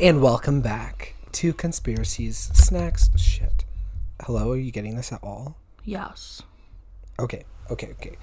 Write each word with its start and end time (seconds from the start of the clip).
And 0.00 0.22
welcome 0.22 0.60
back 0.60 1.14
to 1.32 1.52
Conspiracies, 1.52 2.50
Snacks, 2.54 3.10
Shit. 3.20 3.64
Hello, 4.22 4.52
are 4.52 4.56
you 4.56 4.70
getting 4.70 4.94
this 4.94 5.12
at 5.12 5.18
all? 5.24 5.56
Yes. 5.84 6.40
Okay, 7.18 7.42
okay, 7.68 7.88
okay. 7.92 8.16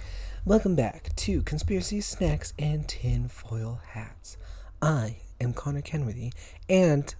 Welcome 0.45 0.75
back 0.75 1.13
to 1.17 1.41
Conspiracies, 1.41 2.05
Snacks, 2.05 2.53
and 2.57 2.87
Tinfoil 2.87 3.81
Hats. 3.89 4.37
I 4.81 5.17
am 5.41 5.51
Connor 5.51 5.81
Kenworthy, 5.81 6.31
and 6.69 7.13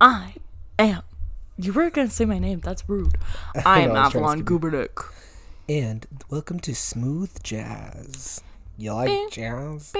I 0.00 0.34
am. 0.76 1.02
You 1.56 1.72
were 1.72 1.88
gonna 1.90 2.10
say 2.10 2.24
my 2.24 2.40
name. 2.40 2.58
That's 2.60 2.88
rude. 2.88 3.14
I 3.64 3.82
am 3.82 3.90
know, 3.90 3.94
I 3.94 4.04
was 4.04 4.12
trying 4.12 4.24
to 4.24 4.28
Avalon 4.28 4.38
skip 4.38 4.46
Gubernick. 4.46 5.04
and 5.68 6.06
welcome 6.28 6.58
to 6.60 6.74
Smooth 6.74 7.40
Jazz. 7.44 8.42
You 8.76 8.94
like 8.94 9.30
jazz? 9.30 9.92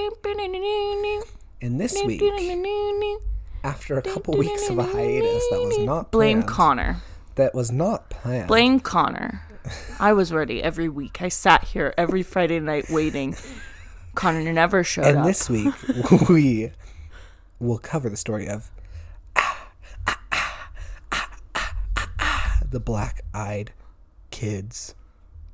And 1.60 1.80
this 1.80 2.02
week, 2.04 2.20
after 3.64 3.96
a 3.98 4.02
couple 4.02 4.36
weeks 4.36 4.68
of 4.68 4.78
a 4.78 4.82
hiatus 4.84 5.44
that 5.50 5.60
was 5.60 5.78
not 5.78 6.10
Blame 6.10 6.38
planned, 6.42 6.48
Connor. 6.48 6.96
that 7.36 7.54
was 7.54 7.70
not 7.70 8.10
planned. 8.10 8.48
Blame 8.48 8.80
Connor. 8.80 9.42
I 10.00 10.12
was 10.12 10.32
ready 10.32 10.62
every 10.62 10.88
week. 10.88 11.22
I 11.22 11.28
sat 11.28 11.64
here 11.64 11.94
every 11.96 12.22
Friday 12.22 12.58
night 12.60 12.90
waiting. 12.90 13.36
Connor 14.14 14.52
never 14.52 14.82
showed 14.82 15.04
And 15.06 15.18
up. 15.18 15.24
And 15.24 15.30
this 15.30 15.48
week, 15.48 15.74
we 16.28 16.72
will 17.60 17.78
cover 17.78 18.08
the 18.10 18.16
story 18.16 18.48
of 18.48 18.70
the 22.68 22.80
black 22.80 23.22
eyed 23.34 23.72
kids. 24.30 24.94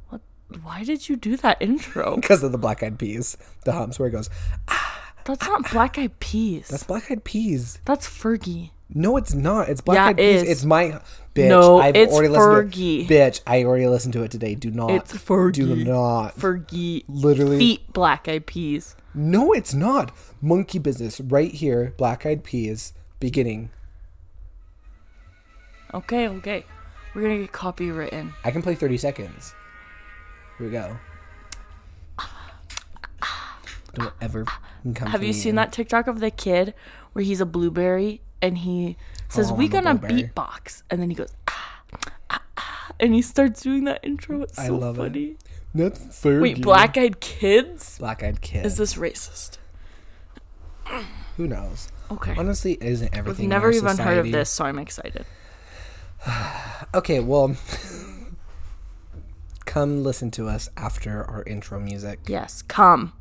What? 0.08 0.20
Why 0.62 0.84
did 0.84 1.08
you 1.08 1.16
do 1.16 1.36
that 1.38 1.60
intro? 1.60 2.16
Because 2.20 2.42
of 2.42 2.52
the 2.52 2.58
black 2.58 2.82
eyed 2.82 2.98
peas. 2.98 3.36
The 3.64 3.72
humps 3.72 3.98
where 3.98 4.08
it 4.08 4.12
goes, 4.12 4.30
ah, 4.68 4.87
That's 5.28 5.46
not 5.46 5.70
Black 5.70 5.98
Eyed 5.98 6.18
Peas. 6.20 6.68
that's 6.68 6.84
black 6.84 7.10
eyed 7.10 7.22
peas. 7.22 7.78
That's 7.84 8.08
Fergie. 8.08 8.70
No, 8.94 9.18
it's 9.18 9.34
not. 9.34 9.68
It's 9.68 9.82
black 9.82 9.96
Yeah, 9.96 10.06
eyed 10.06 10.18
it 10.18 10.22
peas. 10.40 10.42
is. 10.42 10.48
It's 10.48 10.64
my 10.64 11.00
bitch. 11.34 11.48
No, 11.50 11.78
I've 11.78 11.94
it's 11.94 12.10
already 12.12 12.28
listened 12.30 12.72
to 12.72 12.78
Fergie. 12.78 13.02
it. 13.04 13.08
Bitch, 13.08 13.40
I 13.46 13.62
already 13.64 13.86
listened 13.86 14.14
to 14.14 14.22
it 14.22 14.30
today. 14.30 14.54
Do 14.54 14.70
not. 14.70 14.90
It's 14.90 15.12
Fergie. 15.12 15.52
Do 15.52 15.76
not. 15.84 16.34
Fergie. 16.36 17.04
Literally. 17.08 17.58
Feet 17.58 17.92
Black 17.92 18.26
Eyed 18.26 18.46
Peas. 18.46 18.96
No, 19.14 19.52
it's 19.52 19.74
not. 19.74 20.12
Monkey 20.40 20.78
business 20.78 21.20
right 21.20 21.52
here. 21.52 21.92
Black 21.98 22.24
eyed 22.24 22.42
peas. 22.42 22.94
Beginning. 23.20 23.68
Okay, 25.92 26.28
okay. 26.28 26.64
We're 27.14 27.22
gonna 27.22 27.38
get 27.38 27.52
copywritten. 27.52 28.32
I 28.44 28.50
can 28.50 28.62
play 28.62 28.74
30 28.74 28.96
seconds. 28.96 29.54
Here 30.56 30.66
we 30.66 30.72
go. 30.72 30.96
Don't 33.94 34.12
ever 34.20 34.44
come 34.94 35.08
Have 35.08 35.22
you 35.22 35.32
seen 35.32 35.54
that 35.56 35.72
TikTok 35.72 36.06
of 36.06 36.20
the 36.20 36.30
kid 36.30 36.74
where 37.12 37.24
he's 37.24 37.40
a 37.40 37.46
blueberry 37.46 38.20
and 38.40 38.58
he 38.58 38.96
says, 39.28 39.50
Oh, 39.50 39.54
"We 39.54 39.64
I'm 39.66 39.70
gonna 39.70 39.94
beatbox," 39.96 40.82
and 40.90 41.00
then 41.00 41.10
he 41.10 41.16
goes, 41.16 41.32
ah, 41.48 41.82
ah, 42.30 42.42
ah, 42.56 42.90
and 43.00 43.14
he 43.14 43.22
starts 43.22 43.62
doing 43.62 43.84
that 43.84 44.04
intro. 44.04 44.42
It's 44.42 44.56
so 44.56 44.62
I 44.62 44.68
love 44.68 44.98
it. 44.98 45.02
funny. 45.02 45.36
That's 45.74 46.00
Fergie. 46.00 46.40
Wait, 46.40 46.62
black 46.62 46.96
eyed 46.96 47.20
kids? 47.20 47.98
Black 47.98 48.22
eyed 48.22 48.40
kids. 48.40 48.66
Is 48.66 48.76
this 48.76 48.94
racist? 48.94 49.58
Who 51.36 51.46
knows? 51.46 51.92
Okay. 52.10 52.34
Honestly, 52.36 52.78
isn't 52.80 53.14
everything? 53.16 53.44
In 53.44 53.50
never 53.50 53.70
even 53.70 53.96
heard 53.98 54.18
of 54.18 54.32
this, 54.32 54.50
so 54.50 54.64
I'm 54.64 54.78
excited. 54.78 55.24
Okay, 56.94 57.20
well, 57.20 57.54
come 59.66 60.02
listen 60.02 60.30
to 60.30 60.48
us 60.48 60.70
after 60.74 61.22
our 61.22 61.42
intro 61.44 61.78
music. 61.78 62.20
Yes, 62.26 62.62
come. 62.62 63.12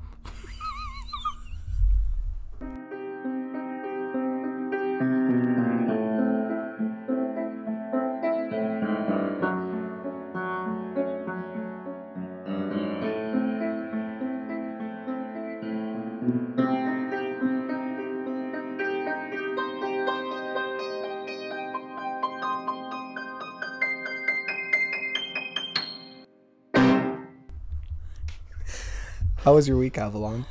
Was 29.58 29.68
your 29.68 29.78
week, 29.80 29.98
Avalon? 29.98 30.46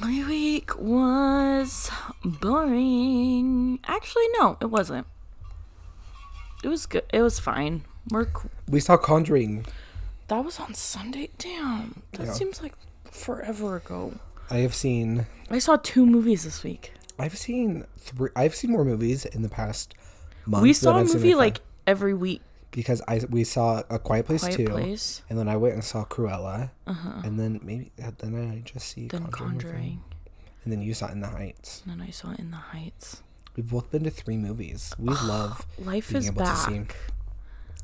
My 0.00 0.24
week 0.26 0.74
was 0.78 1.90
boring. 2.24 3.78
Actually, 3.86 4.24
no, 4.38 4.56
it 4.62 4.70
wasn't. 4.70 5.06
It 6.64 6.68
was 6.68 6.86
good. 6.86 7.02
It 7.12 7.20
was 7.20 7.38
fine. 7.38 7.84
Work. 8.10 8.48
We 8.66 8.80
saw 8.80 8.96
Conjuring. 8.96 9.66
That 10.28 10.42
was 10.46 10.58
on 10.58 10.72
Sunday. 10.72 11.28
Damn, 11.36 12.04
that 12.12 12.28
Yeah. 12.28 12.32
seems 12.32 12.62
like 12.62 12.72
forever 13.10 13.76
ago. 13.76 14.14
I 14.48 14.58
have 14.58 14.74
seen. 14.74 15.26
I 15.50 15.58
saw 15.58 15.76
two 15.76 16.06
movies 16.06 16.44
this 16.44 16.62
week. 16.64 16.94
I've 17.18 17.36
seen 17.36 17.84
three. 17.98 18.30
I've 18.34 18.54
seen 18.54 18.70
more 18.70 18.84
movies 18.84 19.26
in 19.26 19.42
the 19.42 19.50
past 19.50 19.92
month. 20.46 20.62
we 20.62 20.72
saw 20.72 20.96
a 20.96 21.04
movie 21.04 21.34
like 21.34 21.60
every 21.86 22.14
week. 22.14 22.40
Because 22.70 23.00
I 23.08 23.20
we 23.30 23.44
saw 23.44 23.82
a 23.90 23.98
Quiet 23.98 24.26
Place 24.26 24.42
Quiet 24.42 24.56
two, 24.56 24.64
Place, 24.66 25.22
and 25.30 25.38
then 25.38 25.48
I 25.48 25.56
went 25.56 25.74
and 25.74 25.84
saw 25.84 26.04
Cruella, 26.04 26.70
and 26.86 27.38
then 27.38 27.60
maybe 27.62 27.90
then 27.96 28.50
I 28.50 28.60
just 28.68 28.88
see 28.88 29.06
Uh-huh. 29.06 29.18
then 29.18 29.26
Conjuring. 29.30 29.60
Conjuring, 29.70 30.02
and 30.64 30.72
then 30.72 30.82
you 30.82 30.94
saw 30.94 31.08
In 31.08 31.20
the 31.20 31.28
Heights. 31.28 31.82
and 31.84 31.92
then 32.00 32.06
I 32.06 32.10
saw 32.10 32.32
In 32.32 32.50
the 32.50 32.56
Heights. 32.58 33.22
We've 33.56 33.68
both 33.68 33.90
been 33.90 34.04
to 34.04 34.10
three 34.10 34.36
movies. 34.36 34.92
We 34.98 35.08
love 35.24 35.66
Life 35.78 36.10
being 36.10 36.18
is 36.22 36.28
able 36.28 36.44
to 36.44 36.56
see. 36.56 36.78
back. 36.78 36.96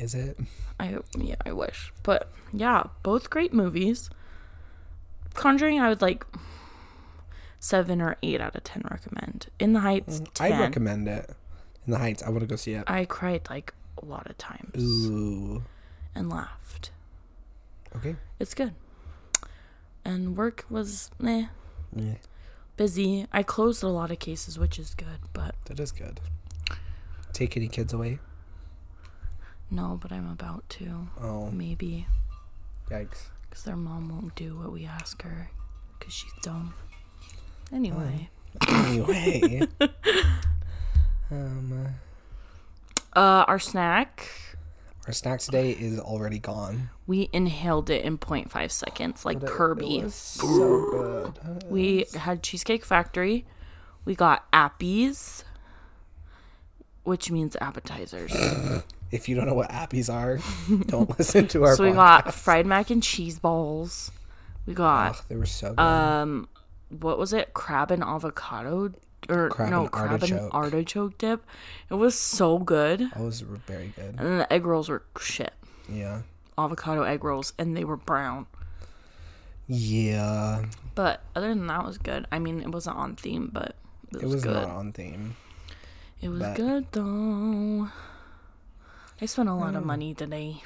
Is 0.00 0.14
it? 0.14 0.38
I 0.80 0.98
yeah, 1.16 1.36
I 1.46 1.52
wish, 1.52 1.92
but 2.02 2.30
yeah, 2.52 2.84
both 3.02 3.30
great 3.30 3.52
movies. 3.54 4.10
Conjuring, 5.34 5.80
I 5.80 5.88
would 5.88 6.02
like 6.02 6.24
seven 7.58 8.00
or 8.02 8.16
eight 8.22 8.40
out 8.40 8.54
of 8.54 8.64
ten 8.64 8.82
recommend. 8.90 9.46
In 9.58 9.72
the 9.72 9.80
Heights, 9.80 10.20
ten. 10.34 10.52
I'd 10.52 10.60
recommend 10.60 11.08
it. 11.08 11.30
In 11.86 11.92
the 11.92 11.98
Heights, 11.98 12.22
I 12.22 12.28
want 12.30 12.40
to 12.40 12.46
go 12.46 12.56
see 12.56 12.72
it. 12.74 12.84
I 12.86 13.04
cried 13.04 13.42
like 13.50 13.72
a 14.03 14.05
lot 14.05 14.28
of 14.28 14.37
times 14.38 14.82
Ooh. 14.82 15.62
and 16.15 16.28
laughed. 16.31 16.91
Okay. 17.97 18.16
It's 18.38 18.55
good. 18.55 18.75
And 20.05 20.37
work 20.37 20.65
was 20.69 21.10
eh, 21.25 21.47
Yeah, 21.94 22.15
busy. 22.77 23.27
I 23.32 23.43
closed 23.43 23.82
a 23.82 23.88
lot 23.88 24.10
of 24.10 24.19
cases, 24.19 24.59
which 24.59 24.78
is 24.78 24.94
good, 24.94 25.21
but 25.32 25.55
that 25.66 25.81
is 25.81 25.93
good. 25.93 26.21
Take 27.32 27.56
any 27.56 27.69
kids 27.69 27.93
away? 27.93 28.19
no, 29.71 29.99
but 30.00 30.12
I'm 30.12 30.31
about 30.31 30.69
to. 30.71 31.09
Oh, 31.21 31.50
Maybe. 31.50 32.06
yikes. 32.91 33.25
Because 33.49 33.65
their 33.65 33.76
mom 33.76 34.09
won't 34.09 34.34
do 34.37 34.56
what 34.56 34.72
we 34.72 34.84
ask 34.84 35.21
her. 35.22 35.50
Because 35.99 36.12
she's 36.15 36.32
dumb. 36.43 36.75
Anyway. 37.72 38.28
Anyway. 38.69 39.66
um, 41.31 41.87
uh, 41.87 41.91
Uh, 43.14 43.44
our 43.47 43.58
snack, 43.58 44.28
our 45.06 45.12
snack 45.12 45.38
today 45.41 45.70
is 45.70 46.00
already 46.00 46.38
gone. 46.38 46.91
we 47.06 47.28
inhaled 47.32 47.91
it 47.91 48.04
in 48.04 48.19
0.5 48.19 48.70
seconds, 48.70 49.25
like 49.25 49.42
it- 49.42 49.47
Kirby. 49.48 49.98
It 49.98 50.04
was 50.04 50.14
so 50.14 51.30
good. 51.32 51.64
we 51.70 52.06
had 52.16 52.42
Cheesecake 52.42 52.84
Factory. 52.84 53.47
We 54.04 54.14
got 54.14 54.50
appies, 54.52 55.44
which 57.04 57.30
means 57.30 57.56
appetizers. 57.60 58.32
If 59.10 59.28
you 59.28 59.36
don't 59.36 59.46
know 59.46 59.54
what 59.54 59.70
appies 59.70 60.12
are, 60.12 60.41
don't 60.86 61.08
listen 61.19 61.46
to 61.48 61.62
our 61.62 61.76
so 61.76 61.84
we 61.84 61.91
podcast. 61.91 61.94
got 62.25 62.34
fried 62.34 62.66
mac 62.66 62.91
and 62.91 63.00
cheese 63.00 63.38
balls. 63.38 64.10
We 64.66 64.75
got 64.75 65.28
they 65.28 65.36
were 65.36 65.46
so 65.46 65.69
good. 65.69 65.78
um, 65.78 66.48
what 66.88 67.16
was 67.16 67.32
it? 67.32 67.54
Crab 67.54 67.92
and 67.92 68.02
avocado, 68.02 68.92
or 69.28 69.48
Crab 69.48 69.70
no, 69.70 69.82
and 69.82 69.90
crab 69.92 70.10
artichoke. 70.12 70.40
and 70.40 70.52
artichoke 70.52 71.19
dip. 71.19 71.44
It 71.90 71.94
was 71.94 72.14
so 72.19 72.58
good. 72.58 73.00
It 73.00 73.16
was 73.16 73.40
very 73.40 73.93
good. 73.96 74.14
And 74.19 74.26
then 74.26 74.38
the 74.38 74.52
egg 74.52 74.66
rolls 74.66 74.88
were 74.88 75.02
shit. 75.20 75.52
Yeah. 75.88 76.22
Avocado 76.58 77.02
egg 77.02 77.25
rolls, 77.25 77.52
and 77.58 77.76
they 77.76 77.84
were 77.84 77.96
brown. 77.96 78.46
Yeah. 79.66 80.64
But 80.94 81.22
other 81.34 81.49
than 81.49 81.66
that, 81.66 81.81
it 81.81 81.87
was 81.87 81.99
good. 81.99 82.26
I 82.31 82.38
mean, 82.38 82.60
it 82.60 82.69
wasn't 82.70 82.96
on 82.96 83.16
theme, 83.16 83.50
but 83.52 83.75
it 84.12 84.14
was, 84.16 84.22
It 84.22 84.26
was 84.26 84.44
good. 84.44 84.52
not 84.54 84.69
on 84.70 84.93
theme. 84.93 85.37
it 86.20 86.28
was 86.28 86.40
but- 86.40 86.56
good 86.56 86.87
though. 86.93 87.88
I 89.20 89.26
spent 89.26 89.49
a 89.49 89.54
lot 89.54 89.70
Hmm. 89.70 89.76
of 89.76 89.84
money 89.87 90.14
today, 90.14 90.62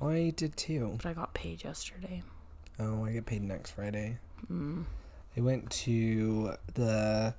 I 0.00 0.32
did 0.34 0.56
too. 0.56 0.94
but 0.96 1.06
I 1.06 1.12
got 1.12 1.34
paid 1.34 1.62
yesterday. 1.64 2.22
Oh, 2.78 3.04
I 3.04 3.12
get 3.12 3.26
paid 3.26 3.42
next 3.42 3.72
Friday. 3.72 4.18
Mm. 4.50 4.84
I 5.36 5.40
went 5.42 5.70
to 5.70 6.54
the 6.74 7.34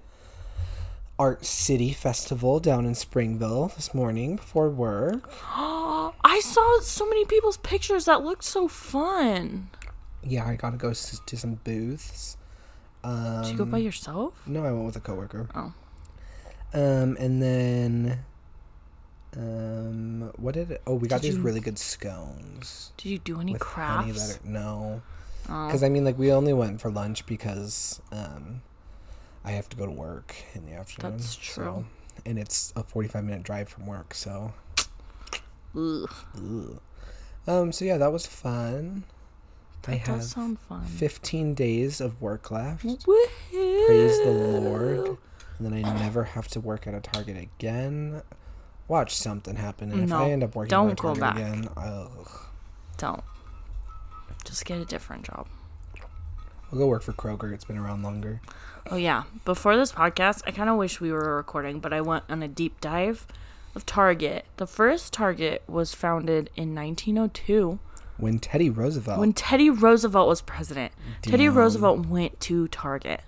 Art 1.22 1.46
City 1.46 1.94
Festival 1.94 2.60
down 2.60 2.84
in 2.88 2.96
Springville 2.96 3.68
this 3.76 3.94
morning 3.94 4.38
before 4.38 4.70
work. 4.72 5.32
I 5.54 6.42
saw 6.44 6.80
so 6.82 7.08
many 7.08 7.26
people's 7.26 7.58
pictures 7.58 8.06
that 8.06 8.24
looked 8.24 8.44
so 8.44 8.68
fun. 8.68 9.70
Yeah, 10.24 10.48
I 10.48 10.56
got 10.56 10.72
to 10.72 10.78
go 10.78 10.90
s- 10.90 11.22
to 11.24 11.38
some 11.38 11.60
booths. 11.64 12.38
Um, 13.04 13.44
Did 13.44 13.52
you 13.52 13.58
go 13.60 13.66
by 13.66 13.78
yourself? 13.78 14.34
No, 14.48 14.66
I 14.66 14.72
went 14.72 14.86
with 14.88 14.96
a 14.96 15.00
coworker. 15.00 15.48
Oh. 15.54 15.74
Um, 16.74 17.16
and 17.20 17.40
then, 17.40 18.20
um, 19.38 20.32
what 20.38 20.56
did 20.56 20.72
it? 20.72 20.82
Oh, 20.88 20.96
we 20.96 21.08
got 21.08 21.22
Did 21.22 21.28
these 21.34 21.38
you- 21.38 21.44
really 21.44 21.60
good 21.60 21.78
scones 21.78 22.94
Did 22.98 23.10
you 23.10 23.20
do 23.20 23.40
any 23.40 23.52
honey 23.52 23.60
crafts? 23.60 24.38
that 24.38 24.44
are, 24.44 24.50
no, 24.50 25.02
Oh. 25.50 25.68
because 25.68 25.84
I 25.84 25.90
mean, 25.90 26.04
like 26.04 26.18
we 26.18 26.32
only 26.32 26.54
went 26.54 26.82
for 26.82 26.90
lunch 26.90 27.28
because 27.28 28.02
um, 28.12 28.64
I 29.44 29.52
have 29.52 29.68
to 29.70 29.78
go 29.78 29.86
to 29.86 29.92
work 29.92 30.36
in 30.54 30.66
the 30.66 30.74
afternoon. 30.74 31.18
That's 31.18 31.32
so- 31.36 31.40
true. 31.42 31.86
and 32.26 32.38
it's 32.38 32.72
a 32.76 32.84
forty-five 32.84 33.24
minute 33.24 33.44
drive 33.44 33.70
from 33.70 33.86
work, 33.88 34.14
so. 34.14 34.54
Ugh, 35.76 36.10
Ugh. 36.36 36.80
Um. 37.48 37.72
So 37.72 37.86
yeah, 37.86 37.98
that 37.98 38.12
was 38.12 38.26
fun. 38.28 39.04
I 39.88 39.92
that 39.94 39.98
have 40.08 40.24
sound 40.24 40.60
fun. 40.60 40.86
fifteen 40.86 41.54
days 41.56 42.00
of 42.02 42.22
work 42.22 42.52
left. 42.52 42.86
Woohoo! 42.86 43.86
Praise 43.88 44.20
the 44.20 44.32
Lord. 44.32 45.18
And 45.58 45.66
then 45.66 45.74
I 45.86 45.94
never 46.00 46.24
have 46.24 46.48
to 46.50 46.60
work 46.60 46.86
at 46.88 46.94
a 46.94 47.00
Target 47.00 47.38
again. 47.38 48.22
Watch 48.88 49.16
something 49.16 49.56
happen. 49.56 49.92
And 49.92 50.04
if 50.04 50.12
I 50.12 50.30
end 50.32 50.44
up 50.44 50.56
working 50.56 50.70
don't 50.70 50.88
at 50.92 51.00
a 51.00 51.02
go 51.02 51.14
Target 51.16 51.22
back. 51.22 51.36
again, 51.38 51.70
ugh. 51.78 52.30
Don't. 52.98 53.24
Just 54.46 54.66
get 54.66 54.80
a 54.80 54.86
different 54.86 55.24
job. 55.24 55.48
I'll 56.72 56.80
go 56.80 56.88
work 56.88 57.02
for 57.04 57.14
Kroger. 57.14 57.54
It's 57.54 57.66
been 57.66 57.78
around 57.78 58.04
longer. 58.04 58.42
Oh 58.90 58.96
yeah. 58.96 59.24
Before 59.46 59.76
this 59.76 59.92
podcast, 59.92 60.42
I 60.48 60.52
kind 60.52 60.70
of 60.70 60.78
wish 60.78 61.00
we 61.02 61.12
were 61.12 61.36
recording, 61.36 61.80
but 61.80 61.94
I 61.94 62.02
went 62.02 62.24
on 62.30 62.42
a 62.42 62.48
deep 62.48 62.80
dive 62.82 63.28
of 63.76 63.86
Target. 63.86 64.46
The 64.58 64.68
first 64.68 65.14
Target 65.14 65.64
was 65.68 65.94
founded 65.94 66.50
in 66.56 66.74
1902 66.76 67.80
When 68.18 68.40
Teddy 68.40 68.70
Roosevelt. 68.70 69.20
when 69.20 69.34
Teddy 69.34 69.70
Roosevelt 69.70 70.28
was 70.28 70.42
president. 70.42 70.94
Teddy 71.22 71.48
Roosevelt 71.50 72.06
went 72.08 72.40
to 72.42 72.68
Target. 72.70 73.22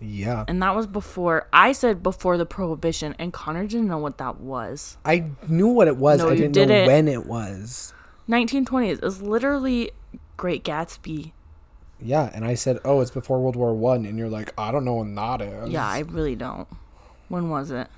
yeah. 0.00 0.44
And 0.48 0.62
that 0.62 0.74
was 0.74 0.86
before 0.86 1.46
I 1.52 1.72
said 1.72 2.02
before 2.02 2.36
the 2.38 2.46
prohibition 2.46 3.14
and 3.18 3.32
Connor 3.32 3.66
didn't 3.66 3.88
know 3.88 3.98
what 3.98 4.18
that 4.18 4.40
was. 4.40 4.96
I 5.04 5.30
knew 5.48 5.68
what 5.68 5.88
it 5.88 5.96
was. 5.96 6.18
No, 6.18 6.28
I 6.28 6.36
didn't 6.36 6.56
know 6.56 6.66
didn't. 6.66 6.86
when 6.86 7.08
it 7.08 7.26
was. 7.26 7.92
1920s 8.28 9.02
is 9.04 9.20
literally 9.22 9.90
Great 10.36 10.64
Gatsby. 10.64 11.32
Yeah, 12.04 12.30
and 12.34 12.44
I 12.44 12.54
said, 12.54 12.78
"Oh, 12.84 13.00
it's 13.00 13.10
before 13.12 13.40
World 13.40 13.56
War 13.56 13.72
One," 13.74 14.04
and 14.06 14.18
you're 14.18 14.28
like, 14.28 14.52
"I 14.58 14.72
don't 14.72 14.84
know 14.84 14.94
when 14.96 15.14
that 15.14 15.40
is." 15.40 15.70
Yeah, 15.70 15.86
I 15.86 16.00
really 16.00 16.34
don't. 16.36 16.66
When 17.28 17.48
was 17.48 17.70
it? 17.70 17.88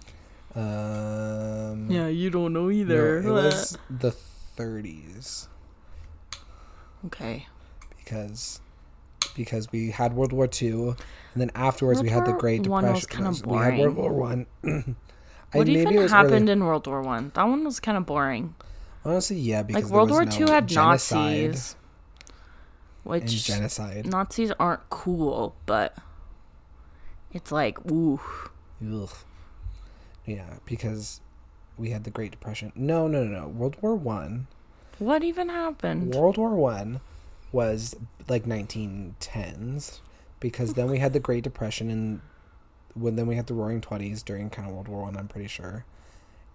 Um. 0.54 1.90
Yeah, 1.90 2.08
you 2.08 2.30
don't 2.30 2.52
know 2.52 2.64
no, 2.64 2.70
either. 2.70 3.18
it 3.18 3.30
was 3.30 3.76
the 3.90 4.14
30s 4.56 5.48
okay. 7.06 7.46
because 7.98 8.60
because 9.34 9.72
we 9.72 9.90
had 9.90 10.12
World 10.14 10.32
War 10.32 10.46
Two, 10.46 10.94
and 11.32 11.40
then 11.40 11.50
afterwards 11.54 12.02
we 12.02 12.10
had 12.10 12.24
the 12.24 12.30
War 12.32 12.40
Great 12.40 12.66
One 12.68 12.84
was 12.86 13.00
Depression. 13.02 13.34
kinda 13.34 13.48
we 13.50 13.58
had 13.64 13.78
World. 13.80 13.96
War 13.96 14.12
One. 14.12 14.46
I- 14.64 15.58
What 15.58 15.66
maybe 15.66 15.94
even 15.94 16.08
happened 16.08 16.48
early- 16.48 16.52
in 16.52 16.64
World 16.64 16.86
War 16.86 17.02
One? 17.02 17.32
That 17.34 17.44
one 17.48 17.64
was 17.64 17.80
kind 17.80 17.96
of 17.98 18.06
boring. 18.06 18.54
Honestly, 19.04 19.38
yeah, 19.38 19.62
because 19.62 19.82
Like 19.84 19.88
there 19.90 19.94
World 19.96 20.10
was 20.10 20.14
War 20.16 20.24
no 20.24 20.30
Two 20.30 20.52
had 20.52 20.66
genocide 20.68 21.48
Nazis, 21.50 21.76
and 23.04 23.22
which 23.22 23.44
genocide. 23.44 24.06
Nazis 24.06 24.52
aren't 24.58 24.88
cool, 24.90 25.54
but 25.66 25.96
it's 27.32 27.52
like 27.52 27.78
ooh. 27.90 28.20
Ugh. 28.82 29.10
Yeah, 30.26 30.54
because 30.64 31.20
we 31.76 31.90
had 31.90 32.04
the 32.04 32.10
Great 32.10 32.30
Depression. 32.30 32.72
No, 32.74 33.06
no, 33.06 33.24
no, 33.24 33.42
no. 33.42 33.48
World 33.48 33.76
War 33.80 33.94
One. 33.94 34.46
What 34.98 35.22
even 35.22 35.48
happened? 35.48 36.14
World 36.14 36.38
War 36.38 36.54
One 36.54 37.00
was 37.52 37.94
like 38.28 38.44
1910s 38.44 40.00
because 40.40 40.74
then 40.74 40.90
we 40.90 40.98
had 40.98 41.12
the 41.12 41.20
Great 41.20 41.44
Depression 41.44 41.90
and 41.90 42.20
when 42.94 43.16
then 43.16 43.26
we 43.26 43.36
had 43.36 43.46
the 43.46 43.54
Roaring 43.54 43.80
Twenties 43.80 44.22
during 44.22 44.50
kind 44.50 44.68
of 44.68 44.74
World 44.74 44.88
War 44.88 45.02
One. 45.02 45.16
I'm 45.16 45.28
pretty 45.28 45.48
sure. 45.48 45.84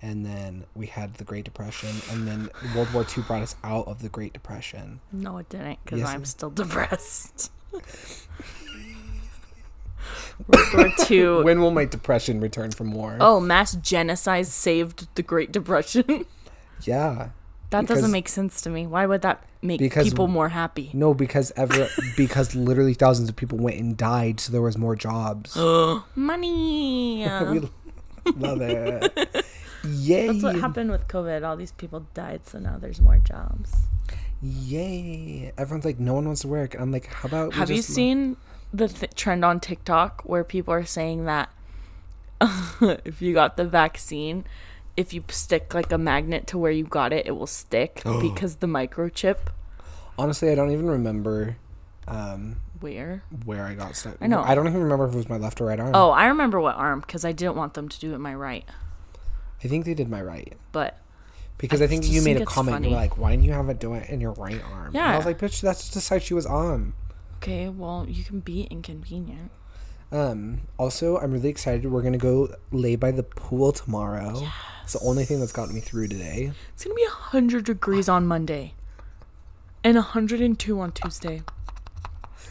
And 0.01 0.25
then 0.25 0.63
we 0.75 0.85
had 0.85 1.15
the 1.15 1.25
Great 1.25 1.43
Depression, 1.43 1.89
and 2.11 2.25
then 2.27 2.49
World 2.73 2.93
War 2.93 3.03
Two 3.03 3.21
brought 3.23 3.41
us 3.41 3.55
out 3.65 3.85
of 3.87 4.01
the 4.01 4.07
Great 4.09 4.31
Depression. 4.31 5.01
No, 5.11 5.37
it 5.39 5.49
didn't, 5.49 5.79
because 5.83 5.99
Yes, 5.99 6.07
I'm 6.09 6.21
it- 6.23 6.27
still 6.27 6.49
depressed. 6.61 7.51
World 10.47 10.67
War 10.73 10.89
Two. 11.05 11.43
When 11.43 11.59
will 11.59 11.71
my 11.71 11.85
depression 11.85 12.39
return 12.39 12.71
from 12.71 12.91
war? 12.93 13.17
Oh, 13.19 13.39
mass 13.39 13.75
genocide 13.75 14.47
saved 14.47 15.07
the 15.15 15.21
Great 15.23 15.51
Depression. 15.51 16.25
yeah. 16.83 17.29
that 17.71 17.81
Because- 17.81 17.97
doesn't 17.97 18.11
make 18.11 18.29
sense 18.29 18.61
to 18.61 18.69
me. 18.69 18.87
Why 18.87 19.05
would 19.05 19.21
that 19.23 19.43
make 19.61 19.79
Because- 19.79 20.07
people 20.09 20.27
more 20.27 20.49
happy? 20.49 20.91
No, 20.93 21.13
because 21.13 21.51
ever 21.57 21.89
because 22.15 22.55
literally 22.55 22.93
thousands 22.93 23.27
of 23.29 23.35
people 23.35 23.57
went 23.57 23.77
and 23.79 23.97
died, 23.97 24.39
so 24.39 24.51
there 24.53 24.61
was 24.61 24.77
more 24.77 24.95
jobs. 24.95 25.55
Money. 26.15 27.25
we 27.27 27.69
love 28.33 28.61
it. 28.61 29.45
Yay! 29.83 30.27
That's 30.27 30.43
what 30.43 30.55
happened 30.55 30.91
with 30.91 31.07
COVID. 31.07 31.47
All 31.47 31.55
these 31.55 31.71
people 31.71 32.05
died, 32.13 32.45
so 32.45 32.59
now 32.59 32.77
there's 32.77 32.99
more 33.01 33.17
jobs. 33.19 33.75
Yay! 34.41 35.51
Everyone's 35.57 35.85
like, 35.85 35.99
no 35.99 36.13
one 36.13 36.25
wants 36.25 36.41
to 36.41 36.47
work. 36.47 36.75
I'm 36.79 36.91
like, 36.91 37.07
how 37.07 37.27
about? 37.27 37.49
we 37.53 37.55
Have 37.55 37.69
you 37.69 37.81
seen 37.81 38.37
the 38.73 38.87
th- 38.87 39.13
trend 39.15 39.43
on 39.43 39.59
TikTok 39.59 40.21
where 40.23 40.43
people 40.43 40.73
are 40.73 40.85
saying 40.85 41.25
that 41.25 41.49
if 42.81 43.21
you 43.21 43.33
got 43.33 43.57
the 43.57 43.65
vaccine, 43.65 44.45
if 44.95 45.13
you 45.13 45.23
stick 45.29 45.73
like 45.73 45.91
a 45.91 45.97
magnet 45.97 46.47
to 46.47 46.57
where 46.57 46.71
you 46.71 46.83
got 46.83 47.13
it, 47.13 47.25
it 47.27 47.31
will 47.31 47.47
stick 47.47 48.01
because 48.21 48.57
the 48.57 48.67
microchip. 48.67 49.37
Honestly, 50.17 50.51
I 50.51 50.55
don't 50.55 50.71
even 50.71 50.87
remember 50.87 51.57
um, 52.07 52.57
Where? 52.79 53.23
where 53.45 53.63
I 53.65 53.75
got 53.75 53.95
stuck. 53.95 54.17
I 54.19 54.27
know. 54.27 54.41
I 54.41 54.55
don't 54.55 54.67
even 54.67 54.81
remember 54.81 55.05
if 55.05 55.13
it 55.13 55.17
was 55.17 55.29
my 55.29 55.37
left 55.37 55.61
or 55.61 55.65
right 55.65 55.79
arm. 55.79 55.91
Oh, 55.93 56.09
I 56.09 56.27
remember 56.27 56.59
what 56.59 56.75
arm 56.75 57.01
because 57.01 57.23
I 57.23 57.31
didn't 57.31 57.55
want 57.55 57.73
them 57.73 57.87
to 57.87 57.99
do 57.99 58.13
it 58.13 58.17
my 58.17 58.33
right. 58.33 58.65
I 59.63 59.67
think 59.67 59.85
they 59.85 59.93
did 59.93 60.09
my 60.09 60.21
right 60.21 60.53
But 60.71 60.97
because 61.57 61.81
I 61.81 61.85
I, 61.85 61.87
think 61.87 62.05
you 62.07 62.21
made 62.21 62.37
think 62.37 62.49
a 62.49 62.53
comment. 62.53 62.75
funny. 62.75 62.87
You 62.89 62.95
were 62.95 63.01
like, 63.01 63.17
why 63.17 63.31
didn't 63.31 63.43
you 63.45 63.51
have 63.53 63.67
it 63.69 63.79
do 63.79 63.93
it 63.93 64.09
in 64.09 64.21
your 64.21 64.31
right 64.33 64.61
arm? 64.71 64.87
And 64.95 64.97
I 64.97 65.17
was 65.17 65.25
like, 65.25 65.37
bitch, 65.39 65.59
that's 65.61 65.81
just 65.81 65.93
the 65.93 66.01
side 66.01 66.23
she 66.23 66.33
was 66.33 66.45
on. 66.45 66.93
okay, 67.37 67.67
well, 67.69 68.05
you 68.07 68.23
can 68.23 68.39
be 68.39 68.63
inconvenient. 68.63 69.51
Um. 70.11 70.61
Also, 70.77 71.17
I'm 71.17 71.31
really 71.31 71.49
excited. 71.49 71.85
We're 71.91 72.01
gonna 72.01 72.17
go 72.17 72.55
lay 72.71 72.95
by 72.95 73.11
the 73.11 73.21
pool 73.23 73.71
tomorrow. 73.71 74.47
It's 74.83 74.93
the 74.93 74.99
only 75.07 75.23
thing 75.23 75.39
that's 75.39 75.51
gotten 75.51 75.75
me 75.75 75.81
through 75.81 76.07
today. 76.07 76.51
It's 76.73 76.83
gonna 76.83 76.95
be 76.95 77.05
hundred 77.07 77.65
degrees 77.65 78.09
on 78.09 78.25
Monday, 78.25 78.73
and 79.83 79.97
hundred 79.99 80.41
and 80.41 80.57
two 80.57 80.79
on 80.79 80.93
Tuesday. 80.93 81.43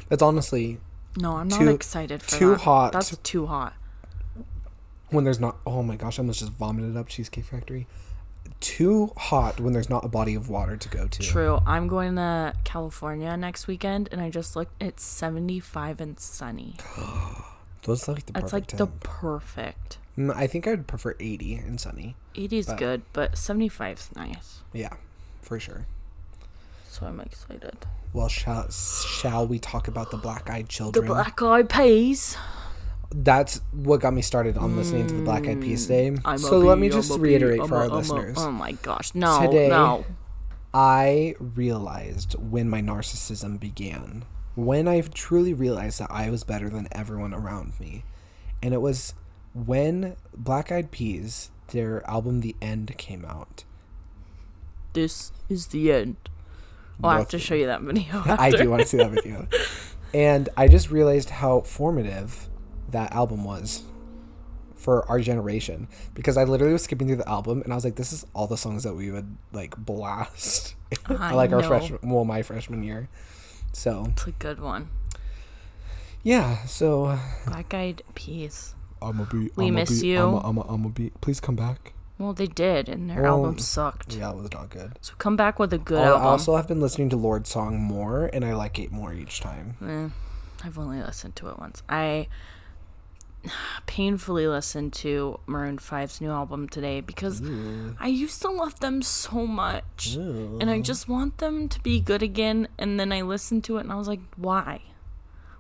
That's 0.09 0.23
honestly 0.23 0.79
No, 1.17 1.37
I'm 1.37 1.49
not 1.49 1.59
Too- 1.59 1.69
excited 1.71 2.23
for 2.23 2.31
too 2.39 2.51
that. 2.51 2.61
hot. 2.61 2.93
That's 2.93 3.17
too 3.19 3.47
hot. 3.47 3.73
When 5.11 5.25
there's 5.25 5.41
not. 5.41 5.57
Oh 5.67 5.83
my 5.83 5.97
gosh! 5.97 6.19
I 6.19 6.23
almost 6.23 6.41
just 6.41 6.53
vomited 6.53 6.97
up 6.97 7.09
Cheesecake 7.09 7.45
Factory. 7.45 7.87
Too 8.61 9.13
hot 9.17 9.61
when 9.61 9.73
there's 9.73 9.89
not 9.91 10.05
a 10.05 10.09
body 10.09 10.35
of 10.35 10.49
water 10.49 10.77
to 10.77 10.89
go 10.89 11.07
to. 11.07 11.23
True. 11.23 11.61
I'm 11.67 11.87
going 11.87 12.17
to 12.17 12.55
California 12.65 13.37
next 13.37 13.67
weekend, 13.67 14.09
and 14.11 14.21
I 14.21 14.31
just 14.31 14.57
looked. 14.57 14.73
It's 14.83 15.05
75 15.05 16.01
and 16.01 16.19
sunny. 16.19 16.75
Those 17.83 18.09
like 18.09 18.27
the 18.27 18.33
That's 18.33 18.53
like 18.53 18.69
perfect 18.69 18.79
the 18.79 18.87
perfect. 19.09 19.99
Mm, 20.19 20.35
I 20.35 20.47
think 20.49 20.67
I'd 20.67 20.87
prefer 20.87 21.15
80 21.21 21.55
and 21.55 21.81
sunny. 21.81 22.17
80 22.35 22.59
is 22.59 22.67
good, 22.77 23.03
but 23.13 23.39
75 23.39 23.99
is 23.99 24.11
nice. 24.17 24.61
Yeah, 24.73 24.95
for 25.41 25.61
sure. 25.61 25.87
So 26.89 27.07
I'm 27.07 27.21
excited. 27.21 27.77
Well, 28.13 28.29
shall 28.29 28.69
shall 28.71 29.47
we 29.47 29.59
talk 29.61 29.87
about 29.87 30.11
the 30.11 30.17
black 30.17 30.51
eyed 30.51 30.69
children 30.69 31.05
The 31.05 31.09
children? 31.15 31.25
black 31.25 31.43
eyed 31.43 31.69
peas. 31.71 32.37
That's 33.11 33.61
what 33.73 34.01
got 34.01 34.13
me 34.13 34.21
started 34.23 34.59
on 34.59 34.77
listening 34.77 35.07
to 35.07 35.15
the 35.15 35.23
Black 35.23 35.47
Eyed 35.47 35.61
Peas 35.63 35.87
today. 35.87 36.11
Mm, 36.11 36.21
I'm 36.25 36.35
a 36.35 36.39
so 36.39 36.59
let 36.59 36.79
me 36.79 36.89
just 36.91 37.11
I'm 37.11 37.21
a 37.21 37.23
bee, 37.23 37.31
reiterate 37.31 37.61
I'm 37.63 37.69
for 37.69 37.77
a- 37.77 37.79
our 37.79 37.85
I'm 37.87 37.91
a- 37.93 37.97
listeners. 37.97 38.37
oh 38.39 38.51
my 38.53 38.73
gosh. 38.73 39.15
No, 39.15 39.41
Today- 39.41 39.69
no. 39.69 40.05
I 40.75 41.35
realized 41.41 42.35
when 42.35 42.69
my 42.69 42.83
narcissism 42.83 43.59
began, 43.59 44.27
when 44.55 44.87
I 44.87 45.01
truly 45.01 45.55
realized 45.55 45.99
that 46.01 46.11
I 46.11 46.29
was 46.29 46.45
better 46.45 46.69
than 46.69 46.89
everyone 46.93 47.33
around 47.33 47.73
me. 47.81 48.05
And 48.63 48.75
it 48.75 48.83
was 48.83 49.15
when 49.55 50.17
Black 50.37 50.71
Eyed 50.71 50.91
Peas, 50.91 51.51
their 51.69 52.07
album 52.09 52.41
The 52.41 52.55
End 52.61 52.95
came 52.99 53.25
out. 53.25 53.65
This 54.93 55.33
is 55.49 55.69
the 55.69 55.91
end. 55.93 56.17
I'll 57.03 57.11
have 57.19 57.29
to 57.29 57.37
Nothing. 57.37 57.41
show 57.47 57.55
you 57.55 57.67
that 57.67 57.81
video. 57.83 58.05
I 58.27 58.51
do 58.51 58.69
want 58.69 58.83
to 58.83 58.89
see 58.89 58.97
that 58.99 59.11
video. 59.11 59.47
And 60.15 60.49
I 60.57 60.69
just 60.69 60.91
realized 60.91 61.29
how 61.29 61.61
formative 61.61 62.49
that 62.89 63.13
album 63.13 63.45
was 63.45 63.83
for 64.75 65.09
our 65.11 65.21
generation 65.21 65.89
because 66.15 66.37
I 66.37 66.45
literally 66.45 66.73
was 66.73 66.85
skipping 66.85 67.09
through 67.09 67.17
the 67.17 67.29
album 67.29 67.63
and 67.63 67.73
I 67.73 67.77
was 67.77 67.85
like, 67.85 67.97
this 67.97 68.13
is 68.13 68.25
all 68.35 68.47
the 68.47 68.57
songs 68.57 68.85
that 68.85 68.95
we 68.95 69.11
would 69.11 69.37
like 69.53 69.77
blast, 69.77 70.75
I 71.07 71.35
like 71.35 71.53
our 71.53 71.63
freshman, 71.63 71.99
well, 72.03 72.25
my 72.25 72.43
freshman 72.43 72.83
year. 72.83 73.09
So 73.73 74.07
It's 74.13 74.27
a 74.27 74.31
good 74.33 74.61
one. 74.61 74.89
yeah, 76.23 76.65
so 76.65 77.19
Black 77.47 77.73
eyed 77.75 78.03
peas. 78.15 78.75
I'm 79.01 79.19
gonna 79.19 79.29
be. 79.31 79.51
We 79.55 79.67
I'ma 79.67 79.81
miss 79.81 80.01
be, 80.01 80.09
you. 80.09 80.19
I'm 80.23 80.33
gonna 80.57 80.61
I'm 80.61 80.85
I'm 80.87 80.91
be. 80.91 81.11
Please 81.21 81.39
come 81.41 81.55
back. 81.55 81.93
Well, 82.19 82.33
they 82.33 82.49
did, 82.49 82.89
and 82.89 83.09
their 83.09 83.23
Well, 83.23 83.37
album 83.37 83.59
sucked. 83.61 84.17
Yeah, 84.17 84.31
it 84.31 84.37
was 84.37 84.51
not 84.53 84.71
good. 84.71 84.99
So 85.03 85.15
come 85.19 85.37
back 85.37 85.61
with 85.61 85.73
a 85.73 85.79
good 85.79 86.01
I 86.03 86.07
album. 86.07 86.27
also 86.27 86.57
have 86.57 86.67
been 86.67 86.81
listening 86.81 87.09
to 87.11 87.17
Lorde's 87.17 87.49
song 87.51 87.79
more, 87.79 88.27
and 88.33 88.45
I 88.45 88.55
like 88.55 88.77
it 88.81 88.91
more 88.91 89.13
each 89.13 89.39
time. 89.41 89.77
Eh. 89.87 90.09
I've 90.67 90.77
only 90.79 91.01
listened 91.01 91.37
to 91.37 91.49
it 91.49 91.61
once. 91.61 91.85
I 91.89 92.27
painfully 93.87 94.47
listened 94.47 94.93
to 94.93 95.39
Maroon 95.47 95.79
5's 95.79 96.21
new 96.21 96.31
album 96.31 96.69
today 96.69 97.01
because 97.01 97.41
I 98.01 98.09
used 98.09 98.43
to 98.43 98.49
love 98.51 98.81
them 98.81 99.01
so 99.03 99.47
much. 99.47 100.15
And 100.17 100.69
I 100.71 100.81
just 100.81 101.09
want 101.09 101.39
them 101.39 101.69
to 101.69 101.81
be 101.81 102.01
good 102.01 102.23
again. 102.23 102.69
And 102.79 102.99
then 102.99 103.13
I 103.13 103.23
listened 103.23 103.65
to 103.65 103.77
it 103.79 103.81
and 103.83 103.93
I 103.93 103.95
was 103.97 104.09
like, 104.09 104.21
why? 104.37 104.83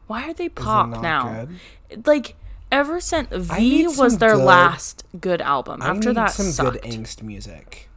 Why 0.06 0.28
are 0.28 0.34
they 0.34 0.48
pop 0.48 0.88
now? 1.02 1.46
good? 1.90 2.06
Like, 2.06 2.34
ever 2.72 3.00
since 3.00 3.28
V 3.30 3.86
was 3.88 4.18
their 4.18 4.36
good- 4.36 4.44
last 4.44 5.04
good 5.20 5.40
album. 5.40 5.80
After 5.82 6.12
that, 6.14 6.30
some 6.30 6.46
sucked. 6.46 6.82
good 6.82 6.90
angst 6.90 7.22
music. 7.22 7.88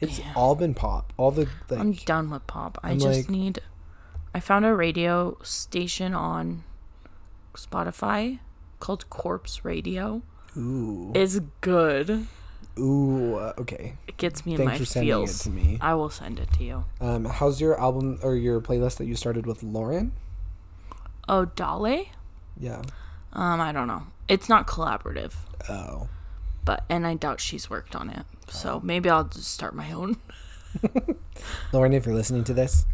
It's 0.00 0.20
all 0.34 0.54
been 0.54 0.72
pop. 0.74 1.12
All 1.18 1.30
the 1.30 1.46
like. 1.68 1.78
I'm 1.78 1.92
done 1.92 2.30
with 2.30 2.46
pop. 2.46 2.78
I 2.82 2.92
I'm 2.92 2.98
just 2.98 3.20
like- 3.28 3.30
need. 3.30 3.60
I 4.34 4.40
found 4.40 4.64
a 4.64 4.74
radio 4.74 5.36
station 5.42 6.14
on 6.14 6.64
Spotify 7.54 8.38
called 8.80 9.08
Corpse 9.10 9.64
Radio. 9.64 10.22
ooh, 10.56 11.12
It's 11.14 11.38
good. 11.60 12.26
ooh. 12.78 13.36
uh, 13.36 13.52
okay. 13.58 13.94
It 14.08 14.16
gets 14.16 14.44
me 14.44 14.52
in 14.52 14.58
Thanks 14.58 14.72
my 14.72 14.78
for 14.78 14.84
sending 14.84 15.08
feels. 15.10 15.40
it 15.40 15.44
to 15.44 15.50
me. 15.50 15.78
I 15.80 15.94
will 15.94 16.10
send 16.10 16.38
it 16.40 16.52
to 16.54 16.64
you. 16.64 16.84
Um, 17.00 17.24
how's 17.26 17.60
your 17.60 17.78
album 17.80 18.18
or 18.22 18.34
your 18.34 18.60
playlist 18.60 18.96
that 18.98 19.06
you 19.06 19.14
started 19.16 19.46
with 19.46 19.62
Lauren? 19.62 20.12
Oh, 21.28 21.44
Dale? 21.44 22.06
Yeah. 22.58 22.82
Um, 23.32 23.60
I 23.60 23.70
don't 23.72 23.86
know. 23.86 24.04
It's 24.28 24.48
not 24.48 24.66
collaborative, 24.66 25.34
Oh. 25.68 26.08
but 26.64 26.84
and 26.88 27.06
I 27.06 27.14
doubt 27.14 27.40
she's 27.40 27.70
worked 27.70 27.94
on 27.94 28.10
it. 28.10 28.24
Oh. 28.48 28.50
So 28.52 28.80
maybe 28.82 29.08
I'll 29.08 29.24
just 29.24 29.52
start 29.52 29.74
my 29.74 29.92
own. 29.92 30.16
Lauren, 31.72 31.92
if 31.92 32.06
you're 32.06 32.14
listening 32.14 32.44
to 32.44 32.54
this, 32.54 32.86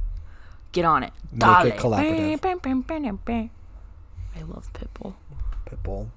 Get 0.73 0.85
on 0.85 1.03
it. 1.03 1.13
Make 1.33 1.41
Dale. 1.41 1.67
it 1.69 1.77
collaborative. 1.77 2.45
I 4.37 4.43
love 4.43 4.71
Pitbull. 4.75 5.15
Pitbull. 5.67 6.09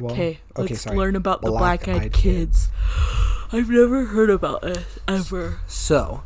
Well, 0.00 0.12
Okay, 0.12 0.38
okay, 0.56 0.74
let's 0.74 0.82
sorry. 0.82 0.96
learn 0.96 1.16
about 1.16 1.42
the 1.42 1.50
Black 1.50 1.84
black-eyed 1.84 2.02
Eyed 2.04 2.12
kids. 2.12 2.68
I've 3.52 3.68
never 3.68 4.04
heard 4.04 4.30
about 4.30 4.62
it 4.62 4.84
ever. 5.08 5.58
So, 5.66 6.22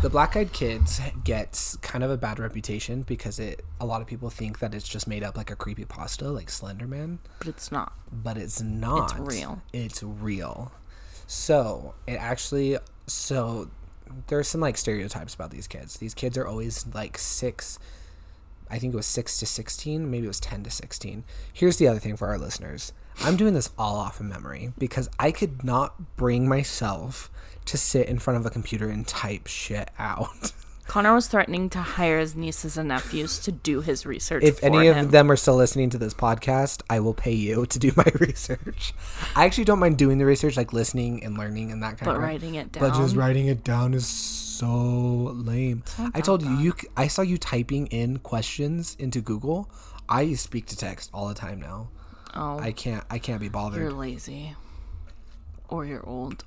the 0.00 0.08
Black 0.08 0.34
Eyed 0.34 0.52
Kids 0.54 0.98
gets 1.22 1.76
kind 1.78 2.02
of 2.02 2.10
a 2.10 2.16
bad 2.16 2.38
reputation 2.38 3.02
because 3.02 3.38
it 3.38 3.66
a 3.78 3.84
lot 3.84 4.00
of 4.00 4.06
people 4.06 4.30
think 4.30 4.60
that 4.60 4.74
it's 4.74 4.88
just 4.88 5.06
made 5.06 5.22
up 5.22 5.36
like 5.36 5.50
a 5.50 5.56
creepy 5.56 5.84
pasta 5.84 6.30
like 6.30 6.48
Slender 6.48 6.86
Man, 6.86 7.18
But 7.38 7.48
it's 7.48 7.70
not. 7.70 7.92
but 8.10 8.38
it's 8.38 8.62
not. 8.62 9.10
It's 9.10 9.20
real. 9.20 9.62
It's 9.74 10.02
real. 10.02 10.72
So, 11.26 11.92
it 12.06 12.14
actually 12.14 12.78
so 13.06 13.68
there's 14.28 14.48
some 14.48 14.60
like 14.62 14.78
stereotypes 14.78 15.34
about 15.34 15.50
these 15.50 15.66
kids. 15.66 15.98
These 15.98 16.14
kids 16.14 16.38
are 16.38 16.46
always 16.46 16.86
like 16.94 17.18
6 17.18 17.78
I 18.72 18.78
think 18.78 18.94
it 18.94 18.96
was 18.96 19.06
6 19.06 19.38
to 19.38 19.46
16, 19.46 20.10
maybe 20.10 20.24
it 20.24 20.28
was 20.28 20.40
10 20.40 20.64
to 20.64 20.70
16. 20.70 21.24
Here's 21.52 21.76
the 21.76 21.86
other 21.86 21.98
thing 21.98 22.16
for 22.16 22.28
our 22.28 22.38
listeners. 22.38 22.94
I'm 23.20 23.36
doing 23.36 23.52
this 23.52 23.70
all 23.78 23.96
off 23.96 24.18
of 24.18 24.26
memory 24.26 24.72
because 24.78 25.10
I 25.18 25.30
could 25.30 25.62
not 25.62 26.16
bring 26.16 26.48
myself 26.48 27.30
to 27.66 27.76
sit 27.76 28.08
in 28.08 28.18
front 28.18 28.38
of 28.40 28.46
a 28.46 28.50
computer 28.50 28.88
and 28.88 29.06
type 29.06 29.46
shit 29.46 29.90
out. 29.98 30.52
Connor 30.88 31.14
was 31.14 31.26
threatening 31.28 31.70
to 31.70 31.78
hire 31.78 32.18
his 32.18 32.34
nieces 32.36 32.76
and 32.76 32.88
nephews 32.88 33.38
to 33.40 33.52
do 33.52 33.80
his 33.80 34.04
research. 34.04 34.42
If 34.42 34.58
for 34.58 34.66
any 34.66 34.88
him. 34.88 34.98
of 34.98 35.10
them 35.10 35.30
are 35.30 35.36
still 35.36 35.56
listening 35.56 35.88
to 35.90 35.98
this 35.98 36.12
podcast, 36.12 36.82
I 36.90 37.00
will 37.00 37.14
pay 37.14 37.32
you 37.32 37.64
to 37.66 37.78
do 37.78 37.92
my 37.96 38.04
research. 38.20 38.92
I 39.36 39.44
actually 39.46 39.64
don't 39.64 39.78
mind 39.78 39.96
doing 39.96 40.18
the 40.18 40.26
research, 40.26 40.56
like 40.56 40.72
listening 40.72 41.24
and 41.24 41.38
learning 41.38 41.70
and 41.72 41.82
that 41.82 41.98
kind 41.98 42.06
but 42.06 42.10
of 42.12 42.16
crap. 42.18 42.28
writing 42.30 42.56
it 42.56 42.72
down. 42.72 42.90
But 42.90 42.98
just 42.98 43.16
writing 43.16 43.46
it 43.46 43.64
down 43.64 43.94
is 43.94 44.06
so 44.06 44.66
lame. 45.34 45.82
I 46.14 46.20
told 46.20 46.42
you, 46.42 46.56
you. 46.58 46.74
c- 46.78 46.88
I 46.96 47.06
saw 47.06 47.22
you 47.22 47.38
typing 47.38 47.86
in 47.86 48.18
questions 48.18 48.96
into 48.98 49.20
Google. 49.20 49.70
I 50.08 50.34
speak 50.34 50.66
to 50.66 50.76
text 50.76 51.10
all 51.14 51.28
the 51.28 51.34
time 51.34 51.60
now. 51.60 51.88
oh, 52.34 52.58
I 52.58 52.72
can't. 52.72 53.04
I 53.08 53.18
can't 53.18 53.40
be 53.40 53.48
bothered. 53.48 53.80
you're 53.80 53.92
lazy, 53.92 54.56
or 55.68 55.86
you're 55.86 56.04
old. 56.06 56.44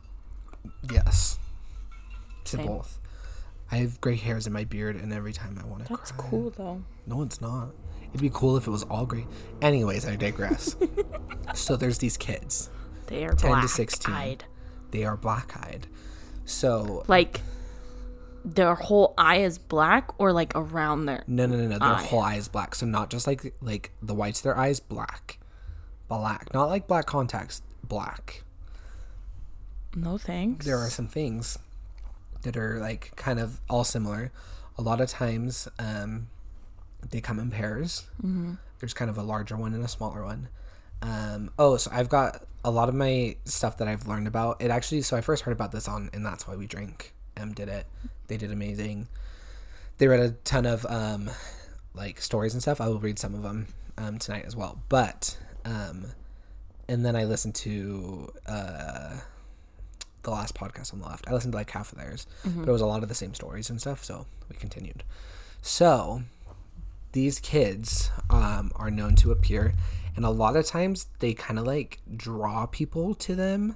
Yes, 0.91 1.39
to 2.45 2.57
Same. 2.57 2.67
both. 2.67 2.99
I 3.71 3.77
have 3.77 3.99
gray 3.99 4.15
hairs 4.15 4.47
in 4.47 4.53
my 4.53 4.63
beard, 4.63 4.95
and 4.95 5.11
every 5.11 5.33
time 5.33 5.57
I 5.61 5.65
want 5.65 5.85
to 5.85 5.93
That's 5.93 6.11
cool 6.11 6.51
though. 6.51 6.83
No, 7.07 7.21
it's 7.23 7.41
not. 7.41 7.69
It'd 8.09 8.21
be 8.21 8.29
cool 8.33 8.55
if 8.57 8.67
it 8.67 8.71
was 8.71 8.83
all 8.83 9.05
gray. 9.05 9.25
Anyways, 9.61 10.07
I 10.07 10.15
digress. 10.15 10.75
so 11.55 11.75
there's 11.75 11.97
these 11.97 12.15
kids. 12.15 12.69
They 13.07 13.25
are 13.25 13.33
10 13.33 13.37
to 13.37 13.47
black 13.47 13.69
16. 13.69 14.13
eyed. 14.13 14.45
They 14.91 15.03
are 15.03 15.17
black-eyed. 15.17 15.87
So 16.45 17.03
Like 17.07 17.41
their 18.45 18.75
whole 18.75 19.13
eye 19.17 19.37
is 19.37 19.57
black, 19.57 20.11
or 20.19 20.31
like 20.31 20.53
around 20.55 21.07
their. 21.07 21.23
No, 21.27 21.45
no, 21.47 21.57
no, 21.57 21.67
no. 21.67 21.79
Their 21.79 21.87
eye. 21.87 22.03
whole 22.03 22.21
eye 22.21 22.35
is 22.35 22.47
black. 22.47 22.75
So 22.75 22.85
not 22.85 23.09
just 23.09 23.27
like 23.27 23.53
like 23.61 23.91
the 24.01 24.13
whites 24.13 24.39
of 24.39 24.43
their 24.43 24.57
eyes, 24.57 24.79
black, 24.79 25.39
black. 26.07 26.53
Not 26.53 26.69
like 26.69 26.87
black 26.87 27.07
contacts, 27.07 27.61
black. 27.83 28.43
No 29.95 30.17
thanks. 30.17 30.65
There 30.65 30.77
are 30.77 30.89
some 30.89 31.07
things 31.07 31.57
that 32.45 32.57
are 32.57 32.79
like 32.79 33.15
kind 33.15 33.39
of 33.39 33.59
all 33.69 33.83
similar. 33.83 34.31
A 34.77 34.81
lot 34.81 35.01
of 35.01 35.09
times, 35.09 35.67
um, 35.77 36.27
they 37.11 37.21
come 37.21 37.39
in 37.39 37.51
pairs. 37.51 38.07
Mm-hmm. 38.19 38.53
There's 38.79 38.93
kind 38.93 39.09
of 39.09 39.17
a 39.17 39.23
larger 39.23 39.55
one 39.55 39.73
and 39.73 39.83
a 39.83 39.87
smaller 39.87 40.23
one. 40.23 40.49
Um, 41.01 41.51
oh, 41.59 41.77
so 41.77 41.91
I've 41.93 42.09
got 42.09 42.43
a 42.63 42.71
lot 42.71 42.89
of 42.89 42.95
my 42.95 43.35
stuff 43.45 43.77
that 43.77 43.87
I've 43.87 44.07
learned 44.07 44.27
about. 44.27 44.61
It 44.61 44.71
actually, 44.71 45.01
so 45.01 45.15
I 45.15 45.21
first 45.21 45.43
heard 45.43 45.51
about 45.51 45.71
this 45.71 45.87
on, 45.87 46.09
and 46.13 46.25
that's 46.25 46.47
why 46.47 46.55
we 46.55 46.65
drink. 46.65 47.13
M 47.37 47.53
did 47.53 47.69
it. 47.69 47.85
They 48.27 48.37
did 48.37 48.51
amazing. 48.51 49.07
They 49.97 50.07
read 50.07 50.19
a 50.19 50.31
ton 50.43 50.65
of 50.65 50.85
um, 50.87 51.29
like 51.93 52.21
stories 52.21 52.53
and 52.53 52.61
stuff. 52.61 52.81
I 52.81 52.87
will 52.87 52.99
read 52.99 53.19
some 53.19 53.35
of 53.35 53.43
them 53.43 53.67
um, 53.97 54.17
tonight 54.19 54.45
as 54.45 54.55
well. 54.55 54.81
But 54.89 55.37
um, 55.63 56.07
and 56.87 57.05
then 57.05 57.15
I 57.15 57.25
listened 57.25 57.55
to 57.55 58.31
uh, 58.47 59.17
the 60.25 60.31
last 60.31 60.53
podcast 60.55 60.93
on 60.93 60.99
the 60.99 61.07
left. 61.07 61.27
I 61.27 61.33
listened 61.33 61.53
to 61.53 61.57
like 61.57 61.69
half 61.71 61.91
of 61.91 61.97
theirs, 61.97 62.27
but 62.43 62.67
it 62.67 62.71
was 62.71 62.81
a 62.81 62.85
lot 62.85 63.01
of 63.03 63.09
the 63.09 63.15
same 63.15 63.33
stories 63.33 63.69
and 63.69 63.79
stuff. 63.79 64.03
So 64.03 64.25
we 64.49 64.55
continued. 64.57 65.03
So 65.61 66.21
these 67.13 67.39
kids 67.39 68.11
um, 68.29 68.71
are 68.75 68.91
known 68.91 69.15
to 69.17 69.31
appear, 69.31 69.73
and 70.15 70.25
a 70.25 70.29
lot 70.29 70.55
of 70.55 70.65
times 70.65 71.07
they 71.19 71.33
kind 71.33 71.57
of 71.57 71.65
like 71.65 71.99
draw 72.15 72.65
people 72.65 73.15
to 73.15 73.35
them. 73.35 73.75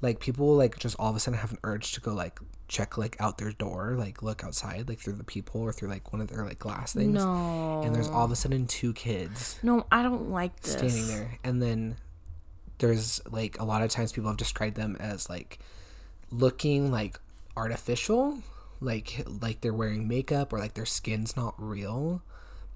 Like 0.00 0.20
people 0.20 0.46
will 0.46 0.56
like 0.56 0.78
just 0.78 0.96
all 0.98 1.10
of 1.10 1.16
a 1.16 1.20
sudden 1.20 1.40
have 1.40 1.52
an 1.52 1.58
urge 1.64 1.92
to 1.92 2.00
go 2.00 2.14
like 2.14 2.38
check 2.68 2.96
like 2.98 3.16
out 3.18 3.38
their 3.38 3.50
door, 3.52 3.94
like 3.98 4.22
look 4.22 4.44
outside, 4.44 4.88
like 4.88 5.00
through 5.00 5.14
the 5.14 5.24
people 5.24 5.60
or 5.60 5.72
through 5.72 5.88
like 5.88 6.12
one 6.12 6.20
of 6.22 6.28
their 6.28 6.44
like 6.44 6.58
glass 6.58 6.92
things. 6.94 7.14
No. 7.14 7.82
And 7.82 7.94
there's 7.94 8.08
all 8.08 8.24
of 8.24 8.30
a 8.30 8.36
sudden 8.36 8.66
two 8.66 8.92
kids 8.92 9.58
No, 9.62 9.86
I 9.90 10.02
don't 10.02 10.30
like 10.30 10.60
this. 10.60 10.74
standing 10.74 11.06
there 11.08 11.38
and 11.42 11.60
then 11.62 11.96
there's 12.78 13.20
like 13.30 13.58
a 13.58 13.64
lot 13.64 13.82
of 13.82 13.90
times 13.90 14.12
people 14.12 14.30
have 14.30 14.36
described 14.36 14.76
them 14.76 14.96
as 15.00 15.28
like 15.28 15.58
looking 16.30 16.90
like 16.90 17.18
artificial 17.56 18.38
like 18.80 19.24
like 19.42 19.60
they're 19.60 19.72
wearing 19.74 20.06
makeup 20.06 20.52
or 20.52 20.58
like 20.58 20.74
their 20.74 20.86
skin's 20.86 21.36
not 21.36 21.54
real 21.58 22.22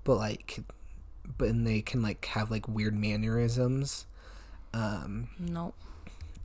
but 0.04 0.16
like 0.16 0.60
but 1.38 1.48
and 1.48 1.66
they 1.66 1.80
can 1.80 2.02
like 2.02 2.24
have 2.26 2.50
like 2.50 2.66
weird 2.66 2.94
mannerisms 2.94 4.06
um 4.74 5.28
No. 5.38 5.74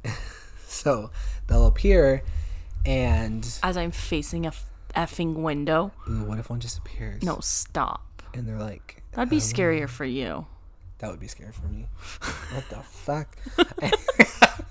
so 0.68 1.10
they'll 1.48 1.66
appear 1.66 2.22
and 2.86 3.44
As 3.64 3.76
I'm 3.78 3.92
facing 3.92 4.46
a 4.46 4.50
f- 4.50 4.66
effing 4.96 5.36
window. 5.36 5.92
ooh, 6.10 6.24
what 6.24 6.38
if 6.40 6.50
one 6.50 6.60
just 6.60 6.78
appears 6.78 7.24
No, 7.24 7.40
stop. 7.42 8.22
and 8.34 8.48
they're 8.48 8.60
like 8.60 9.02
That'd 9.14 9.30
be 9.32 9.38
scarier 9.38 9.90
for 9.90 10.06
you. 10.06 10.46
that 11.00 11.10
would 11.10 11.20
be 11.20 11.28
scary 11.28 11.52
for 11.54 11.66
me 11.68 11.88
what 12.54 12.70
the 12.70 12.76
fuck 12.84 13.36
Stop. 14.28 14.66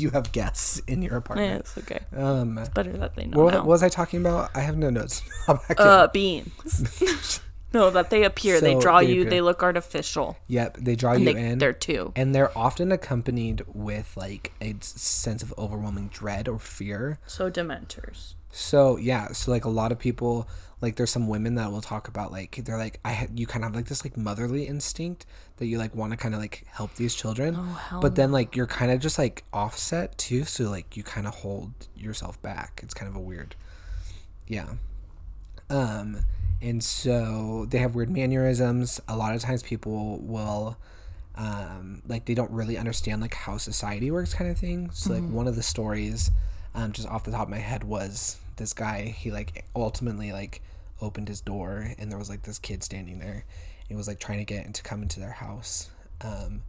You 0.00 0.10
have 0.10 0.32
guests 0.32 0.78
in 0.86 1.02
your 1.02 1.16
apartment. 1.16 1.50
Yeah, 1.50 1.56
it's 1.58 1.78
okay. 1.78 2.00
Um, 2.16 2.58
Better 2.74 2.92
that 2.96 3.14
they 3.16 3.26
know 3.26 3.42
what, 3.44 3.64
was 3.66 3.82
I 3.82 3.88
talking 3.88 4.20
about? 4.20 4.50
I 4.54 4.60
have 4.60 4.76
no 4.76 4.90
notes. 4.90 5.22
Uh, 5.78 6.06
beans. 6.08 7.40
no, 7.72 7.90
that 7.90 8.10
they 8.10 8.24
appear. 8.24 8.60
they 8.60 8.78
draw 8.78 9.00
they 9.00 9.06
you. 9.12 9.20
appear. 9.22 9.30
They 9.30 9.40
look 9.40 9.62
artificial. 9.62 10.36
yep, 10.46 10.76
they 10.76 10.94
draw 10.96 11.12
And 11.12 11.24
you 11.24 11.32
they, 11.34 11.40
in, 11.50 11.58
they're 11.58 11.72
two. 11.72 12.12
and 12.16 12.34
they're 12.34 12.56
often 12.56 12.92
accompanied 12.92 13.64
with 13.66 14.16
like 14.16 14.52
a 14.60 14.74
sense 14.80 15.42
of 15.42 15.52
overwhelming 15.58 16.08
dread 16.08 16.48
or 16.48 16.58
fear. 16.58 17.18
So 17.26 17.50
dementors. 17.50 18.34
So 18.50 18.96
yeah, 18.96 19.32
so 19.32 19.50
like 19.50 19.64
a 19.64 19.70
lot 19.70 19.92
of 19.92 19.98
people, 19.98 20.48
like 20.80 20.96
there's 20.96 21.10
some 21.10 21.28
women 21.28 21.54
that 21.56 21.70
will 21.70 21.80
talk 21.80 22.08
about 22.08 22.32
like 22.32 22.60
they're 22.64 22.78
like 22.78 22.98
I 23.04 23.10
had 23.12 23.38
you 23.38 23.46
kind 23.46 23.64
of 23.64 23.70
have 23.70 23.76
like 23.76 23.86
this 23.86 24.04
like 24.04 24.16
motherly 24.16 24.64
instinct 24.66 25.26
that 25.58 25.66
you 25.66 25.78
like 25.78 25.94
want 25.94 26.12
to 26.12 26.16
kind 26.16 26.34
of 26.34 26.40
like 26.40 26.66
help 26.72 26.94
these 26.94 27.14
children, 27.14 27.54
Oh, 27.58 27.98
but 28.00 28.14
then 28.16 28.32
like 28.32 28.56
you're 28.56 28.66
kind 28.66 28.90
of 28.90 28.98
just 29.00 29.18
like 29.18 29.44
offset 29.52 30.16
too, 30.18 30.44
so 30.44 30.64
like 30.70 30.96
you 30.96 31.02
kind 31.02 31.26
of 31.26 31.36
hold 31.36 31.72
yourself 31.96 32.40
back. 32.42 32.80
It's 32.82 32.94
kind 32.94 33.08
of 33.08 33.14
a 33.16 33.20
weird, 33.20 33.54
yeah. 34.48 34.74
Um, 35.68 36.18
and 36.60 36.82
so 36.82 37.66
they 37.70 37.78
have 37.78 37.94
weird 37.94 38.10
mannerisms. 38.10 39.00
A 39.08 39.16
lot 39.16 39.34
of 39.34 39.40
times 39.40 39.62
people 39.62 40.18
will, 40.18 40.76
um, 41.36 42.02
like 42.08 42.24
they 42.26 42.34
don't 42.34 42.50
really 42.50 42.76
understand 42.76 43.20
like 43.22 43.34
how 43.34 43.56
society 43.58 44.10
works, 44.10 44.34
kind 44.34 44.50
of 44.50 44.58
thing. 44.58 44.90
So 44.92 45.12
like 45.12 45.22
one 45.30 45.46
of 45.46 45.56
the 45.56 45.62
stories, 45.62 46.30
um, 46.74 46.92
just 46.92 47.08
off 47.08 47.24
the 47.24 47.30
top 47.30 47.42
of 47.42 47.48
my 47.48 47.58
head 47.58 47.84
was 47.84 48.38
this 48.56 48.72
guy 48.72 49.04
he 49.04 49.30
like 49.30 49.64
ultimately 49.74 50.32
like 50.32 50.62
opened 51.00 51.28
his 51.28 51.40
door 51.40 51.94
and 51.98 52.10
there 52.10 52.18
was 52.18 52.28
like 52.28 52.42
this 52.42 52.58
kid 52.58 52.82
standing 52.82 53.18
there. 53.18 53.44
He 53.88 53.94
was 53.94 54.06
like 54.06 54.20
trying 54.20 54.38
to 54.38 54.44
get 54.44 54.72
to 54.74 54.82
come 54.82 55.02
into 55.02 55.18
their 55.18 55.32
house. 55.32 55.90
Um, 56.20 56.62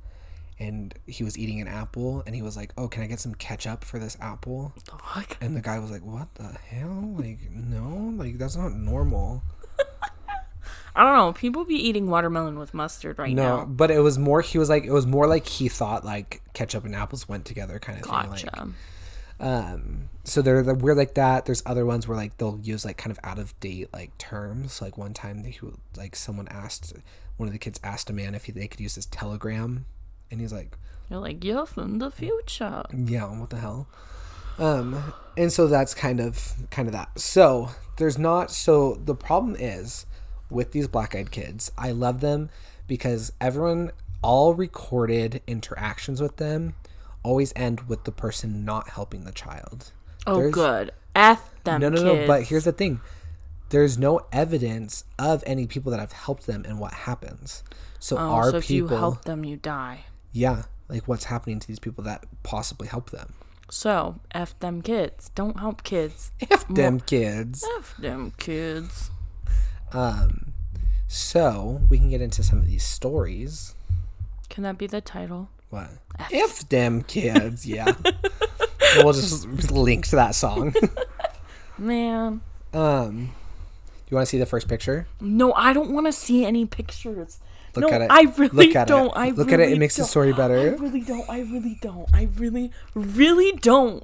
and 0.60 0.94
he 1.08 1.24
was 1.24 1.38
eating 1.38 1.60
an 1.60 1.68
apple 1.68 2.24
and 2.26 2.36
he 2.36 2.42
was 2.42 2.56
like, 2.56 2.72
"Oh, 2.78 2.88
can 2.88 3.04
I 3.04 3.08
get 3.08 3.20
some 3.20 3.34
ketchup 3.36 3.84
for 3.84 4.00
this 4.00 4.16
apple?" 4.22 4.74
Fuck. 4.86 5.38
And 5.42 5.56
the 5.56 5.62
guy 5.62 5.80
was 5.80 5.92
like, 5.92 6.04
"What 6.06 6.34
the 6.36 6.44
hell? 6.70 7.16
Like, 7.18 7.40
no, 7.52 8.14
like 8.16 8.38
that's 8.38 8.56
not 8.56 8.74
normal." 8.74 9.44
I 10.96 11.04
don't 11.04 11.16
know. 11.16 11.34
People 11.34 11.64
be 11.66 11.76
eating 11.76 12.10
watermelon 12.10 12.60
with 12.60 12.74
mustard 12.74 13.18
right 13.18 13.34
No, 13.34 13.44
now. 13.44 13.58
No, 13.62 13.66
but 13.66 13.92
it 13.92 14.00
was 14.00 14.20
more. 14.20 14.42
He 14.42 14.58
was 14.58 14.70
like, 14.70 14.84
it 14.84 14.92
was 14.92 15.08
more 15.08 15.26
like 15.26 15.48
he 15.48 15.68
thought 15.70 16.04
like 16.06 16.42
ketchup 16.54 16.86
and 16.86 16.96
apples 16.96 17.28
went 17.30 17.46
together, 17.46 17.80
kind 17.80 17.98
of 18.00 18.06
thing. 18.06 18.14
Like, 18.14 18.30
Gotcha. 18.30 18.68
Um, 19.42 20.10
so 20.24 20.42
they're 20.42 20.62
the, 20.62 20.76
we're 20.76 20.94
like 20.94 21.16
that. 21.16 21.46
There's 21.46 21.64
other 21.66 21.86
ones 21.86 22.08
where 22.08 22.16
like 22.16 22.38
they'll 22.38 22.60
use 22.62 22.86
like 22.86 22.98
kind 22.98 23.12
of 23.12 23.20
out 23.24 23.40
of 23.40 23.60
date 23.60 23.90
like 23.92 24.16
terms. 24.18 24.82
Like 24.82 24.98
one 24.98 25.14
time, 25.14 25.42
they 25.42 25.58
like 25.98 26.16
someone 26.16 26.48
asked 26.50 26.94
one 27.38 27.48
of 27.48 27.54
the 27.54 27.60
kids 27.60 27.80
asked 27.84 28.10
a 28.10 28.14
man 28.14 28.36
if 28.36 28.46
he, 28.46 28.52
they 28.52 28.68
could 28.68 28.80
use 28.80 28.96
his 28.96 29.08
telegram, 29.08 29.86
and 30.30 30.40
he's 30.40 30.54
like, 30.54 30.78
You're 31.10 31.20
like, 31.20 31.44
yes, 31.44 31.76
in 31.76 31.98
the 31.98 32.12
future. 32.12 32.84
yeah, 32.96 33.26
what 33.26 33.50
the 33.50 33.58
hell? 33.58 33.88
Um, 34.60 35.14
and 35.36 35.52
so 35.52 35.66
that's 35.66 35.96
kind 35.96 36.20
of 36.20 36.54
kind 36.70 36.88
of 36.88 36.92
that. 36.94 37.20
So 37.20 37.72
there's 37.98 38.20
not. 38.20 38.52
So 38.52 39.02
the 39.04 39.16
problem 39.16 39.56
is 39.58 40.06
with 40.52 40.72
these 40.72 40.88
black 40.88 41.16
eyed 41.16 41.32
kids. 41.32 41.72
I 41.80 41.92
love 41.92 42.22
them 42.22 42.50
because 42.86 43.32
everyone, 43.42 43.92
all 44.22 44.54
recorded 44.54 45.42
interactions 45.48 46.22
with 46.22 46.36
them, 46.38 46.76
always 47.24 47.54
end 47.56 47.82
with 47.88 48.04
the 48.06 48.12
person 48.12 48.66
not 48.66 48.90
helping 48.90 49.24
the 49.26 49.32
child. 49.32 49.92
Oh, 50.28 50.36
There's- 50.38 50.54
good. 50.54 50.92
F 51.16 51.52
them 51.64 51.82
No, 51.82 51.90
no, 51.90 51.96
kids. 51.98 52.04
no. 52.22 52.28
But 52.28 52.44
here's 52.44 52.64
the 52.64 52.72
thing. 52.72 53.02
There's 53.70 53.98
no 53.98 54.22
evidence 54.32 55.04
of 55.20 55.44
any 55.48 55.66
people 55.68 55.92
that 55.92 56.00
have 56.00 56.12
helped 56.14 56.46
them 56.46 56.66
and 56.68 56.80
what 56.80 56.94
happens. 56.94 57.64
So 58.00 58.18
Oh, 58.18 58.22
are 58.22 58.52
so 58.52 58.58
if 58.58 58.70
you 58.70 58.84
people, 58.84 58.98
help 58.98 59.24
them, 59.26 59.44
you 59.46 59.58
die. 59.58 60.06
yeah, 60.32 60.64
like 60.90 61.08
what's 61.08 61.26
happening 61.26 61.60
to 61.60 61.68
these 61.68 61.80
people 61.80 62.04
that 62.06 62.26
possibly 62.44 62.88
help 62.88 63.12
them? 63.12 63.34
So, 63.70 64.20
F 64.32 64.58
them 64.60 64.82
kids. 64.82 65.30
Don't 65.36 65.60
help 65.60 65.84
kids. 65.84 66.32
F 66.52 66.68
them 66.68 67.00
kids. 67.00 67.64
F 67.78 67.96
them 67.98 68.34
kids. 68.38 69.12
Um, 69.94 70.52
so 71.08 71.82
we 71.90 71.98
can 71.98 72.10
get 72.10 72.22
into 72.22 72.44
some 72.44 72.60
of 72.60 72.68
these 72.68 72.84
stories. 72.84 73.76
Can 74.50 74.64
that 74.64 74.78
be 74.78 74.88
the 74.88 75.00
title? 75.02 75.50
What? 75.72 75.90
F 76.32 76.68
them 76.70 77.02
kids, 77.02 77.66
yeah. 77.66 77.94
we'll 78.98 79.14
just 79.14 79.72
link 79.72 80.06
to 80.08 80.18
that 80.18 80.36
song. 80.36 80.76
Man. 81.78 82.42
Um, 82.74 83.34
you 84.10 84.16
want 84.16 84.28
to 84.28 84.30
see 84.30 84.38
the 84.38 84.46
first 84.46 84.68
picture? 84.68 85.08
No, 85.20 85.54
I 85.54 85.74
don't 85.74 85.92
want 85.92 86.06
to 86.08 86.12
see 86.12 86.46
any 86.46 86.66
pictures. 86.66 87.40
Look 87.76 87.90
no, 87.90 87.96
at 87.96 88.02
it. 88.02 88.12
I 88.12 88.24
really 88.38 88.68
Look 88.68 88.76
at 88.76 88.88
don't. 88.90 89.08
it. 89.08 89.14
I 89.16 89.30
Look 89.30 89.48
really 89.48 89.54
at 89.64 89.70
it. 89.70 89.72
It 89.72 89.80
makes 89.80 89.96
the 89.96 90.02
don't. 90.02 90.10
story 90.10 90.34
better. 90.34 90.58
I 90.60 90.64
really 90.76 91.02
don't. 91.02 91.30
I 91.30 91.40
really 91.40 91.78
don't. 91.82 92.10
I 92.14 92.28
really, 92.36 92.72
really 92.94 93.54
don't. 93.54 94.04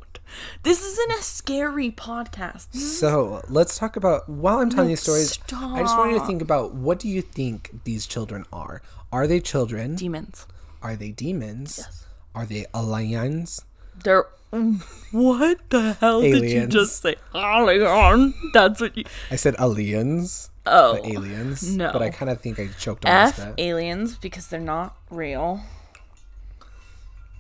This 0.63 0.83
isn't 0.86 1.12
a 1.12 1.21
scary 1.21 1.91
podcast. 1.91 2.74
So 2.75 3.41
let's 3.50 3.77
talk 3.77 3.97
about. 3.97 4.29
While 4.29 4.59
I'm 4.59 4.69
telling 4.69 4.88
No, 4.88 4.91
you 4.91 4.95
stories, 4.95 5.38
I 5.53 5.79
just 5.79 5.97
want 5.97 6.13
you 6.13 6.19
to 6.19 6.25
think 6.25 6.41
about 6.41 6.74
what 6.74 7.00
do 7.00 7.09
you 7.09 7.21
think 7.21 7.83
these 7.83 8.05
children 8.05 8.45
are? 8.53 8.81
Are 9.12 9.27
they 9.27 9.41
children? 9.41 9.95
Demons. 9.95 10.47
Are 10.88 10.96
they 10.96 11.12
demons? 11.12 11.79
Yes. 11.79 12.06
Are 12.34 12.46
they 12.46 12.65
aliens? 12.74 13.65
They're. 14.06 14.25
Um, 14.53 14.82
what 15.12 15.70
the 15.70 15.98
hell 16.00 16.22
did 16.22 16.50
you 16.50 16.65
just 16.67 17.01
say? 17.01 17.17
Alien. 17.36 18.34
That's 18.53 18.79
what 18.79 18.96
you. 18.96 19.03
I 19.29 19.36
said 19.36 19.56
aliens. 19.60 20.50
Oh. 20.65 20.98
aliens. 21.03 21.75
no. 21.75 21.91
But 21.91 22.01
I 22.03 22.10
kind 22.10 22.32
of 22.32 22.39
think 22.39 22.58
I 22.58 22.67
choked 22.79 23.06
on 23.06 23.12
F 23.12 23.36
bit. 23.36 23.56
aliens 23.58 24.17
because 24.17 24.48
they're 24.48 24.62
not 24.62 24.96
real. 25.10 25.60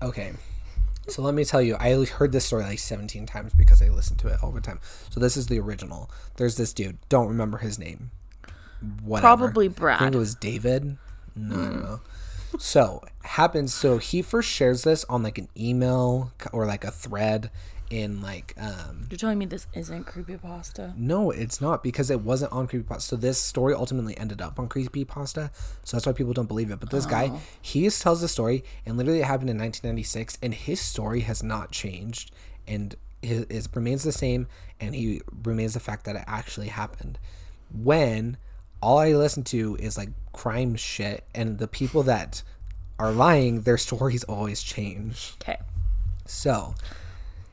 Okay. 0.01 0.33
So 1.07 1.21
let 1.21 1.33
me 1.33 1.45
tell 1.45 1.61
you, 1.61 1.77
I 1.79 2.03
heard 2.03 2.33
this 2.33 2.43
story 2.43 2.65
like 2.65 2.79
17 2.79 3.27
times 3.27 3.53
because 3.53 3.81
I 3.81 3.87
listened 3.87 4.19
to 4.19 4.27
it 4.27 4.43
all 4.43 4.51
the 4.51 4.59
time. 4.59 4.81
So 5.09 5.21
this 5.21 5.37
is 5.37 5.47
the 5.47 5.57
original. 5.61 6.11
There's 6.35 6.57
this 6.57 6.73
dude. 6.73 6.97
Don't 7.07 7.29
remember 7.29 7.59
his 7.59 7.79
name. 7.79 8.11
Whatever. 9.01 9.37
Probably 9.37 9.69
Brad. 9.69 9.95
I 9.95 9.99
think 9.99 10.15
it 10.15 10.17
was 10.17 10.35
David. 10.35 10.97
No, 11.33 11.55
I 11.55 11.57
don't 11.59 11.83
know. 11.83 11.99
So 12.57 13.03
happens. 13.23 13.73
So 13.73 13.97
he 13.97 14.21
first 14.21 14.49
shares 14.49 14.83
this 14.83 15.03
on 15.05 15.23
like 15.23 15.37
an 15.37 15.49
email 15.57 16.31
or 16.51 16.65
like 16.65 16.83
a 16.83 16.91
thread 16.91 17.51
in 17.89 18.21
like 18.21 18.53
um 18.57 19.07
You're 19.09 19.17
telling 19.17 19.37
me 19.39 19.45
this 19.45 19.65
isn't 19.73 20.05
creepypasta? 20.07 20.93
no, 20.97 21.31
it's 21.31 21.61
not 21.61 21.81
because 21.83 22.09
it 22.11 22.19
wasn't 22.19 22.51
on 22.51 22.67
Creepypasta. 22.67 23.01
So 23.01 23.15
this 23.15 23.39
story 23.39 23.73
ultimately 23.73 24.17
ended 24.17 24.41
up 24.41 24.59
on 24.59 24.67
Creepypasta. 24.67 25.51
So 25.83 25.95
that's 25.95 26.05
why 26.05 26.11
people 26.11 26.33
don't 26.33 26.47
believe 26.47 26.69
it. 26.69 26.79
But 26.81 26.89
this 26.89 27.05
guy, 27.05 27.31
he 27.61 27.83
just 27.83 28.01
tells 28.01 28.19
the 28.21 28.27
story, 28.27 28.63
and 28.85 28.97
literally 28.97 29.21
it 29.21 29.25
happened 29.25 29.49
in 29.49 29.57
1996, 29.57 30.37
and 30.41 30.53
his 30.53 30.81
story 30.81 31.21
has 31.21 31.41
not 31.41 31.71
changed, 31.71 32.31
and 32.67 32.95
his, 33.21 33.43
it 33.43 33.67
remains 33.73 34.03
the 34.03 34.11
same, 34.11 34.47
and 34.81 34.93
he 34.93 35.21
remains 35.43 35.73
the 35.73 35.79
fact 35.79 36.03
that 36.05 36.17
it 36.17 36.23
actually 36.27 36.67
happened. 36.67 37.19
When 37.73 38.35
all 38.81 38.99
I 38.99 39.13
listen 39.13 39.43
to 39.45 39.75
is 39.77 39.97
like 39.97 40.09
crime 40.33 40.75
shit, 40.75 41.23
and 41.33 41.57
the 41.57 41.67
people 41.67 42.03
that 42.03 42.43
are 42.99 43.11
lying, 43.11 43.61
their 43.61 43.77
stories 43.77 44.23
always 44.25 44.61
change. 44.63 45.33
Okay. 45.41 45.57
So, 46.25 46.75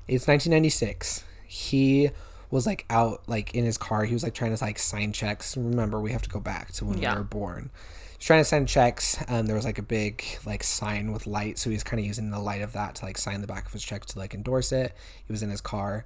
it's 0.08 0.26
1996. 0.26 1.24
He 1.46 2.10
was 2.50 2.66
like 2.66 2.84
out 2.90 3.22
like 3.28 3.54
in 3.54 3.64
his 3.64 3.78
car. 3.78 4.04
He 4.04 4.12
was 4.14 4.22
like 4.22 4.34
trying 4.34 4.54
to 4.56 4.62
like 4.64 4.78
sign 4.78 5.12
checks. 5.12 5.56
Remember, 5.56 6.00
we 6.00 6.12
have 6.12 6.22
to 6.22 6.30
go 6.30 6.40
back 6.40 6.72
to 6.72 6.84
when 6.84 6.98
Yeah. 6.98 7.12
we 7.14 7.18
were 7.18 7.24
born. 7.24 7.70
He's 8.18 8.26
trying 8.26 8.40
to 8.40 8.44
sign 8.44 8.66
checks. 8.66 9.18
Um, 9.28 9.46
there 9.46 9.56
was 9.56 9.64
like 9.64 9.78
a 9.78 9.82
big 9.82 10.22
like 10.46 10.62
sign 10.62 11.12
with 11.12 11.26
light, 11.26 11.58
so 11.58 11.70
he 11.70 11.74
was 11.76 11.82
kind 11.84 12.00
of 12.00 12.06
using 12.06 12.30
the 12.30 12.38
light 12.38 12.62
of 12.62 12.72
that 12.72 12.96
to 12.96 13.04
like 13.04 13.18
sign 13.18 13.40
the 13.40 13.46
back 13.46 13.66
of 13.66 13.72
his 13.72 13.82
check 13.82 14.04
to 14.06 14.18
like 14.18 14.34
endorse 14.34 14.72
it. 14.72 14.94
He 15.26 15.32
was 15.32 15.42
in 15.42 15.50
his 15.50 15.60
car. 15.60 16.04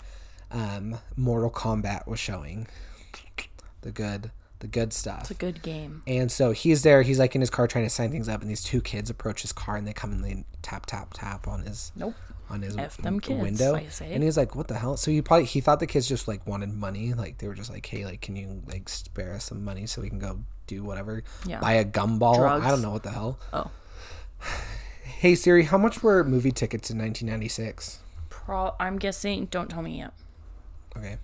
Um, 0.51 0.99
Mortal 1.17 1.51
Kombat 1.51 2.07
was 2.07 2.19
showing 2.19 2.67
the 3.83 3.91
good, 3.91 4.31
the 4.61 4.67
good 4.67 4.93
stuff. 4.93 5.21
It's 5.23 5.31
a 5.31 5.35
good 5.35 5.63
game. 5.63 6.03
And 6.07 6.31
so 6.33 6.53
he's 6.53 6.83
there. 6.83 7.03
He's 7.03 7.19
like 7.19 7.35
in 7.35 7.41
his 7.41 7.51
car 7.51 7.67
trying 7.69 7.85
to 7.85 7.91
sign 7.91 8.11
things 8.11 8.29
up, 8.29 8.41
and 8.43 8.51
these 8.51 8.63
two 8.65 8.81
kids 8.81 9.09
approach 9.11 9.43
his 9.43 9.53
car 9.53 9.77
and 9.77 9.87
they 9.87 9.93
come 9.93 10.13
and 10.13 10.25
they 10.25 10.45
tap 10.63 10.87
tap 10.87 11.15
tap 11.15 11.47
on 11.47 11.63
his 11.63 11.93
Nope. 11.95 12.15
on 12.51 12.63
his 12.63 12.77
F 12.77 12.97
them 12.97 13.19
w- 13.19 13.21
kids, 13.21 13.61
window. 13.61 13.75
And 14.05 14.23
he's 14.23 14.37
like, 14.37 14.55
"What 14.57 14.69
the 14.69 14.75
hell?" 14.79 14.97
So 14.97 15.11
he 15.11 15.23
probably 15.23 15.45
he 15.47 15.61
thought 15.61 15.81
the 15.81 15.87
kids 15.87 16.09
just 16.09 16.27
like 16.29 16.47
wanted 16.47 16.73
money. 16.75 17.15
Like 17.15 17.39
they 17.39 17.47
were 17.49 17.55
just 17.55 17.71
like, 17.71 17.87
"Hey, 17.87 18.05
like 18.05 18.21
can 18.21 18.35
you 18.37 18.63
like 18.67 18.89
spare 18.89 19.35
us 19.35 19.45
some 19.45 19.65
money 19.65 19.87
so 19.87 20.03
we 20.03 20.09
can 20.09 20.19
go 20.19 20.41
do 20.67 20.83
whatever? 20.85 21.23
Yeah. 21.47 21.61
Buy 21.61 21.75
a 21.75 21.85
gumball? 21.85 22.37
Drugs. 22.37 22.65
I 22.67 22.71
don't 22.71 22.83
know 22.83 22.91
what 22.91 23.03
the 23.05 23.11
hell." 23.11 23.39
Oh. 23.53 23.71
Hey 25.05 25.35
Siri, 25.35 25.65
how 25.65 25.79
much 25.79 26.01
were 26.03 26.23
movie 26.23 26.53
tickets 26.53 26.91
in 26.91 26.99
1996? 26.99 27.99
Pro- 28.31 28.75
I'm 28.79 28.99
guessing. 29.01 29.47
Don't 29.47 29.69
tell 29.69 29.83
me 29.83 29.99
yet. 29.99 30.13
Okay. 30.97 31.17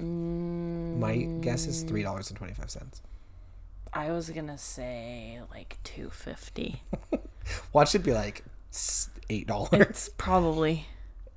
Mm. 0.00 0.98
My 0.98 1.16
guess 1.40 1.66
is 1.66 1.82
three 1.82 2.02
dollars 2.02 2.28
and 2.30 2.36
twenty 2.36 2.54
five 2.54 2.70
cents. 2.70 3.02
I 3.92 4.10
was 4.10 4.30
gonna 4.30 4.58
say 4.58 5.40
like 5.50 5.78
two 5.84 6.10
fifty. 6.10 6.82
Watch 7.72 7.94
it 7.94 8.00
be 8.00 8.12
like 8.12 8.44
eight 9.30 9.46
dollars. 9.46 9.70
It's 9.72 10.08
probably 10.16 10.86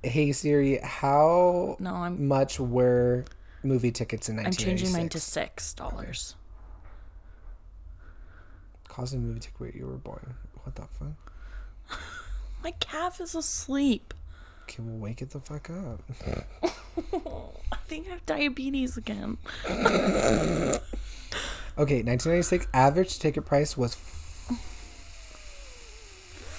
hey 0.02 0.32
Siri, 0.32 0.78
how 0.82 1.76
no. 1.78 1.94
I'm 1.94 2.26
much 2.28 2.60
were 2.60 3.24
movie 3.62 3.90
tickets 3.92 4.28
in 4.28 4.38
I'm 4.38 4.52
changing 4.52 4.92
mine 4.92 5.08
to 5.10 5.20
six 5.20 5.72
dollars. 5.74 6.34
Cost 8.88 9.14
of 9.14 9.20
a 9.20 9.22
movie 9.22 9.40
ticket 9.40 9.60
where 9.60 9.70
you 9.70 9.86
were 9.86 9.96
born. 9.96 10.34
What 10.62 10.74
the 10.74 10.82
fuck? 10.82 11.98
My 12.62 12.72
calf 12.72 13.20
is 13.20 13.34
asleep. 13.34 14.12
Okay, 14.70 14.82
well, 14.84 14.98
wake 14.98 15.20
it 15.20 15.30
the 15.30 15.40
fuck 15.40 15.68
up. 15.70 16.00
I 17.72 17.76
think 17.88 18.06
I 18.06 18.10
have 18.10 18.24
diabetes 18.26 18.96
again. 18.96 19.38
Okay, 21.78 22.02
1996 22.02 22.66
average 22.74 23.18
ticket 23.20 23.46
price 23.46 23.76
was 23.76 23.94
f- 23.94 24.58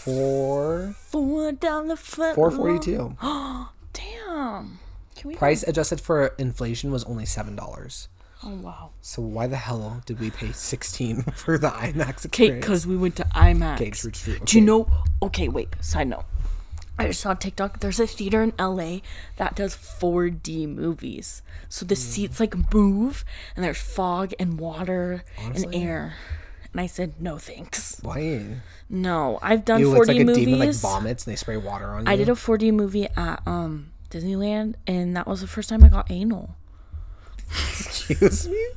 four 0.04 0.96
Four 0.98 1.52
dollar 1.52 1.96
four 1.96 2.50
forty 2.50 2.80
two. 2.80 3.16
Damn. 3.22 4.80
Can 5.16 5.26
we? 5.30 5.36
Price 5.36 5.64
adjusted 5.64 6.02
for 6.02 6.28
inflation 6.40 6.92
was 6.92 7.04
only 7.04 7.26
seven 7.26 7.56
dollars. 7.56 8.08
Oh 8.44 8.56
wow. 8.56 8.92
So 9.02 9.22
why 9.22 9.46
the 9.48 9.58
hell 9.58 10.02
did 10.08 10.20
we 10.20 10.32
pay 10.32 10.52
sixteen 10.54 11.22
for 11.36 11.58
the 11.60 11.70
IMAX 11.70 12.26
Okay, 12.26 12.46
experience? 12.46 12.66
because 12.66 12.88
we 12.88 12.98
went 12.98 13.16
to 13.18 13.24
IMAX. 13.36 13.76
Okay, 13.76 13.90
true, 13.92 14.12
true, 14.12 14.40
Do 14.44 14.58
you 14.58 14.66
know? 14.66 14.88
Okay, 15.22 15.50
wait. 15.50 15.70
Side 15.82 16.08
note. 16.08 16.26
I 17.02 17.08
just 17.08 17.22
saw 17.22 17.34
TikTok. 17.34 17.80
There's 17.80 18.00
a 18.00 18.08
theater 18.08 18.42
in 18.44 18.54
LA 18.60 19.00
that 19.38 19.56
does 19.56 19.76
4D 19.76 20.68
movies. 20.68 21.42
So 21.70 21.86
the 21.86 21.96
seats 21.96 22.40
like 22.40 22.74
move, 22.74 23.24
and 23.56 23.64
there's 23.66 23.82
fog 23.82 24.34
and 24.40 24.60
water 24.60 25.24
Honestly? 25.44 25.66
and 25.66 25.76
air. 25.76 26.14
And 26.72 26.80
I 26.82 26.86
said 26.88 27.14
no 27.20 27.38
thanks. 27.38 28.00
why? 28.02 28.58
No, 28.90 29.40
I've 29.42 29.66
done 29.66 29.80
Ew, 29.82 29.92
4D 29.92 30.00
it's 30.00 30.08
like 30.10 30.20
a 30.20 30.24
movies. 30.26 30.46
demon 30.46 30.60
like 30.60 30.76
vomits 30.76 31.26
and 31.26 31.32
they 31.32 31.36
spray 31.38 31.58
water 31.58 31.88
on 31.88 32.06
you. 32.06 32.12
I 32.12 32.16
did 32.16 32.30
a 32.30 32.34
4D 32.34 32.74
movie 32.74 33.08
at 33.16 33.42
um 33.46 33.92
Disneyland, 34.10 34.76
and 34.88 35.16
that 35.16 35.26
was 35.28 35.42
the 35.42 35.48
first 35.48 35.70
time 35.70 35.84
I 35.84 35.88
got 35.90 36.10
anal. 36.12 36.56
Excuse 37.50 38.48
me. 38.48 38.68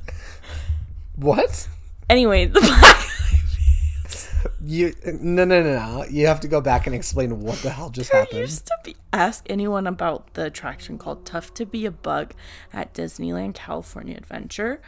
What? 1.17 1.69
Anyway, 2.11 2.47
the 2.47 2.61
black 2.61 3.09
You 4.65 4.95
no 5.07 5.45
no 5.45 5.63
no 5.63 5.75
no. 5.75 6.05
You 6.05 6.27
have 6.27 6.41
to 6.41 6.49
go 6.49 6.61
back 6.61 6.87
and 6.87 6.95
explain 6.95 7.41
what 7.41 7.59
the 7.59 7.71
hell 7.71 7.91
just 7.91 8.11
There 8.11 8.21
happened. 8.23 8.41
used 8.41 8.67
to 8.67 8.77
be 8.85 8.97
ask 9.13 9.45
anyone 9.49 9.87
about 9.87 10.35
the 10.35 10.47
attraction 10.47 10.99
called 10.99 11.25
Tough 11.25 11.55
to 11.55 11.67
Be 11.67 11.87
a 11.87 11.91
Bug 11.91 12.33
at 12.73 12.95
Disneyland 12.95 13.55
California 13.55 14.17
Adventure. 14.17 14.81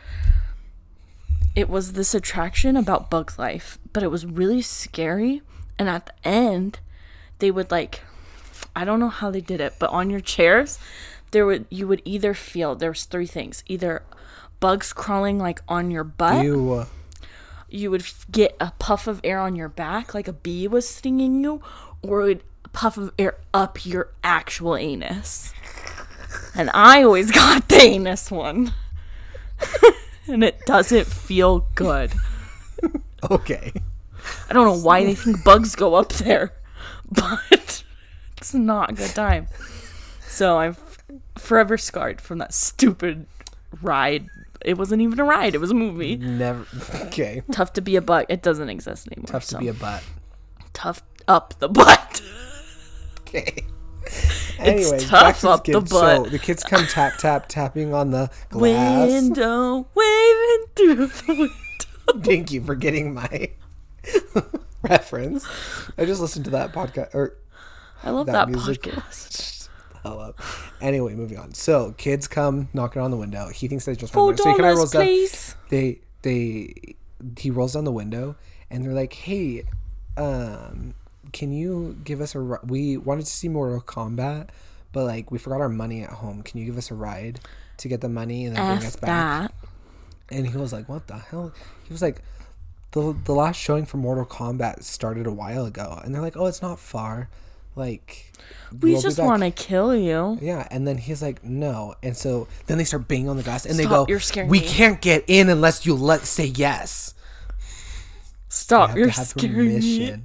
It 1.55 1.69
was 1.69 1.95
this 1.95 2.14
attraction 2.14 2.77
about 2.77 3.09
Bug's 3.11 3.38
life, 3.38 3.79
but 3.92 4.03
it 4.03 4.11
was 4.11 4.27
really 4.27 4.61
scary. 4.62 5.42
And 5.79 5.88
at 5.88 6.07
the 6.07 6.29
end, 6.29 6.81
they 7.38 7.51
would 7.51 7.71
like 7.71 8.03
I 8.75 8.85
don't 8.85 9.01
know 9.01 9.09
how 9.09 9.31
they 9.31 9.40
did 9.40 9.61
it, 9.61 9.75
but 9.79 9.90
on 9.90 10.11
your 10.11 10.21
chairs, 10.21 10.79
there 11.31 11.47
would 11.47 11.66
you 11.71 11.87
would 11.88 12.03
either 12.05 12.35
feel 12.35 12.75
there's 12.75 13.05
three 13.05 13.27
things. 13.27 13.62
Either 13.66 14.03
bugs 14.61 14.92
crawling 14.92 15.38
like 15.38 15.61
on 15.69 15.90
your 15.90 16.05
butt, 16.05 16.45
You 16.45 16.87
you 17.68 17.90
would 17.90 18.05
get 18.31 18.57
a 18.61 18.72
puff 18.79 19.07
of 19.07 19.20
air 19.24 19.40
on 19.40 19.57
your 19.57 19.68
back 19.68 20.14
like 20.14 20.29
a 20.29 20.33
bee 20.33 20.68
was 20.68 20.88
stinging 20.88 21.42
you 21.42 21.61
or 22.02 22.22
it 22.22 22.24
would 22.24 22.42
puff 22.72 22.96
of 22.96 23.12
air 23.18 23.37
up 23.55 23.85
your 23.87 24.11
actual 24.22 24.76
anus. 24.76 25.52
And 26.55 26.70
i 26.74 27.02
always 27.02 27.31
got 27.42 27.68
the 27.68 27.76
anus 27.83 28.31
one. 28.31 28.72
And 30.29 30.42
it 30.42 30.66
doesn't 30.66 31.07
feel 31.07 31.68
good. 31.74 32.12
Okay? 33.31 33.72
i 34.50 34.52
don't 34.52 34.66
know 34.66 34.85
why 34.85 35.05
they 35.05 35.14
think 35.14 35.42
bugs 35.44 35.74
go 35.76 35.94
up 35.94 36.12
there 36.14 36.52
but 37.11 37.83
it's 38.37 38.52
not 38.52 38.90
a 38.90 38.94
good 38.94 39.11
time. 39.14 39.46
So 40.20 40.59
i'm 40.59 40.72
f- 40.72 40.98
forever 41.38 41.79
scarred 41.79 42.20
from 42.20 42.38
that 42.38 42.52
stupid 42.52 43.26
ride 43.83 44.26
it 44.64 44.77
wasn't 44.79 45.01
even 45.03 45.19
a 45.21 45.25
ride 45.25 45.55
it 45.55 45.59
was 45.59 45.71
a 45.71 45.75
movie 45.75 46.16
Never. 46.16 46.66
Okay. 47.07 47.42
tough 47.53 47.73
to 47.75 47.81
be 47.83 47.97
a 47.97 48.01
butt. 48.03 48.27
it 48.29 48.42
doesn't 48.42 48.69
exist 48.69 49.07
anymore 49.09 49.27
Tough 49.27 49.42
to 49.45 49.49
so. 49.49 49.59
be 49.59 49.69
a 49.69 49.75
butt. 49.75 50.03
tough 50.73 51.03
up 51.29 51.55
the 51.59 51.69
butt. 51.69 52.23
Okay. 53.21 53.64
Anyways, 54.61 55.03
tough 55.05 55.11
back 55.11 55.37
to 55.38 55.42
the 55.42 55.49
up 55.51 55.64
the 55.64 55.73
kids. 55.73 55.90
So 55.90 56.01
butt. 56.23 56.31
the 56.31 56.38
kids 56.38 56.62
come 56.62 56.87
tap 56.87 57.14
tap 57.19 57.49
tapping 57.49 57.92
on 57.92 58.12
the 58.12 58.31
glass. 58.51 59.09
Window 59.11 59.88
waving 59.97 60.64
through 60.77 61.07
the 61.09 61.25
window. 62.09 62.25
Thank 62.25 62.53
you 62.53 62.62
for 62.62 62.77
getting 62.77 63.12
my 63.14 63.51
reference. 64.83 65.45
I 65.99 66.05
just 66.05 66.21
listened 66.21 66.45
to 66.45 66.53
that 66.53 66.73
podcast 66.73 67.14
or 67.14 67.37
I 68.05 68.11
love 68.11 68.27
that, 68.27 68.33
that, 68.33 68.49
music. 68.49 68.83
podcast. 68.83 69.56
Hell 70.07 70.21
up. 70.21 70.40
Anyway, 70.81 71.14
moving 71.14 71.38
on. 71.38 71.55
So 71.55 71.92
kids 71.99 72.27
come 72.29 72.69
knocking 72.75 73.03
on 73.03 73.11
the 73.11 73.16
window. 73.16 73.49
He 73.49 73.69
thinks 73.69 73.85
they 73.85 73.95
just 73.95 74.14
want 74.14 74.14
Four 74.14 74.33
to. 74.33 74.42
So 74.42 74.49
he 74.51 74.55
kind 74.57 74.61
of 74.61 74.64
dollars, 74.64 74.79
rolls 74.79 74.90
down. 74.92 75.03
please. 75.03 75.55
They 75.71 75.99
they 76.23 76.75
he 77.38 77.51
rolls 77.51 77.73
down 77.75 77.85
the 77.85 77.92
window 77.92 78.37
and 78.71 78.85
they're 78.85 78.92
like, 78.92 79.12
"Hey, 79.14 79.64
um, 80.16 80.95
can 81.33 81.53
you 81.53 81.97
give 82.05 82.21
us 82.21 82.35
a? 82.35 82.40
ri- 82.40 82.59
We 82.64 82.97
wanted 82.97 83.27
to 83.27 83.31
see 83.33 83.49
Mortal 83.49 83.81
Kombat, 83.81 84.49
but 84.92 85.05
like 85.05 85.31
we 85.31 85.38
forgot 85.38 85.61
our 85.61 85.69
money 85.69 86.03
at 86.03 86.11
home. 86.11 86.42
Can 86.42 86.61
you 86.61 86.66
give 86.66 86.79
us 86.79 86.90
a 86.90 86.95
ride 86.95 87.40
to 87.79 87.88
get 87.88 88.01
the 88.01 88.09
money 88.09 88.45
and 88.47 88.57
then 88.57 88.77
bring 88.77 88.87
us 88.87 88.97
back?" 88.97 89.51
that. 89.51 89.55
And 90.29 90.47
he 90.47 90.57
was 90.57 90.73
like, 90.73 90.88
"What 90.88 91.07
the 91.07 91.19
hell?" 91.19 91.53
He 91.85 91.92
was 91.92 92.03
like, 92.03 92.23
"the 92.92 93.14
The 93.25 93.33
last 93.33 93.57
showing 93.57 93.87
for 93.87 93.97
Mortal 93.99 94.27
Kombat 94.27 94.83
started 94.85 95.27
a 95.27 95.33
while 95.33 95.64
ago," 95.66 96.01
and 96.05 96.14
they're 96.14 96.23
like, 96.23 96.37
"Oh, 96.37 96.47
it's 96.47 96.62
not 96.62 96.79
far. 96.79 97.29
Like, 97.76 98.32
We 98.80 98.92
we'll 98.92 99.02
just 99.02 99.18
want 99.18 99.42
to 99.42 99.50
kill 99.50 99.94
you. 99.94 100.38
Yeah, 100.40 100.66
and 100.70 100.88
then 100.88 100.96
he's 100.96 101.20
like, 101.20 101.44
"No," 101.44 101.94
and 102.02 102.16
so 102.16 102.48
then 102.66 102.78
they 102.78 102.84
start 102.84 103.06
banging 103.06 103.28
on 103.28 103.36
the 103.36 103.42
glass, 103.42 103.66
and 103.66 103.78
they 103.78 103.84
go, 103.84 104.06
you're 104.08 104.18
scaring 104.18 104.48
"We 104.48 104.60
me." 104.60 104.66
can't 104.66 105.00
get 105.00 105.24
in 105.28 105.50
unless 105.50 105.84
you 105.86 105.94
let 105.94 106.22
say 106.22 106.46
yes." 106.46 107.12
Stop, 108.48 108.96
you're 108.96 109.12
scaring 109.12 109.78
me. 109.78 110.16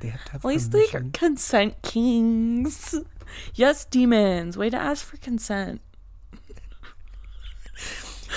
They 0.00 0.08
have 0.08 0.24
to 0.26 0.32
have 0.32 0.44
At 0.44 0.48
least 0.48 0.70
they 0.70 0.86
are 0.94 1.04
consent 1.12 1.82
kings. 1.82 2.94
Yes, 3.54 3.84
demons. 3.84 4.56
Way 4.56 4.70
to 4.70 4.76
ask 4.78 5.04
for 5.04 5.18
consent. 5.18 5.82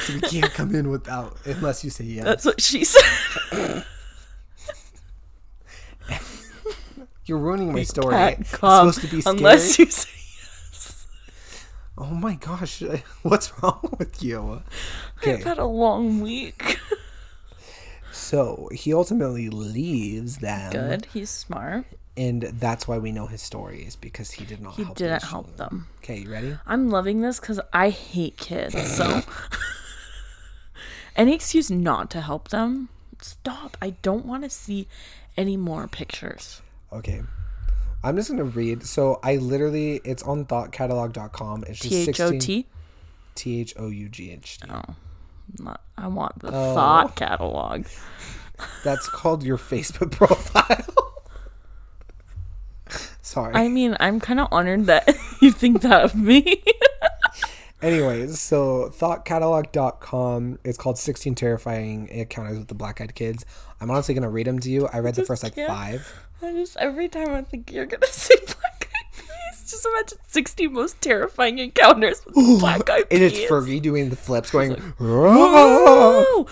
So 0.06 0.14
we 0.14 0.22
can't 0.22 0.52
come 0.54 0.76
in 0.76 0.90
without 0.90 1.38
unless 1.46 1.84
you 1.84 1.90
say 1.90 2.04
yes. 2.04 2.26
That's 2.26 2.46
what 2.46 2.62
she 2.62 2.84
said. 2.84 3.86
You're 7.26 7.38
ruining 7.38 7.74
my 7.74 7.84
story. 7.84 8.16
It's 8.40 8.50
supposed 8.52 9.02
to 9.02 9.08
be 9.08 9.22
scary. 9.22 9.38
unless 9.38 9.78
you 9.80 9.86
say 9.88 10.10
yes. 10.40 11.08
Oh 11.98 12.06
my 12.16 12.36
gosh, 12.36 12.82
what's 13.22 13.52
wrong 13.62 13.96
with 14.00 14.24
you? 14.24 14.64
I've 15.26 15.44
had 15.44 15.58
a 15.60 15.66
long 15.66 16.22
week. 16.22 16.80
so 18.12 18.70
he 18.74 18.94
ultimately 18.94 19.50
leaves 19.50 20.38
them. 20.40 20.72
Good. 20.72 21.08
He's 21.14 21.30
smart. 21.30 21.86
And 22.18 22.42
that's 22.44 22.88
why 22.88 22.98
we 22.98 23.12
know 23.12 23.28
his 23.28 23.42
story 23.42 23.84
is 23.84 23.96
because 23.96 24.32
he 24.32 24.44
did 24.46 24.60
not 24.62 24.76
He 24.76 24.84
help 24.84 24.98
didn't 24.98 25.24
help 25.24 25.46
children. 25.58 25.58
them. 25.70 25.88
Okay, 26.00 26.18
you 26.20 26.32
ready? 26.32 26.58
I'm 26.68 26.90
loving 26.90 27.22
this 27.22 27.40
because 27.40 27.60
I 27.72 27.90
hate 27.90 28.36
kids. 28.38 28.76
So, 28.98 29.22
any 31.16 31.34
excuse 31.34 31.70
not 31.72 32.10
to 32.12 32.22
help 32.22 32.50
them, 32.50 32.90
stop. 33.22 33.78
I 33.82 33.92
don't 34.02 34.26
want 34.26 34.44
to 34.44 34.50
see 34.50 34.88
any 35.38 35.56
more 35.56 35.88
pictures. 35.88 36.62
Okay. 36.94 37.22
I'm 38.04 38.16
just 38.16 38.30
gonna 38.30 38.44
read. 38.44 38.84
So 38.84 39.20
I 39.24 39.36
literally, 39.38 40.02
it's 40.04 40.24
on 40.24 40.46
thoughtcatalog.com. 40.46 41.66
It's 41.68 41.80
just 41.80 41.90
T 41.90 42.02
H 42.10 42.20
O 42.20 42.32
16 42.32 42.40
T. 42.40 42.68
T 43.36 43.60
H 43.62 43.74
O 43.78 43.90
U 43.90 44.10
G 44.10 44.32
H 44.32 44.60
T. 44.60 44.68
Oh, 44.72 44.96
not. 45.60 45.82
I 45.98 46.08
want 46.08 46.40
the 46.40 46.48
Oh. 46.48 46.74
thought 46.76 47.16
catalog. 47.16 47.86
That's 48.84 49.08
called 49.10 49.44
your 49.44 49.58
Facebook 49.58 50.12
profile. 50.18 50.86
Sorry. 53.22 53.54
I 53.56 53.68
mean, 53.70 53.96
I'm 54.00 54.20
kind 54.20 54.40
of 54.40 54.48
honored 54.52 54.88
that 54.88 55.08
you 55.42 55.52
think 55.52 55.82
that 55.82 56.04
of 56.04 56.16
me. 56.16 56.62
Anyways, 57.82 58.40
so 58.40 58.90
thoughtcatalog.com 58.96 60.60
is 60.64 60.78
called 60.78 60.98
16 61.00 61.34
Terrifying 61.36 62.08
Encounters 62.10 62.60
with 62.60 62.68
the 62.68 62.76
Black 62.76 63.00
Eyed 63.02 63.16
Kids. 63.16 63.46
I'm 63.80 63.90
honestly 63.90 64.14
going 64.14 64.22
to 64.24 64.30
read 64.30 64.46
them 64.48 64.60
to 64.60 64.70
you. 64.70 64.88
I 64.92 65.00
read 65.00 65.16
the 65.16 65.26
first 65.26 65.42
like 65.44 65.56
can't. 65.56 65.68
five. 65.70 66.14
I 66.44 66.52
just 66.54 66.78
every 66.78 67.08
time 67.10 67.30
I 67.32 67.42
think 67.44 67.72
you're 67.72 67.86
gonna 67.86 68.06
say 68.12 68.36
black 68.46 68.90
eyed 68.96 69.14
peas, 69.18 69.70
just 69.72 69.86
imagine 69.86 70.18
60 70.28 70.68
most 70.70 71.00
terrifying 71.02 71.60
encounters 71.60 72.26
with 72.26 72.36
the 72.36 72.58
black 72.60 72.90
eyed 72.90 73.06
And 73.12 73.20
peas. 73.20 73.34
it's 73.34 73.52
Fergie 73.52 73.82
doing 73.82 74.10
the 74.10 74.16
flips 74.16 74.52
going. 74.52 74.94
Oh, 75.00 76.46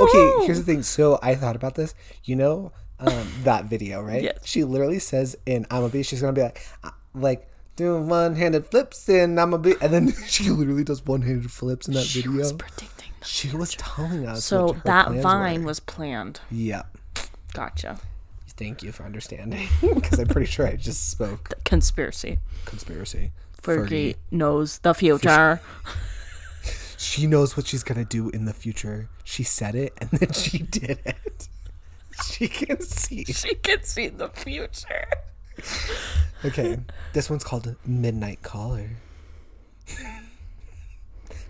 Okay, 0.00 0.46
here's 0.46 0.58
the 0.58 0.64
thing. 0.64 0.82
So 0.82 1.18
I 1.22 1.34
thought 1.34 1.56
about 1.56 1.74
this. 1.74 1.94
You 2.24 2.36
know 2.36 2.72
um, 3.00 3.26
that 3.44 3.66
video, 3.66 4.00
right? 4.02 4.22
Yes. 4.22 4.38
She 4.44 4.64
literally 4.64 4.98
says 4.98 5.36
in 5.46 5.66
I'm 5.70 5.82
a 5.84 5.88
Beast, 5.88 6.10
she's 6.10 6.20
to 6.20 6.32
be 6.32 6.42
like, 6.42 6.60
uh, 6.82 6.90
like, 7.14 7.48
doing 7.76 8.08
one 8.08 8.36
handed 8.36 8.66
flips 8.66 9.08
and 9.08 9.38
I'm 9.40 9.52
a 9.54 9.58
Beast. 9.58 9.78
And 9.80 9.92
then 9.92 10.12
she 10.26 10.50
literally 10.50 10.84
does 10.84 11.04
one 11.04 11.22
handed 11.22 11.50
flips 11.50 11.88
in 11.88 11.94
that 11.94 12.02
She 12.04 12.20
video. 12.22 12.38
was 12.38 12.52
predicting. 12.52 13.10
She 13.24 13.48
was 13.56 13.74
telling 13.76 14.26
us. 14.26 14.44
So 14.44 14.76
that 14.84 15.10
vine 15.12 15.60
were. 15.62 15.66
was 15.68 15.80
planned. 15.80 16.40
Yeah. 16.50 16.82
Gotcha. 17.54 17.98
Thank 18.56 18.82
you 18.82 18.92
for 18.92 19.04
understanding. 19.04 19.68
Because 19.94 20.18
I'm 20.18 20.28
pretty 20.28 20.46
sure 20.50 20.66
I 20.66 20.76
just 20.76 21.10
spoke 21.10 21.52
Conspiracy. 21.64 22.38
conspiracy. 22.64 23.32
Fergie 23.62 24.16
knows 24.30 24.78
the 24.78 24.94
future. 24.94 25.60
She 26.96 27.26
knows 27.26 27.54
what 27.56 27.66
she's 27.66 27.82
gonna 27.82 28.04
do 28.06 28.30
in 28.30 28.46
the 28.46 28.54
future. 28.54 29.10
She 29.24 29.42
said 29.42 29.74
it 29.74 29.92
and 30.00 30.08
then 30.10 30.32
she 30.32 30.58
did 30.78 31.00
it. 31.04 31.48
She 32.24 32.48
can 32.48 32.80
see. 32.80 33.24
she 33.24 33.54
can 33.56 33.82
see 33.82 34.08
the 34.08 34.28
future. 34.30 35.04
Okay, 36.44 36.78
this 37.12 37.28
one's 37.28 37.44
called 37.44 37.74
Midnight 37.84 38.40
Caller. 38.42 38.90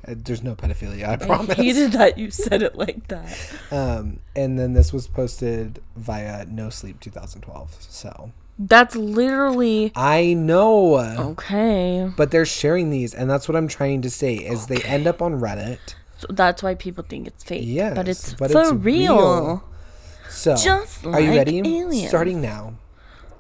Uh, 0.07 0.15
There's 0.17 0.43
no 0.43 0.55
pedophilia, 0.55 1.09
I 1.09 1.17
promise. 1.17 1.59
I 1.59 1.63
hated 1.63 1.93
that 1.93 2.19
you 2.19 2.31
said 2.31 2.63
it 2.63 2.77
like 2.77 3.09
that. 3.09 3.37
Um, 3.71 4.21
and 4.37 4.59
then 4.59 4.73
this 4.75 4.93
was 4.93 5.09
posted 5.09 5.81
via 5.97 6.45
No 6.47 6.71
Sleep 6.71 7.01
2012. 7.01 7.77
So 7.81 8.31
That's 8.59 8.95
literally 8.95 9.91
I 9.97 10.35
know, 10.35 10.97
okay. 11.33 12.11
but 12.17 12.31
they're 12.31 12.47
sharing 12.47 12.91
these, 12.91 13.15
and 13.15 13.29
that's 13.29 13.49
what 13.49 13.57
I'm 13.57 13.67
trying 13.69 14.03
to 14.03 14.11
say. 14.11 14.35
Is 14.37 14.67
they 14.67 14.81
end 14.83 15.07
up 15.09 15.21
on 15.21 15.41
Reddit. 15.41 15.95
So 16.19 16.29
that's 16.31 16.63
why 16.63 16.75
people 16.77 17.03
think 17.03 17.27
it's 17.27 17.43
fake. 17.43 17.63
Yes, 17.65 17.97
but 17.97 18.07
it's 18.09 18.35
but 18.35 18.53
for 18.53 18.63
it's 18.63 18.73
real. 18.73 19.17
real. 19.17 19.65
So, 20.31 20.57
Just 20.57 21.05
are 21.07 21.21
you 21.21 21.31
ready? 21.31 21.59
aliens. 21.59 22.09
Starting 22.09 22.41
now. 22.41 22.75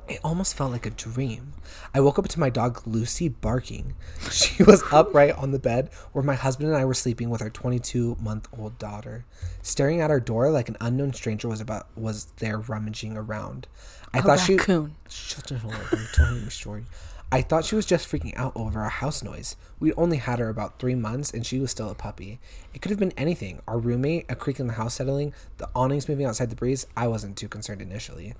It 0.06 0.20
almost 0.22 0.54
felt 0.54 0.70
like 0.70 0.84
a 0.84 0.90
dream. 0.90 1.54
I 1.94 2.00
woke 2.00 2.18
up 2.18 2.28
to 2.28 2.40
my 2.40 2.50
dog 2.50 2.82
Lucy 2.86 3.28
barking. 3.28 3.94
She 4.30 4.62
was 4.62 4.82
upright 4.92 5.36
on 5.36 5.52
the 5.52 5.58
bed 5.58 5.90
where 6.12 6.22
my 6.22 6.34
husband 6.34 6.68
and 6.68 6.76
I 6.76 6.84
were 6.84 6.94
sleeping 6.94 7.30
with 7.30 7.40
our 7.40 7.50
22 7.50 8.16
month 8.20 8.48
old 8.58 8.78
daughter, 8.78 9.24
staring 9.62 10.00
at 10.00 10.10
our 10.10 10.20
door 10.20 10.50
like 10.50 10.68
an 10.68 10.76
unknown 10.80 11.12
stranger 11.14 11.48
was 11.48 11.60
about 11.60 11.86
was 11.96 12.26
there 12.36 12.58
rummaging 12.58 13.16
around. 13.16 13.66
I 14.12 14.18
A 14.18 14.22
thought 14.22 14.40
she 14.40 14.56
raccoon. 14.56 14.94
Shut 15.08 15.46
the 15.46 15.58
hell 15.58 15.72
up! 15.72 15.92
I'm 15.92 16.06
telling 16.12 16.40
you 16.42 16.46
a 16.48 16.50
story. 16.50 16.84
I 17.32 17.42
thought 17.42 17.64
she 17.64 17.74
was 17.74 17.86
just 17.86 18.08
freaking 18.08 18.36
out 18.36 18.52
over 18.54 18.82
a 18.82 18.88
house 18.88 19.22
noise. 19.22 19.56
We'd 19.80 19.94
only 19.96 20.18
had 20.18 20.38
her 20.38 20.48
about 20.48 20.78
three 20.78 20.94
months 20.94 21.32
and 21.32 21.44
she 21.44 21.58
was 21.58 21.70
still 21.70 21.90
a 21.90 21.94
puppy. 21.94 22.38
It 22.72 22.80
could 22.80 22.90
have 22.90 22.98
been 23.00 23.12
anything 23.16 23.60
our 23.66 23.78
roommate, 23.78 24.26
a 24.28 24.36
creak 24.36 24.60
in 24.60 24.66
the 24.68 24.74
house 24.74 24.94
settling, 24.94 25.32
the 25.56 25.68
awnings 25.74 26.08
moving 26.08 26.26
outside 26.26 26.50
the 26.50 26.56
breeze. 26.56 26.86
I 26.96 27.08
wasn't 27.08 27.36
too 27.36 27.48
concerned 27.48 27.82
initially. 27.82 28.34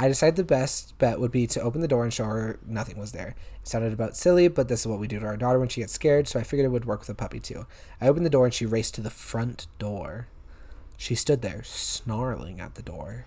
I 0.00 0.06
decided 0.06 0.36
the 0.36 0.44
best 0.44 0.96
bet 0.98 1.18
would 1.18 1.32
be 1.32 1.48
to 1.48 1.60
open 1.60 1.80
the 1.80 1.88
door 1.88 2.04
and 2.04 2.12
show 2.12 2.24
her 2.24 2.60
nothing 2.64 2.98
was 2.98 3.10
there. 3.10 3.34
It 3.62 3.68
sounded 3.68 3.92
about 3.92 4.16
silly, 4.16 4.46
but 4.46 4.68
this 4.68 4.80
is 4.80 4.86
what 4.86 5.00
we 5.00 5.08
do 5.08 5.18
to 5.18 5.26
our 5.26 5.36
daughter 5.36 5.58
when 5.58 5.68
she 5.68 5.80
gets 5.80 5.92
scared, 5.92 6.28
so 6.28 6.38
I 6.38 6.44
figured 6.44 6.66
it 6.66 6.70
would 6.70 6.84
work 6.84 7.00
with 7.00 7.08
a 7.08 7.14
puppy 7.14 7.40
too. 7.40 7.66
I 8.00 8.06
opened 8.06 8.24
the 8.24 8.30
door 8.30 8.44
and 8.44 8.54
she 8.54 8.64
raced 8.64 8.94
to 8.94 9.00
the 9.00 9.10
front 9.10 9.66
door. 9.80 10.28
She 10.96 11.16
stood 11.16 11.42
there, 11.42 11.62
snarling 11.64 12.60
at 12.60 12.76
the 12.76 12.82
door. 12.82 13.26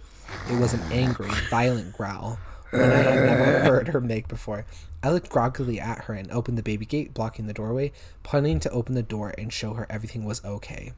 It 0.49 0.60
was 0.60 0.73
an 0.73 0.81
angry, 0.91 1.29
violent 1.49 1.91
growl, 1.91 2.39
one 2.71 2.84
I 2.84 2.95
had 2.97 3.25
never 3.25 3.60
heard 3.65 3.88
her 3.89 3.99
make 3.99 4.29
before. 4.29 4.65
I 5.03 5.12
looked 5.12 5.29
groggily 5.29 5.79
at 5.79 6.05
her 6.05 6.13
and 6.13 6.31
opened 6.31 6.57
the 6.57 6.63
baby 6.63 6.86
gate, 6.86 7.13
blocking 7.13 7.47
the 7.47 7.53
doorway, 7.53 7.91
planning 8.23 8.62
to 8.62 8.69
open 8.69 8.95
the 8.95 9.03
door 9.03 9.34
and 9.38 9.51
show 9.51 9.73
her 9.73 9.88
everything 9.89 10.23
was 10.23 10.43
okay. 10.45 10.93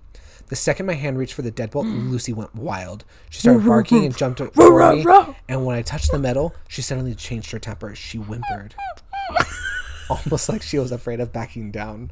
The 0.47 0.55
second 0.55 0.85
my 0.85 0.93
hand 0.93 1.17
reached 1.17 1.33
for 1.33 1.41
the 1.41 1.51
deadbolt, 1.51 1.85
Lucy 2.09 2.33
went 2.33 2.53
wild. 2.53 3.05
She 3.29 3.39
started 3.39 3.65
barking 3.65 4.05
and 4.05 4.15
jumped 4.15 4.37
toward 4.37 4.95
me, 4.97 5.35
and 5.47 5.65
when 5.65 5.75
I 5.75 5.81
touched 5.81 6.11
the 6.11 6.19
metal, 6.19 6.53
she 6.67 6.81
suddenly 6.81 7.15
changed 7.15 7.51
her 7.51 7.59
temper. 7.59 7.95
She 7.95 8.17
whimpered, 8.17 8.75
almost 10.09 10.49
like 10.49 10.61
she 10.61 10.77
was 10.77 10.91
afraid 10.91 11.19
of 11.19 11.33
backing 11.33 11.71
down. 11.71 12.11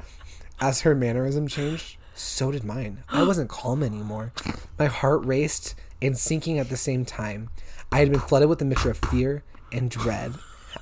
As 0.59 0.81
her 0.81 0.95
mannerism 0.95 1.47
changed, 1.47 1.97
so 2.15 2.51
did 2.51 2.63
mine. 2.63 3.03
I 3.09 3.23
wasn't 3.23 3.49
calm 3.49 3.83
anymore. 3.83 4.31
My 4.79 4.85
heart 4.85 5.25
raced 5.25 5.75
and 6.01 6.17
sinking 6.17 6.57
at 6.59 6.69
the 6.69 6.77
same 6.77 7.05
time. 7.05 7.49
I 7.91 7.99
had 7.99 8.11
been 8.11 8.19
flooded 8.19 8.49
with 8.49 8.61
a 8.61 8.65
mixture 8.65 8.91
of 8.91 8.97
fear 8.97 9.43
and 9.71 9.89
dread. 9.89 10.35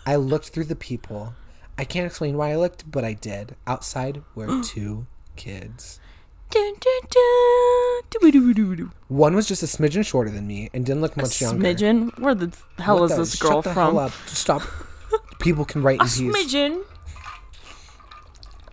I 0.06 0.16
looked 0.16 0.50
through 0.50 0.66
the 0.66 0.76
people. 0.76 1.34
I 1.78 1.86
can't 1.86 2.06
explain 2.06 2.38
why 2.38 2.52
I 2.52 2.58
looked, 2.58 2.90
but 2.90 3.04
I 3.04 3.14
did. 3.14 3.56
Outside 3.66 4.22
were 4.36 4.62
two 4.64 5.08
kids. 5.36 6.00
One 9.08 9.36
was 9.36 9.48
just 9.48 9.64
a 9.64 9.66
smidgen 9.66 10.06
shorter 10.06 10.30
than 10.32 10.48
me 10.48 10.70
and 10.74 10.86
didn't 10.86 11.02
look 11.02 11.16
much 11.18 11.42
younger. 11.42 11.64
Smidgen? 11.64 12.18
Where 12.20 12.36
the 12.36 12.56
hell 12.80 13.00
What 13.00 13.06
is 13.06 13.12
the- 13.12 13.18
this 13.24 13.36
girl 13.36 13.52
shut 13.52 13.64
the 13.66 13.74
from? 13.74 13.94
Hell 13.96 14.00
up. 14.00 14.12
Stop. 14.28 14.62
People 15.40 15.66
can 15.66 15.82
write 15.82 16.00
A 16.00 16.04
in 16.04 16.32
smidgen. 16.34 16.84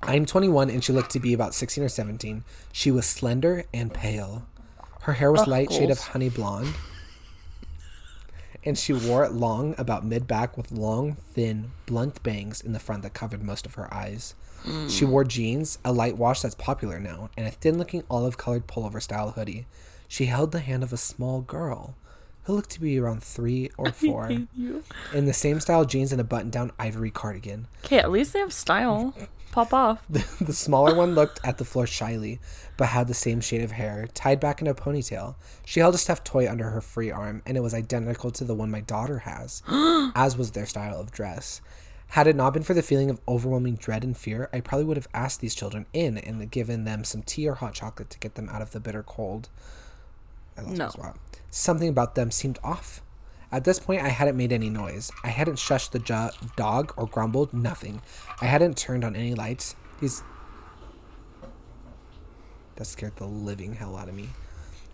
I'm 0.03 0.25
21 0.27 0.71
and 0.71 0.85
she 0.85 0.93
looked 0.93 1.11
to 1.13 1.21
be 1.21 1.33
about 1.33 1.55
16 1.55 1.83
or 1.83 1.89
17. 1.89 2.45
She 2.73 2.91
was 2.91 3.07
slender 3.07 3.65
and 3.75 3.93
pale. 3.93 4.47
Her 5.03 5.15
hair 5.15 5.33
was 5.33 5.43
Ugh, 5.43 5.49
light 5.49 5.73
shade 5.73 5.91
of 5.91 5.99
honey 5.99 6.29
blonde. 6.29 6.75
And 8.65 8.77
she 8.77 8.93
wore 8.93 9.25
it 9.25 9.33
long, 9.33 9.75
about 9.79 10.05
mid 10.05 10.27
back, 10.27 10.57
with 10.57 10.73
long, 10.73 11.15
thin, 11.33 11.71
blunt 11.87 12.21
bangs 12.25 12.61
in 12.61 12.73
the 12.73 12.81
front 12.81 13.05
that 13.05 13.15
covered 13.15 13.43
most 13.43 13.65
of 13.65 13.75
her 13.75 13.93
eyes. 13.95 14.35
She 14.89 15.05
wore 15.05 15.25
jeans, 15.25 15.79
a 15.85 15.93
light 15.93 16.17
wash 16.17 16.41
that's 16.41 16.55
popular 16.55 16.99
now, 16.99 17.31
and 17.37 17.47
a 17.47 17.51
thin 17.51 17.79
looking 17.79 18.05
olive 18.11 18.37
colored 18.37 18.67
pullover 18.67 19.01
style 19.01 19.31
hoodie. 19.31 19.67
She 20.09 20.27
held 20.27 20.53
the 20.53 20.61
hand 20.61 20.83
of 20.83 20.93
a 20.93 20.97
small 20.97 21.41
girl 21.41 21.95
who 22.45 22.55
looked 22.55 22.71
to 22.71 22.81
be 22.81 22.99
around 22.99 23.23
three 23.23 23.71
or 23.77 23.91
four 23.93 24.29
in 24.29 25.27
the 25.27 25.33
same 25.33 25.61
style 25.61 25.85
jeans 25.85 26.13
and 26.13 26.21
a 26.21 26.25
button 26.25 26.51
down 26.51 26.73
ivory 26.79 27.11
cardigan. 27.11 27.67
Okay, 27.85 27.99
at 27.99 28.11
least 28.11 28.33
they 28.33 28.39
have 28.39 28.53
style. 28.53 29.15
Pop 29.53 29.73
off. 29.73 30.05
The 30.41 30.53
smaller 30.53 30.95
one 30.95 31.15
looked 31.15 31.41
at 31.43 31.59
the 31.59 31.65
floor 31.65 31.87
shyly, 31.87 32.41
but 32.77 32.89
had 32.89 33.09
the 33.09 33.15
same 33.15 33.41
shade 33.41 33.63
of 33.63 33.73
hair, 33.73 34.07
tied 34.13 34.39
back 34.39 34.61
in 34.61 34.67
a 34.67 34.75
ponytail. 34.75 35.35
She 35.65 35.81
held 35.81 35.95
a 35.95 35.99
stuffed 35.99 36.27
toy 36.27 36.49
under 36.49 36.71
her 36.71 36.81
free 36.83 37.11
arm, 37.11 37.43
and 37.47 37.57
it 37.57 37.63
was 37.63 37.73
identical 37.73 38.31
to 38.33 38.45
the 38.45 38.55
one 38.55 38.71
my 38.71 38.83
daughter 38.83 39.21
has, 39.21 39.63
as 40.15 40.37
was 40.37 40.51
their 40.51 40.67
style 40.67 41.01
of 41.01 41.11
dress. 41.11 41.63
Had 42.09 42.27
it 42.27 42.37
not 42.37 42.55
been 42.55 42.63
for 42.63 42.73
the 42.75 42.83
feeling 42.83 43.11
of 43.11 43.21
overwhelming 43.29 43.77
dread 43.77 44.03
and 44.05 44.17
fear, 44.17 44.49
I 44.53 44.61
probably 44.61 44.87
would 44.87 44.97
have 44.97 45.09
asked 45.13 45.41
these 45.41 45.55
children 45.55 45.87
in 45.93 46.17
and 46.17 46.51
given 46.51 46.85
them 46.85 47.05
some 47.05 47.23
tea 47.23 47.49
or 47.49 47.55
hot 47.57 47.75
chocolate 47.75 48.11
to 48.11 48.19
get 48.19 48.37
them 48.37 48.49
out 48.49 48.63
of 48.63 48.71
the 48.71 48.81
bitter 48.81 49.03
cold. 49.03 49.49
I 50.57 50.63
lost 50.63 50.79
my 50.79 50.85
No. 50.85 50.91
spot. 50.91 51.19
Something 51.51 51.89
about 51.89 52.15
them 52.15 52.31
seemed 52.31 52.59
off. 52.65 53.03
At 53.53 53.65
this 53.65 53.79
point, 53.79 54.03
I 54.03 54.09
hadn't 54.09 54.37
made 54.37 54.53
any 54.53 54.71
noise. 54.71 55.11
I 55.23 55.29
hadn't 55.29 55.57
shushed 55.57 55.91
the 55.91 55.99
jo- 55.99 56.31
dog 56.57 56.93
or 56.97 57.07
grumbled, 57.07 57.53
nothing. 57.53 58.01
I 58.41 58.47
hadn't 58.47 58.77
turned 58.77 59.05
on 59.05 59.15
any 59.15 59.35
lights. 59.35 59.77
These. 60.01 60.23
That 62.77 62.87
scared 62.87 63.17
the 63.17 63.27
living 63.27 63.75
hell 63.75 63.97
out 63.97 64.09
of 64.09 64.15
me. 64.15 64.31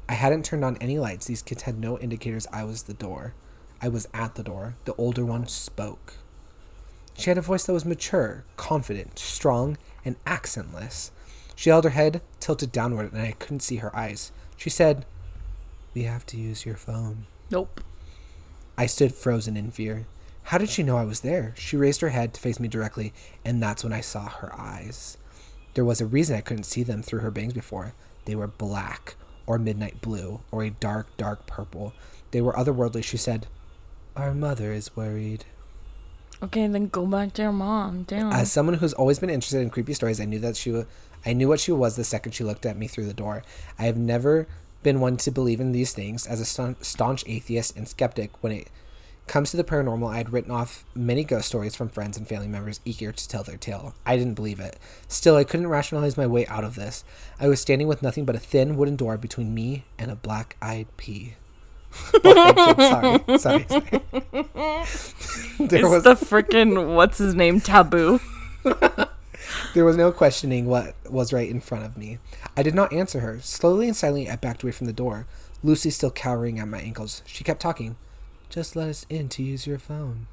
I 0.08 0.14
hadn't 0.14 0.44
turned 0.44 0.64
on 0.64 0.76
any 0.78 0.98
lights. 0.98 1.26
These 1.26 1.42
kids 1.42 1.62
had 1.62 1.78
no 1.78 1.98
indicators 1.98 2.46
I 2.52 2.64
was 2.64 2.84
the 2.84 2.94
door. 2.94 3.34
I 3.80 3.88
was 3.88 4.06
at 4.12 4.34
the 4.34 4.42
door. 4.42 4.76
The 4.84 4.94
older 4.94 5.24
one 5.24 5.46
spoke. 5.46 6.14
She 7.16 7.30
had 7.30 7.38
a 7.38 7.42
voice 7.42 7.64
that 7.64 7.72
was 7.72 7.84
mature, 7.84 8.44
confident, 8.56 9.18
strong, 9.18 9.76
and 10.04 10.16
accentless. 10.24 11.10
She 11.54 11.70
held 11.70 11.84
her 11.84 11.90
head 11.90 12.22
tilted 12.40 12.72
downward, 12.72 13.12
and 13.12 13.22
I 13.22 13.32
couldn't 13.32 13.60
see 13.60 13.76
her 13.76 13.94
eyes. 13.94 14.32
She 14.56 14.70
said, 14.70 15.04
We 15.94 16.02
have 16.04 16.26
to 16.26 16.36
use 16.36 16.66
your 16.66 16.76
phone. 16.76 17.26
Nope. 17.50 17.80
I 18.76 18.86
stood 18.86 19.14
frozen 19.14 19.56
in 19.56 19.70
fear. 19.70 20.06
How 20.44 20.58
did 20.58 20.70
she 20.70 20.82
know 20.82 20.96
I 20.96 21.04
was 21.04 21.20
there? 21.20 21.54
She 21.56 21.76
raised 21.76 22.00
her 22.00 22.08
head 22.08 22.34
to 22.34 22.40
face 22.40 22.58
me 22.58 22.68
directly, 22.68 23.12
and 23.44 23.62
that's 23.62 23.84
when 23.84 23.92
I 23.92 24.00
saw 24.00 24.28
her 24.28 24.52
eyes. 24.58 25.16
There 25.74 25.84
was 25.84 26.00
a 26.00 26.06
reason 26.06 26.36
I 26.36 26.40
couldn't 26.40 26.64
see 26.64 26.82
them 26.82 27.02
through 27.02 27.20
her 27.20 27.30
bangs 27.30 27.52
before. 27.54 27.94
They 28.24 28.34
were 28.34 28.48
black, 28.48 29.14
or 29.46 29.58
midnight 29.58 30.00
blue, 30.00 30.40
or 30.50 30.62
a 30.62 30.70
dark, 30.70 31.16
dark 31.16 31.46
purple. 31.46 31.92
They 32.30 32.40
were 32.40 32.52
otherworldly. 32.54 33.04
She 33.04 33.16
said, 33.16 33.46
Our 34.16 34.34
mother 34.34 34.72
is 34.72 34.96
worried. 34.96 35.44
Okay, 36.42 36.66
then 36.66 36.88
go 36.88 37.06
back 37.06 37.32
to 37.34 37.42
your 37.42 37.52
mom. 37.52 38.02
Damn. 38.02 38.32
As 38.32 38.50
someone 38.50 38.74
who's 38.74 38.92
always 38.92 39.20
been 39.20 39.30
interested 39.30 39.60
in 39.60 39.70
creepy 39.70 39.94
stories, 39.94 40.20
I 40.20 40.24
knew 40.24 40.40
that 40.40 40.56
she 40.56 40.84
I 41.24 41.32
knew 41.32 41.48
what 41.48 41.60
she 41.60 41.70
was 41.70 41.94
the 41.94 42.02
second 42.02 42.32
she 42.32 42.42
looked 42.42 42.66
at 42.66 42.76
me 42.76 42.88
through 42.88 43.06
the 43.06 43.14
door. 43.14 43.44
I 43.78 43.84
have 43.84 43.96
never 43.96 44.48
been 44.82 44.98
one 44.98 45.16
to 45.18 45.30
believe 45.30 45.60
in 45.60 45.70
these 45.70 45.92
things. 45.92 46.26
As 46.26 46.40
a 46.40 46.74
staunch 46.84 47.24
atheist 47.28 47.76
and 47.76 47.86
skeptic, 47.86 48.42
when 48.42 48.52
it 48.52 48.70
comes 49.28 49.52
to 49.52 49.56
the 49.56 49.62
paranormal, 49.62 50.12
I 50.12 50.16
had 50.16 50.32
written 50.32 50.50
off 50.50 50.84
many 50.96 51.22
ghost 51.22 51.46
stories 51.46 51.76
from 51.76 51.88
friends 51.88 52.16
and 52.16 52.26
family 52.26 52.48
members 52.48 52.80
eager 52.84 53.12
to 53.12 53.28
tell 53.28 53.44
their 53.44 53.56
tale. 53.56 53.94
I 54.04 54.16
didn't 54.16 54.34
believe 54.34 54.58
it. 54.58 54.80
Still, 55.06 55.36
I 55.36 55.44
couldn't 55.44 55.68
rationalize 55.68 56.16
my 56.16 56.26
way 56.26 56.44
out 56.48 56.64
of 56.64 56.74
this. 56.74 57.04
I 57.38 57.46
was 57.46 57.60
standing 57.60 57.86
with 57.86 58.02
nothing 58.02 58.24
but 58.24 58.34
a 58.34 58.40
thin 58.40 58.76
wooden 58.76 58.96
door 58.96 59.16
between 59.16 59.54
me 59.54 59.84
and 59.96 60.10
a 60.10 60.16
black-eyed 60.16 60.88
pea. 60.96 61.34
sorry, 62.22 63.38
sorry, 63.38 63.66
sorry. 63.68 64.02
there 65.58 65.80
it's 65.80 65.88
was 65.88 66.02
the 66.04 66.14
freaking 66.14 66.94
what's 66.94 67.18
his 67.18 67.34
name 67.34 67.60
taboo. 67.60 68.20
There 69.74 69.86
was 69.86 69.96
no 69.96 70.12
questioning 70.12 70.66
what 70.66 70.94
was 71.08 71.32
right 71.32 71.48
in 71.48 71.60
front 71.60 71.84
of 71.84 71.96
me. 71.96 72.18
I 72.56 72.62
did 72.62 72.74
not 72.74 72.92
answer 72.92 73.20
her. 73.20 73.40
Slowly 73.40 73.86
and 73.86 73.96
silently, 73.96 74.28
I 74.30 74.36
backed 74.36 74.62
away 74.62 74.72
from 74.72 74.86
the 74.86 74.92
door. 74.92 75.26
Lucy 75.62 75.88
still 75.88 76.10
cowering 76.10 76.58
at 76.58 76.68
my 76.68 76.80
ankles. 76.80 77.22
She 77.24 77.42
kept 77.42 77.62
talking. 77.62 77.96
Just 78.50 78.76
let 78.76 78.90
us 78.90 79.06
in 79.08 79.30
to 79.30 79.42
use 79.42 79.66
your 79.66 79.78
phone. 79.78 80.26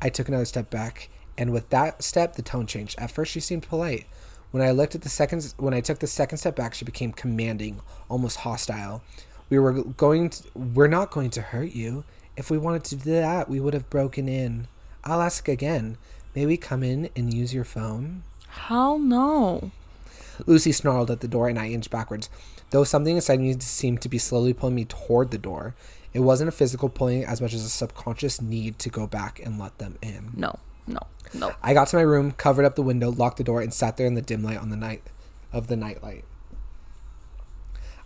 I 0.00 0.08
took 0.08 0.28
another 0.28 0.46
step 0.46 0.70
back, 0.70 1.10
and 1.36 1.52
with 1.52 1.68
that 1.68 2.02
step, 2.02 2.36
the 2.36 2.42
tone 2.42 2.66
changed. 2.66 2.98
At 2.98 3.10
first, 3.10 3.32
she 3.32 3.40
seemed 3.40 3.68
polite. 3.68 4.06
When 4.52 4.62
I 4.62 4.70
looked 4.70 4.94
at 4.94 5.02
the 5.02 5.10
second, 5.10 5.52
when 5.58 5.74
I 5.74 5.82
took 5.82 5.98
the 5.98 6.06
second 6.06 6.38
step 6.38 6.56
back, 6.56 6.72
she 6.72 6.86
became 6.86 7.12
commanding, 7.12 7.80
almost 8.08 8.38
hostile. 8.38 9.02
We 9.48 9.58
were 9.58 9.72
going. 9.72 10.30
To, 10.30 10.44
we're 10.54 10.88
not 10.88 11.10
going 11.10 11.30
to 11.30 11.42
hurt 11.42 11.72
you. 11.72 12.04
If 12.36 12.50
we 12.50 12.58
wanted 12.58 12.84
to 12.84 12.96
do 12.96 13.10
that, 13.12 13.48
we 13.48 13.60
would 13.60 13.74
have 13.74 13.88
broken 13.88 14.28
in. 14.28 14.68
I'll 15.04 15.22
ask 15.22 15.48
again. 15.48 15.96
May 16.34 16.44
we 16.44 16.56
come 16.56 16.82
in 16.82 17.08
and 17.16 17.32
use 17.32 17.54
your 17.54 17.64
phone? 17.64 18.22
Hell 18.48 18.98
no. 18.98 19.70
Lucy 20.44 20.72
snarled 20.72 21.10
at 21.10 21.20
the 21.20 21.28
door, 21.28 21.48
and 21.48 21.58
I 21.58 21.68
inched 21.68 21.90
backwards. 21.90 22.28
Though 22.70 22.84
something 22.84 23.14
inside 23.14 23.40
me 23.40 23.58
seemed 23.60 24.02
to 24.02 24.08
be 24.08 24.18
slowly 24.18 24.52
pulling 24.52 24.74
me 24.74 24.84
toward 24.84 25.30
the 25.30 25.38
door, 25.38 25.74
it 26.12 26.20
wasn't 26.20 26.48
a 26.48 26.52
physical 26.52 26.88
pulling 26.88 27.24
as 27.24 27.40
much 27.40 27.54
as 27.54 27.64
a 27.64 27.70
subconscious 27.70 28.42
need 28.42 28.78
to 28.80 28.90
go 28.90 29.06
back 29.06 29.40
and 29.42 29.58
let 29.58 29.78
them 29.78 29.96
in. 30.02 30.32
No. 30.36 30.58
No. 30.86 31.00
No. 31.32 31.54
I 31.62 31.74
got 31.74 31.88
to 31.88 31.96
my 31.96 32.02
room, 32.02 32.32
covered 32.32 32.64
up 32.64 32.74
the 32.74 32.82
window, 32.82 33.10
locked 33.10 33.38
the 33.38 33.44
door, 33.44 33.60
and 33.60 33.72
sat 33.72 33.96
there 33.96 34.06
in 34.06 34.14
the 34.14 34.22
dim 34.22 34.42
light 34.42 34.58
on 34.58 34.70
the 34.70 34.76
night 34.76 35.02
of 35.52 35.68
the 35.68 35.76
nightlight. 35.76 36.24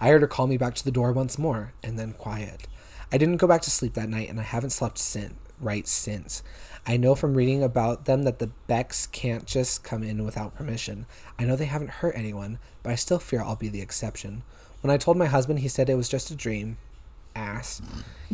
I 0.00 0.08
heard 0.08 0.22
her 0.22 0.26
call 0.26 0.46
me 0.46 0.56
back 0.56 0.74
to 0.76 0.84
the 0.84 0.90
door 0.90 1.12
once 1.12 1.38
more, 1.38 1.72
and 1.82 1.98
then 1.98 2.14
quiet. 2.14 2.66
I 3.12 3.18
didn't 3.18 3.36
go 3.36 3.46
back 3.46 3.62
to 3.62 3.70
sleep 3.70 3.94
that 3.94 4.08
night, 4.08 4.30
and 4.30 4.40
I 4.40 4.44
haven't 4.44 4.70
slept 4.70 4.98
since. 4.98 5.34
Right 5.60 5.86
since. 5.86 6.42
I 6.86 6.96
know 6.96 7.14
from 7.14 7.34
reading 7.34 7.62
about 7.62 8.06
them 8.06 8.22
that 8.22 8.38
the 8.38 8.50
BEKs 8.66 9.12
can't 9.12 9.44
just 9.44 9.84
come 9.84 10.02
in 10.02 10.24
without 10.24 10.54
permission. 10.54 11.04
I 11.38 11.44
know 11.44 11.54
they 11.54 11.66
haven't 11.66 11.90
hurt 11.90 12.16
anyone, 12.16 12.58
but 12.82 12.92
I 12.92 12.94
still 12.94 13.18
fear 13.18 13.42
I'll 13.42 13.56
be 13.56 13.68
the 13.68 13.82
exception. 13.82 14.42
When 14.80 14.90
I 14.90 14.96
told 14.96 15.18
my 15.18 15.26
husband, 15.26 15.58
he 15.58 15.68
said 15.68 15.90
it 15.90 15.96
was 15.96 16.08
just 16.08 16.30
a 16.30 16.34
dream. 16.34 16.78
Ass. 17.36 17.82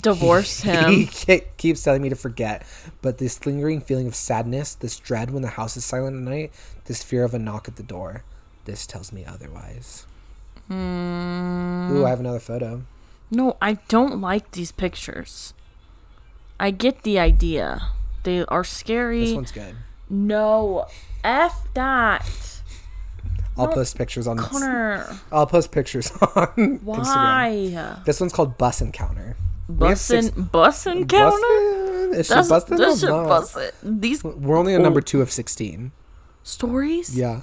Divorce 0.01 0.61
he 0.63 0.71
him. 0.71 0.93
He 1.27 1.43
keeps 1.57 1.83
telling 1.83 2.03
me 2.03 2.09
to 2.09 2.17
forget, 2.17 2.65
but 3.03 3.19
this 3.19 3.45
lingering 3.45 3.81
feeling 3.81 4.07
of 4.07 4.15
sadness, 4.15 4.75
this 4.75 4.99
dread 4.99 5.33
when 5.33 5.43
the 5.43 5.49
house 5.49 5.77
is 5.77 5.85
silent 5.85 6.17
at 6.17 6.33
night, 6.33 6.53
this 6.85 7.03
fear 7.03 7.25
of 7.25 7.35
a 7.35 7.39
knock 7.41 7.67
at 7.67 7.77
the 7.77 7.83
door, 7.83 8.23
this 8.65 8.87
tells 8.87 9.13
me 9.13 9.25
otherwise. 9.25 10.07
Mm, 10.71 11.91
Ooh, 11.93 12.05
I 12.05 12.11
have 12.11 12.21
another 12.21 12.41
photo. 12.41 12.83
no, 13.31 13.57
I 13.63 13.75
don't 13.89 14.21
like 14.21 14.51
these 14.53 14.73
pictures. 14.73 15.55
I 16.59 16.71
get 16.71 17.03
the 17.03 17.19
idea. 17.19 17.89
They 18.25 18.45
are 18.47 18.65
scary. 18.65 19.27
This 19.27 19.35
one's 19.35 19.53
good. 19.53 19.77
No, 20.09 20.87
f 21.25 21.67
that, 21.75 22.61
I'll 23.57 23.69
No, 23.69 23.75
post 23.75 23.97
pictures 23.97 24.27
on. 24.27 24.37
Connor. 24.39 25.07
I'll 25.33 25.47
post 25.47 25.71
pictures 25.73 26.11
on 26.37 26.47
Instagram. 26.57 26.83
Why? 26.83 27.97
This 28.05 28.21
one's 28.21 28.33
called 28.33 28.57
Bus 28.59 28.81
Encounter. 28.81 29.37
We 29.69 29.89
have 29.89 29.99
six- 29.99 30.31
Bussin' 30.31 30.51
bussin' 30.51 31.09
counter. 31.09 31.37
Bussin'? 31.37 32.15
Is 32.15 32.27
she 32.29 32.35
That's 32.35 32.49
bustin' 32.49 32.77
this 32.77 33.01
should 33.01 33.09
not? 33.09 33.27
bust 33.27 33.57
it. 33.57 33.75
These 33.83 34.23
We're 34.23 34.57
only 34.57 34.75
on 34.77 34.83
number 34.83 35.01
two 35.01 35.21
of 35.23 35.31
sixteen. 35.33 35.91
stories. 36.45 37.19
Yeah, 37.19 37.41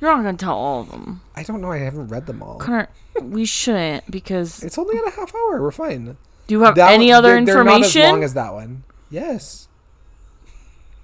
You're 0.00 0.10
not 0.14 0.22
gonna 0.24 0.36
tell 0.36 0.54
all 0.56 0.80
of 0.82 0.90
them, 0.90 1.20
I 1.34 1.42
don't 1.42 1.60
know. 1.60 1.70
I 1.72 1.78
haven't 1.78 2.08
read 2.08 2.26
them 2.26 2.42
all. 2.42 2.58
Connor. 2.58 2.88
we 3.22 3.44
shouldn't 3.44 4.10
because. 4.10 4.62
It's 4.62 4.76
only 4.78 4.98
at 4.98 5.06
a 5.06 5.10
half 5.10 5.34
hour. 5.34 5.62
We're 5.62 5.70
fine. 5.70 6.04
Do 6.46 6.54
you 6.54 6.60
have 6.62 6.74
That 6.74 6.92
any 6.92 7.06
one- 7.08 7.14
other 7.16 7.34
they're- 7.36 7.54
They're 7.54 7.64
not 7.64 7.82
as 7.82 7.96
long 7.96 8.22
as 8.22 8.34
that 8.34 8.52
one. 8.52 8.84
Yes. 9.10 9.68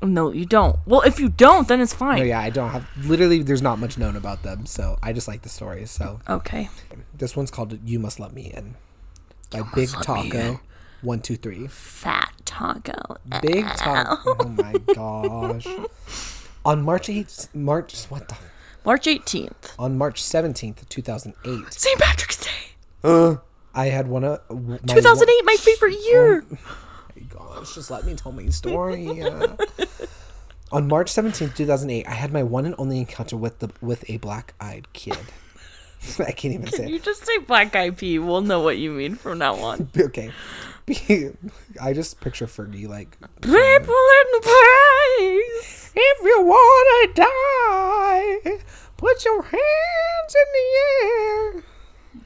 no, 0.02 0.32
you 0.32 0.44
don't. 0.46 0.76
Well, 0.86 1.02
if 1.02 1.20
you 1.20 1.28
don't, 1.28 1.68
then 1.68 1.80
it's 1.80 1.92
fine. 1.94 2.18
No, 2.18 2.24
yeah, 2.24 2.40
I 2.40 2.50
don't 2.50 2.70
have. 2.70 2.86
Literally, 3.04 3.42
there's 3.42 3.62
not 3.62 3.78
much 3.78 3.96
known 3.98 4.16
about 4.16 4.42
them, 4.42 4.66
so 4.66 4.98
I 5.02 5.12
just 5.12 5.28
like 5.28 5.42
the 5.42 5.48
stories. 5.48 5.90
So 5.90 6.20
Okay. 6.28 6.68
this 7.16 7.36
one's 7.36 7.50
called 7.50 7.78
"You 7.88 7.98
Must 7.98 8.18
Let 8.20 8.32
Me 8.32 8.52
In" 8.54 8.76
by 9.50 9.62
Big 9.74 9.88
Taco. 9.90 10.60
One, 11.02 11.20
two, 11.20 11.36
three. 11.36 11.66
Fat 11.68 12.32
taco. 12.44 13.16
Big 13.42 13.66
Taco. 13.76 14.34
Oh 14.40 14.48
my 14.48 14.72
gosh. 14.94 15.66
On 16.64 16.82
March 16.82 17.08
8th, 17.08 17.48
March 17.54 18.04
what 18.10 18.28
the? 18.28 18.36
March 18.84 19.04
18th. 19.06 19.74
On 19.78 19.96
March 19.98 20.22
17th, 20.22 20.88
2008, 20.88 21.72
St. 21.72 21.98
Patrick's 21.98 22.44
Day. 22.44 23.38
I 23.74 23.86
had 23.86 24.08
one 24.08 24.24
of 24.24 24.40
my 24.50 24.78
2008, 24.78 25.44
my 25.44 25.56
favorite 25.58 25.96
year. 26.04 26.44
Oh 26.50 26.56
my 27.16 27.22
gosh, 27.28 27.74
just 27.74 27.90
let 27.90 28.04
me 28.04 28.14
tell 28.14 28.32
my 28.32 28.46
story. 28.48 29.22
Uh, 29.22 29.56
on 30.72 30.88
March 30.88 31.12
17th, 31.12 31.54
2008, 31.56 32.06
I 32.06 32.10
had 32.14 32.32
my 32.32 32.42
one 32.42 32.66
and 32.66 32.74
only 32.78 32.98
encounter 32.98 33.36
with 33.36 33.58
the 33.60 33.68
with 33.80 34.08
a 34.10 34.16
black-eyed 34.16 34.92
kid. 34.92 35.18
I 36.18 36.32
can't 36.32 36.54
even 36.54 36.66
say 36.68 36.88
You 36.88 36.96
it. 36.96 37.02
just 37.02 37.24
say 37.26 37.38
black 37.38 37.76
eyed 37.76 37.96
pea. 37.98 38.18
We'll 38.18 38.40
know 38.40 38.60
what 38.60 38.78
you 38.78 38.90
mean 38.90 39.14
from 39.16 39.38
now 39.38 39.54
on. 39.56 39.90
Okay. 39.96 40.30
I 41.80 41.92
just 41.92 42.20
picture 42.20 42.46
Fergie 42.46 42.88
like 42.88 43.16
People 43.40 43.58
in 43.58 44.26
the 44.32 44.40
place. 44.42 45.92
If 45.94 46.22
you 46.22 46.42
wanna 46.42 47.14
die, 47.14 48.58
put 48.96 49.24
your 49.24 49.42
hands 49.42 50.34
in 50.34 50.46
the 50.52 50.68
air. 51.04 51.62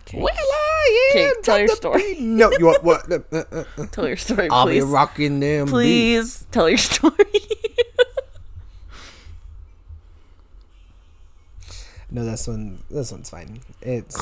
Okay. 0.06 0.20
Well, 0.22 0.34
I 0.34 1.10
Okay, 1.12 1.32
tell 1.42 1.58
your 1.58 1.68
story. 1.68 2.02
beat- 2.14 2.20
No, 2.20 2.50
you 2.58 2.66
want 2.66 2.82
what? 2.84 3.10
Uh, 3.12 3.18
uh, 3.32 3.44
uh, 3.52 3.64
uh. 3.78 3.86
Tell 3.92 4.06
your 4.06 4.16
story, 4.16 4.48
I'll 4.50 4.66
be 4.66 4.72
please. 4.80 4.84
rocking 4.84 5.40
them. 5.40 5.64
beats. 5.66 5.72
Please 5.72 6.46
tell 6.50 6.68
your 6.68 6.78
story. 6.78 7.14
No, 12.10 12.24
this 12.24 12.46
one. 12.46 12.78
This 12.90 13.10
one's 13.10 13.28
fine. 13.30 13.60
It's 13.82 14.16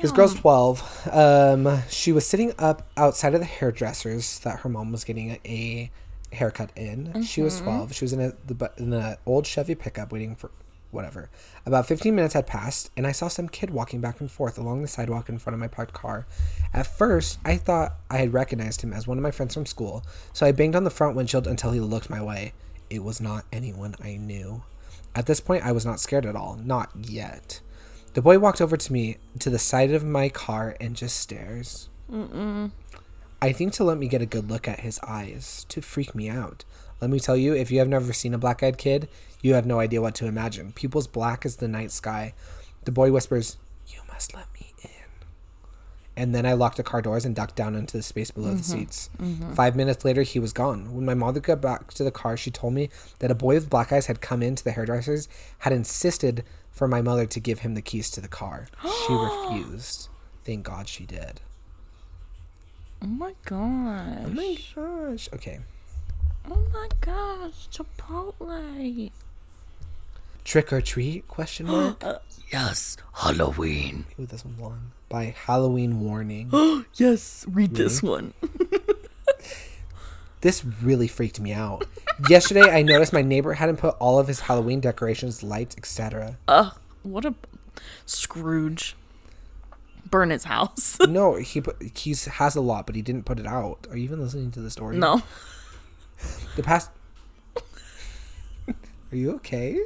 this 0.00 0.12
girl's 0.12 0.34
twelve. 0.34 1.08
Um, 1.10 1.82
she 1.88 2.12
was 2.12 2.26
sitting 2.26 2.52
up 2.58 2.88
outside 2.96 3.34
of 3.34 3.40
the 3.40 3.46
hairdressers 3.46 4.38
that 4.40 4.60
her 4.60 4.68
mom 4.68 4.92
was 4.92 5.04
getting 5.04 5.38
a, 5.44 5.90
haircut 6.32 6.70
in. 6.76 7.22
She 7.24 7.42
was 7.42 7.60
twelve. 7.60 7.94
She 7.94 8.04
was 8.04 8.12
in 8.12 8.20
a 8.20 8.32
the 8.46 8.70
in 8.76 8.92
an 8.92 9.16
old 9.26 9.46
Chevy 9.46 9.74
pickup 9.74 10.12
waiting 10.12 10.36
for 10.36 10.50
whatever. 10.90 11.30
About 11.66 11.86
fifteen 11.86 12.14
minutes 12.14 12.34
had 12.34 12.46
passed, 12.46 12.90
and 12.96 13.06
I 13.06 13.12
saw 13.12 13.28
some 13.28 13.48
kid 13.48 13.70
walking 13.70 14.00
back 14.00 14.20
and 14.20 14.30
forth 14.30 14.58
along 14.58 14.82
the 14.82 14.88
sidewalk 14.88 15.28
in 15.28 15.38
front 15.38 15.54
of 15.54 15.60
my 15.60 15.68
parked 15.68 15.92
car. 15.92 16.26
At 16.72 16.86
first, 16.86 17.38
I 17.44 17.56
thought 17.56 17.94
I 18.08 18.18
had 18.18 18.32
recognized 18.32 18.82
him 18.82 18.92
as 18.92 19.06
one 19.06 19.18
of 19.18 19.22
my 19.22 19.30
friends 19.30 19.54
from 19.54 19.66
school, 19.66 20.04
so 20.32 20.46
I 20.46 20.52
banged 20.52 20.76
on 20.76 20.84
the 20.84 20.90
front 20.90 21.16
windshield 21.16 21.46
until 21.46 21.72
he 21.72 21.80
looked 21.80 22.10
my 22.10 22.22
way. 22.22 22.52
It 22.88 23.02
was 23.02 23.20
not 23.20 23.44
anyone 23.52 23.94
I 24.02 24.16
knew. 24.16 24.62
At 25.14 25.26
this 25.26 25.40
point, 25.40 25.64
I 25.64 25.72
was 25.72 25.84
not 25.84 25.98
scared 26.00 26.26
at 26.26 26.36
all. 26.36 26.56
Not 26.62 26.90
yet. 26.96 27.60
The 28.14 28.22
boy 28.22 28.38
walked 28.38 28.60
over 28.60 28.76
to 28.76 28.92
me 28.92 29.18
to 29.38 29.50
the 29.50 29.58
side 29.58 29.92
of 29.92 30.04
my 30.04 30.28
car 30.28 30.76
and 30.80 30.96
just 30.96 31.16
stares. 31.16 31.88
I 33.42 33.52
think 33.52 33.72
to 33.74 33.84
let 33.84 33.98
me 33.98 34.08
get 34.08 34.20
a 34.20 34.26
good 34.26 34.50
look 34.50 34.66
at 34.66 34.80
his 34.80 34.98
eyes, 35.06 35.64
to 35.68 35.80
freak 35.80 36.14
me 36.14 36.28
out. 36.28 36.64
Let 37.00 37.10
me 37.10 37.20
tell 37.20 37.36
you, 37.36 37.54
if 37.54 37.70
you 37.70 37.78
have 37.78 37.88
never 37.88 38.12
seen 38.12 38.34
a 38.34 38.38
black 38.38 38.62
eyed 38.62 38.78
kid, 38.78 39.08
you 39.42 39.54
have 39.54 39.64
no 39.64 39.80
idea 39.80 40.02
what 40.02 40.14
to 40.16 40.26
imagine. 40.26 40.72
Pupils 40.72 41.06
black 41.06 41.46
as 41.46 41.56
the 41.56 41.68
night 41.68 41.92
sky. 41.92 42.34
The 42.84 42.92
boy 42.92 43.12
whispers, 43.12 43.56
You 43.86 44.00
must 44.08 44.34
let 44.34 44.52
me 44.54 44.74
in. 44.82 44.90
And 46.16 46.34
then 46.34 46.44
I 46.44 46.52
locked 46.52 46.76
the 46.76 46.82
car 46.82 47.00
doors 47.00 47.24
and 47.24 47.34
ducked 47.34 47.56
down 47.56 47.74
into 47.74 47.96
the 47.96 48.02
space 48.02 48.30
below 48.30 48.50
the 48.50 48.54
mm-hmm. 48.56 48.80
seats. 48.80 49.08
Mm-hmm. 49.18 49.54
Five 49.54 49.76
minutes 49.76 50.04
later, 50.04 50.22
he 50.22 50.38
was 50.38 50.52
gone. 50.52 50.94
When 50.94 51.06
my 51.06 51.14
mother 51.14 51.40
got 51.40 51.62
back 51.62 51.94
to 51.94 52.04
the 52.04 52.10
car, 52.10 52.36
she 52.36 52.50
told 52.50 52.74
me 52.74 52.90
that 53.20 53.30
a 53.30 53.34
boy 53.34 53.54
with 53.54 53.70
black 53.70 53.92
eyes 53.92 54.06
had 54.06 54.20
come 54.20 54.42
into 54.42 54.64
the 54.64 54.72
hairdressers, 54.72 55.28
had 55.60 55.72
insisted 55.72 56.44
for 56.70 56.88
my 56.88 57.02
mother 57.02 57.26
to 57.26 57.40
give 57.40 57.60
him 57.60 57.74
the 57.74 57.82
keys 57.82 58.10
to 58.10 58.20
the 58.20 58.28
car. 58.28 58.66
She 58.82 59.12
refused. 59.14 60.08
Thank 60.44 60.64
God 60.64 60.88
she 60.88 61.04
did. 61.04 61.40
oh 63.02 63.06
my 63.06 63.34
Oh 64.26 64.30
my 64.30 64.56
gosh. 64.74 65.28
Okay. 65.34 65.60
Oh 66.50 66.62
my 66.72 66.88
gosh. 67.00 67.68
Chipotle. 67.70 69.10
Trick 70.44 70.72
or 70.72 70.80
treat? 70.80 71.28
Question 71.28 71.66
mark. 71.68 72.02
Yes. 72.52 72.96
Halloween. 73.14 74.06
Ooh, 74.18 74.26
this 74.26 74.44
one's 74.44 74.58
long. 74.60 74.92
By 75.08 75.34
Halloween 75.46 76.00
Warning. 76.00 76.48
Oh 76.52 76.84
yes. 76.94 77.44
Read 77.48 77.74
this 77.74 78.02
one. 78.02 78.32
this 80.40 80.64
really 80.64 81.08
freaked 81.08 81.40
me 81.40 81.52
out. 81.52 81.84
Yesterday, 82.28 82.62
I 82.62 82.82
noticed 82.82 83.12
my 83.12 83.22
neighbor 83.22 83.54
hadn't 83.54 83.76
put 83.78 83.96
all 83.98 84.18
of 84.18 84.28
his 84.28 84.40
Halloween 84.40 84.80
decorations, 84.80 85.42
lights, 85.42 85.76
etc. 85.76 86.38
Ugh. 86.48 86.74
What 87.02 87.24
a 87.24 87.34
Scrooge. 88.06 88.96
Burn 90.10 90.30
his 90.30 90.44
house. 90.44 90.98
No, 91.08 91.36
he 91.36 91.60
put 91.60 91.80
he 91.96 92.10
has 92.10 92.56
a 92.56 92.60
lot, 92.60 92.86
but 92.86 92.94
he 92.96 93.02
didn't 93.02 93.24
put 93.24 93.38
it 93.38 93.46
out. 93.46 93.86
Are 93.90 93.96
you 93.96 94.04
even 94.04 94.20
listening 94.20 94.50
to 94.52 94.60
the 94.60 94.70
story? 94.70 94.96
no. 94.96 95.22
The 96.56 96.62
past. 96.62 96.90
Are 98.68 99.16
you 99.16 99.32
okay? 99.36 99.80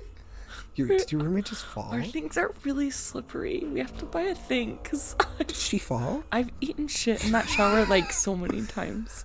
You, 0.74 0.88
did 0.88 1.12
your 1.12 1.20
roommate 1.22 1.44
just 1.44 1.64
fall? 1.64 1.90
Our 1.92 2.02
things 2.02 2.36
are 2.36 2.52
really 2.64 2.90
slippery. 2.90 3.64
We 3.64 3.78
have 3.78 3.96
to 3.98 4.04
buy 4.04 4.22
a 4.22 4.34
thing 4.34 4.80
because 4.82 5.14
Did 5.38 5.52
she 5.52 5.78
fall? 5.78 6.24
I've 6.32 6.50
eaten 6.60 6.88
shit 6.88 7.24
in 7.24 7.30
that 7.30 7.48
shower 7.48 7.86
like 7.86 8.12
so 8.12 8.34
many 8.34 8.62
times. 8.62 9.24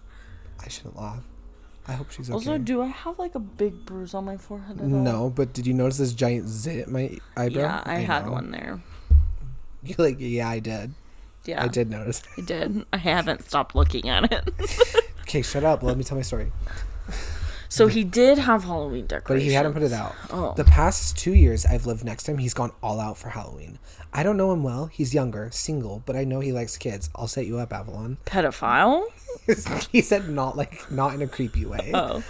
I 0.64 0.70
shouldn't 0.70 0.96
laugh. 0.96 1.24
I 1.90 1.94
hope 1.94 2.12
she's 2.12 2.30
okay. 2.30 2.36
Also, 2.36 2.60
do 2.60 2.84
I 2.84 2.86
have 2.86 3.18
like 3.18 3.34
a 3.34 3.40
big 3.40 3.84
bruise 3.84 4.14
on 4.14 4.24
my 4.24 4.38
forehead 4.38 4.78
at 4.78 4.84
all? 4.84 4.90
no, 4.90 5.34
but 5.36 5.54
did 5.54 5.66
you 5.66 5.74
notice 5.74 5.98
this 5.98 6.14
giant 6.14 6.48
zit 6.48 6.86
in 6.86 6.94
my 6.94 7.18
eyebrow? 7.36 7.62
Yeah, 7.64 7.84
I, 7.84 7.96
had 7.96 8.28
know. 8.28 8.34
one 8.34 8.52
there. 8.52 8.80
You're 9.84 9.96
like, 9.98 10.18
yeah, 10.20 10.48
I 10.48 10.60
did. 10.60 10.94
Yeah, 11.46 11.64
I 11.64 11.68
did 11.68 11.90
notice. 11.90 12.22
I 12.38 12.42
did. 12.42 12.86
I 12.94 12.98
haven't 12.98 13.44
stopped 13.44 13.74
looking 13.74 14.08
at 14.08 14.32
it. 14.32 14.50
Okay, 15.30 15.44
shut 15.44 15.64
up. 15.64 15.84
Let 15.84 15.96
me 15.96 16.04
tell 16.04 16.18
my 16.18 16.24
story. 16.24 16.52
so 17.70 17.88
he 17.88 18.04
did 18.04 18.40
have 18.40 18.64
Halloween 18.64 19.06
decorations. 19.06 19.46
But 19.46 19.48
he 19.48 19.54
hadn't 19.54 19.74
put 19.74 19.84
it 19.84 19.94
out. 19.94 20.16
Oh. 20.32 20.54
The 20.58 20.66
past 20.66 21.18
two 21.18 21.34
years 21.34 21.66
I've 21.66 21.86
lived 21.86 22.04
next 22.04 22.24
to 22.24 22.32
him, 22.32 22.40
he's 22.40 22.54
gone 22.54 22.72
all 22.82 23.00
out 23.00 23.18
for 23.18 23.30
Halloween. 23.30 23.80
I 24.12 24.24
don't 24.24 24.38
know 24.38 24.52
him 24.52 24.64
well. 24.64 24.88
He's 24.88 25.14
younger, 25.14 25.50
single, 25.52 26.02
but 26.06 26.16
I 26.16 26.24
know 26.24 26.40
he 26.40 26.52
likes 26.52 26.78
kids. 26.78 27.10
I'll 27.16 27.28
set 27.28 27.46
you 27.46 27.60
up, 27.60 27.72
Avalon. 27.72 28.18
Pedophile? 28.26 29.04
he 29.92 30.02
said 30.02 30.30
not 30.30 30.58
like 30.58 30.92
not 30.92 31.14
in 31.14 31.22
a 31.22 31.28
creepy 31.28 31.66
way. 31.66 31.92
Oh. 31.94 32.24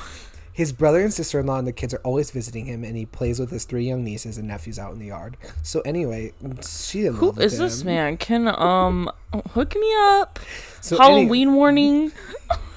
His 0.51 0.73
brother 0.73 0.99
and 0.99 1.13
sister 1.13 1.39
in 1.39 1.45
law 1.45 1.57
and 1.57 1.65
the 1.65 1.71
kids 1.71 1.93
are 1.93 2.01
always 2.03 2.31
visiting 2.31 2.65
him, 2.65 2.83
and 2.83 2.97
he 2.97 3.05
plays 3.05 3.39
with 3.39 3.49
his 3.49 3.63
three 3.63 3.87
young 3.87 4.03
nieces 4.03 4.37
and 4.37 4.45
nephews 4.45 4.77
out 4.77 4.91
in 4.91 4.99
the 4.99 5.05
yard. 5.05 5.37
So 5.63 5.79
anyway, 5.81 6.33
she 6.67 7.05
in 7.05 7.13
Who 7.13 7.31
is 7.39 7.57
this 7.57 7.85
man? 7.85 8.17
Can 8.17 8.49
um 8.49 9.09
hook 9.51 9.73
me 9.75 9.93
up? 9.97 10.37
So 10.81 10.97
any- 10.97 11.05
Halloween 11.05 11.53
warning. 11.53 12.11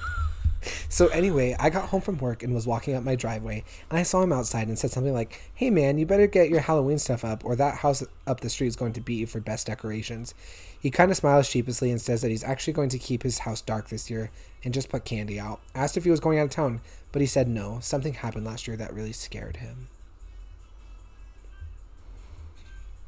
So 0.89 1.09
anyway, 1.09 1.57
I 1.59 1.71
got 1.71 1.89
home 1.89 2.01
from 2.01 2.19
work 2.19 2.43
and 2.43 2.55
was 2.55 2.67
walking 2.67 2.95
up 2.95 3.03
my 3.03 3.17
driveway, 3.17 3.65
and 3.91 3.99
I 3.99 4.03
saw 4.03 4.23
him 4.23 4.33
outside 4.33 4.69
and 4.69 4.79
said 4.79 4.91
something 4.91 5.13
like, 5.13 5.41
"Hey 5.55 5.71
man, 5.71 5.99
you 5.99 6.07
better 6.07 6.27
get 6.27 6.51
your 6.51 6.61
Halloween 6.61 6.99
stuff 6.99 7.25
up, 7.25 7.45
or 7.45 7.57
that 7.57 7.79
house 7.79 8.05
up 8.27 8.41
the 8.41 8.51
street 8.51 8.69
is 8.69 8.77
going 8.77 8.93
to 8.95 9.01
beat 9.01 9.19
you 9.19 9.27
for 9.27 9.41
best 9.41 9.67
decorations." 9.67 10.35
He 10.79 10.91
kind 10.91 11.11
of 11.11 11.17
smiles 11.17 11.47
sheepishly 11.47 11.91
and 11.91 12.01
says 12.01 12.23
that 12.23 12.31
he's 12.31 12.45
actually 12.45 12.73
going 12.73 12.89
to 12.91 12.99
keep 12.99 13.23
his 13.23 13.41
house 13.41 13.61
dark 13.61 13.89
this 13.89 14.11
year 14.11 14.31
and 14.65 14.75
just 14.75 14.89
put 14.89 15.05
candy 15.05 15.39
out. 15.39 15.61
I 15.75 15.81
asked 15.81 15.97
if 15.97 16.05
he 16.05 16.11
was 16.11 16.21
going 16.21 16.39
out 16.39 16.45
of 16.45 16.51
town, 16.51 16.81
but 17.13 17.21
he 17.21 17.27
said 17.27 17.49
no. 17.49 17.79
Something 17.81 18.15
happened 18.15 18.47
last 18.47 18.67
year 18.67 18.77
that 18.77 18.93
really 18.93 19.13
scared 19.13 19.59
him. 19.59 19.89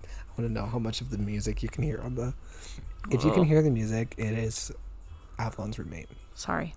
I 0.05 0.40
want 0.40 0.48
to 0.48 0.52
know 0.52 0.66
how 0.66 0.78
much 0.78 1.00
of 1.00 1.11
the 1.11 1.18
music 1.18 1.62
you 1.62 1.68
can 1.68 1.84
hear 1.84 2.00
on 2.00 2.14
the. 2.14 2.34
If 3.11 3.24
you 3.24 3.32
can 3.32 3.44
hear 3.44 3.62
the 3.62 3.70
music, 3.70 4.14
it 4.16 4.32
is 4.32 4.72
Avalon's 5.38 5.78
roommate. 5.78 6.09
Sorry. 6.34 6.74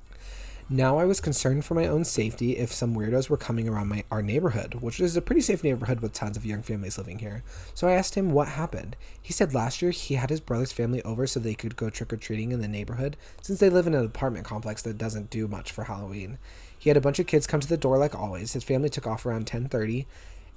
Now 0.70 0.98
I 0.98 1.06
was 1.06 1.22
concerned 1.22 1.64
for 1.64 1.76
my 1.76 1.88
own 1.88 2.04
safety 2.04 2.58
if 2.58 2.74
some 2.74 2.94
weirdos 2.94 3.30
were 3.30 3.38
coming 3.38 3.70
around 3.70 3.88
my 3.88 4.04
our 4.12 4.22
neighborhood, 4.22 4.76
which 4.76 5.00
is 5.00 5.16
a 5.16 5.22
pretty 5.22 5.40
safe 5.40 5.64
neighborhood 5.64 6.02
with 6.02 6.12
tons 6.12 6.36
of 6.36 6.46
young 6.46 6.62
families 6.62 6.98
living 6.98 7.20
here. 7.20 7.42
So 7.74 7.88
I 7.88 7.94
asked 7.94 8.16
him 8.16 8.32
what 8.32 8.50
happened. 8.50 8.98
He 9.22 9.32
said 9.32 9.54
last 9.54 9.82
year 9.82 9.92
he 9.92 10.16
had 10.16 10.30
his 10.30 10.42
brother's 10.42 10.74
family 10.74 11.02
over 11.04 11.26
so 11.26 11.40
they 11.40 11.54
could 11.54 11.78
go 11.78 11.90
trick 11.90 12.12
or 12.12 12.18
treating 12.18 12.52
in 12.52 12.60
the 12.60 12.68
neighborhood 12.68 13.16
since 13.42 13.62
they 13.62 13.70
live 13.70 13.88
in 13.88 13.94
an 13.94 14.04
apartment 14.04 14.46
complex 14.46 14.82
that 14.82 14.98
doesn't 14.98 15.30
do 15.30 15.48
much 15.48 15.72
for 15.72 15.86
Halloween. 15.86 16.38
He 16.78 16.90
had 16.90 16.98
a 16.98 17.02
bunch 17.02 17.20
of 17.20 17.28
kids 17.28 17.48
come 17.48 17.62
to 17.62 17.68
the 17.70 17.78
door 17.78 17.98
like 17.98 18.14
always. 18.14 18.52
His 18.52 18.66
family 18.66 18.90
took 18.90 19.08
off 19.08 19.26
around 19.26 19.48
10:30 19.48 20.06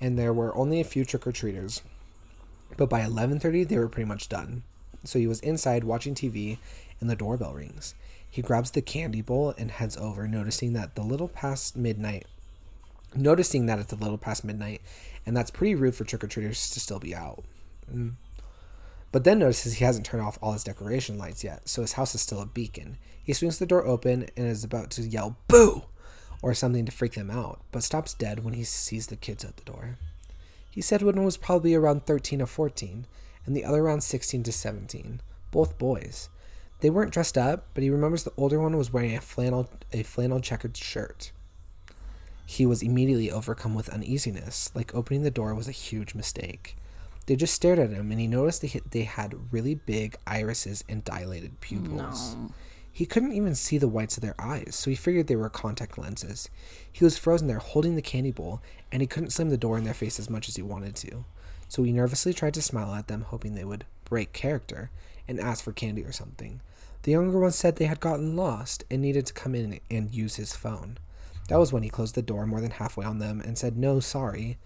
and 0.00 0.18
there 0.18 0.32
were 0.32 0.56
only 0.56 0.80
a 0.80 0.84
few 0.84 1.04
trick-or-treaters. 1.04 1.82
But 2.76 2.90
by 2.90 3.02
11:30 3.02 3.62
they 3.62 3.78
were 3.78 3.88
pretty 3.88 4.08
much 4.08 4.28
done. 4.28 4.64
So 5.04 5.20
he 5.20 5.28
was 5.28 5.38
inside 5.38 5.84
watching 5.84 6.16
TV 6.16 6.58
and 7.00 7.08
the 7.08 7.14
doorbell 7.14 7.54
rings. 7.54 7.94
He 8.30 8.42
grabs 8.42 8.70
the 8.70 8.82
candy 8.82 9.22
bowl 9.22 9.54
and 9.58 9.70
heads 9.70 9.96
over, 9.96 10.28
noticing 10.28 10.72
that 10.74 10.94
the 10.94 11.02
little 11.02 11.28
past 11.28 11.76
midnight 11.76 12.26
noticing 13.14 13.66
that 13.66 13.78
it's 13.78 13.92
a 13.92 13.96
little 13.96 14.18
past 14.18 14.44
midnight, 14.44 14.82
and 15.26 15.36
that's 15.36 15.50
pretty 15.50 15.74
rude 15.74 15.94
for 15.94 16.04
trick 16.04 16.24
or 16.24 16.26
treaters 16.26 16.70
to 16.70 16.80
still 16.80 16.98
be 16.98 17.14
out. 17.14 17.44
Mm. 17.92 18.14
But 19.12 19.24
then 19.24 19.40
notices 19.40 19.74
he 19.74 19.84
hasn't 19.84 20.06
turned 20.06 20.22
off 20.22 20.38
all 20.40 20.52
his 20.52 20.64
decoration 20.64 21.18
lights 21.18 21.42
yet, 21.42 21.68
so 21.68 21.82
his 21.82 21.94
house 21.94 22.14
is 22.14 22.20
still 22.20 22.40
a 22.40 22.46
beacon. 22.46 22.98
He 23.22 23.32
swings 23.32 23.58
the 23.58 23.66
door 23.66 23.84
open 23.84 24.28
and 24.36 24.46
is 24.46 24.64
about 24.64 24.90
to 24.92 25.02
yell, 25.02 25.36
Boo! 25.48 25.84
or 26.42 26.54
something 26.54 26.86
to 26.86 26.92
freak 26.92 27.14
them 27.14 27.30
out, 27.30 27.60
but 27.70 27.82
stops 27.82 28.14
dead 28.14 28.44
when 28.44 28.54
he 28.54 28.64
sees 28.64 29.08
the 29.08 29.16
kids 29.16 29.44
at 29.44 29.56
the 29.56 29.64
door. 29.64 29.98
He 30.70 30.80
said 30.80 31.02
one 31.02 31.24
was 31.24 31.36
probably 31.36 31.74
around 31.74 32.06
13 32.06 32.40
or 32.40 32.46
14, 32.46 33.06
and 33.44 33.56
the 33.56 33.64
other 33.64 33.82
around 33.82 34.02
16 34.02 34.44
to 34.44 34.52
17, 34.52 35.20
both 35.50 35.76
boys. 35.76 36.28
They 36.80 36.90
weren't 36.90 37.12
dressed 37.12 37.36
up, 37.36 37.66
but 37.74 37.82
he 37.82 37.90
remembers 37.90 38.24
the 38.24 38.32
older 38.36 38.58
one 38.60 38.76
was 38.76 38.92
wearing 38.92 39.14
a 39.14 39.20
flannel 39.20 39.68
a 39.92 40.02
flannel 40.02 40.40
checkered 40.40 40.76
shirt. 40.76 41.32
He 42.46 42.66
was 42.66 42.82
immediately 42.82 43.30
overcome 43.30 43.74
with 43.74 43.88
uneasiness, 43.90 44.70
like 44.74 44.94
opening 44.94 45.22
the 45.22 45.30
door 45.30 45.54
was 45.54 45.68
a 45.68 45.72
huge 45.72 46.14
mistake. 46.14 46.76
They 47.26 47.36
just 47.36 47.54
stared 47.54 47.78
at 47.78 47.90
him, 47.90 48.10
and 48.10 48.20
he 48.20 48.26
noticed 48.26 48.62
they, 48.62 48.80
they 48.90 49.02
had 49.04 49.52
really 49.52 49.76
big 49.76 50.16
irises 50.26 50.82
and 50.88 51.04
dilated 51.04 51.60
pupils. 51.60 52.34
No. 52.34 52.52
He 52.90 53.06
couldn't 53.06 53.34
even 53.34 53.54
see 53.54 53.78
the 53.78 53.86
whites 53.86 54.16
of 54.16 54.22
their 54.22 54.34
eyes, 54.38 54.74
so 54.74 54.90
he 54.90 54.96
figured 54.96 55.28
they 55.28 55.36
were 55.36 55.48
contact 55.48 55.96
lenses. 55.96 56.50
He 56.90 57.04
was 57.04 57.16
frozen 57.16 57.46
there 57.46 57.58
holding 57.58 57.94
the 57.94 58.02
candy 58.02 58.32
bowl, 58.32 58.62
and 58.90 59.00
he 59.00 59.06
couldn't 59.06 59.30
slam 59.30 59.50
the 59.50 59.56
door 59.56 59.78
in 59.78 59.84
their 59.84 59.94
face 59.94 60.18
as 60.18 60.28
much 60.28 60.48
as 60.48 60.56
he 60.56 60.62
wanted 60.62 60.96
to. 60.96 61.24
So 61.68 61.84
he 61.84 61.92
nervously 61.92 62.34
tried 62.34 62.54
to 62.54 62.62
smile 62.62 62.94
at 62.94 63.06
them, 63.06 63.22
hoping 63.28 63.54
they 63.54 63.64
would 63.64 63.84
break 64.04 64.32
character 64.32 64.90
and 65.28 65.38
ask 65.38 65.62
for 65.62 65.72
candy 65.72 66.02
or 66.02 66.10
something. 66.10 66.60
The 67.02 67.12
younger 67.12 67.38
one 67.38 67.52
said 67.52 67.76
they 67.76 67.86
had 67.86 68.00
gotten 68.00 68.36
lost 68.36 68.84
and 68.90 69.00
needed 69.00 69.26
to 69.26 69.32
come 69.32 69.54
in 69.54 69.80
and 69.90 70.14
use 70.14 70.36
his 70.36 70.54
phone. 70.54 70.98
That 71.48 71.58
was 71.58 71.72
when 71.72 71.82
he 71.82 71.88
closed 71.88 72.14
the 72.14 72.22
door 72.22 72.46
more 72.46 72.60
than 72.60 72.72
halfway 72.72 73.04
on 73.04 73.18
them 73.18 73.40
and 73.40 73.56
said, 73.56 73.76
No, 73.76 74.00
sorry. 74.00 74.58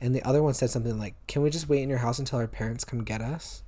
And 0.00 0.14
the 0.14 0.22
other 0.22 0.42
one 0.42 0.54
said 0.54 0.70
something 0.70 0.98
like, 0.98 1.14
Can 1.26 1.42
we 1.42 1.50
just 1.50 1.68
wait 1.68 1.82
in 1.82 1.88
your 1.88 1.98
house 1.98 2.18
until 2.18 2.38
our 2.38 2.46
parents 2.46 2.84
come 2.84 3.04
get 3.04 3.20
us? 3.20 3.62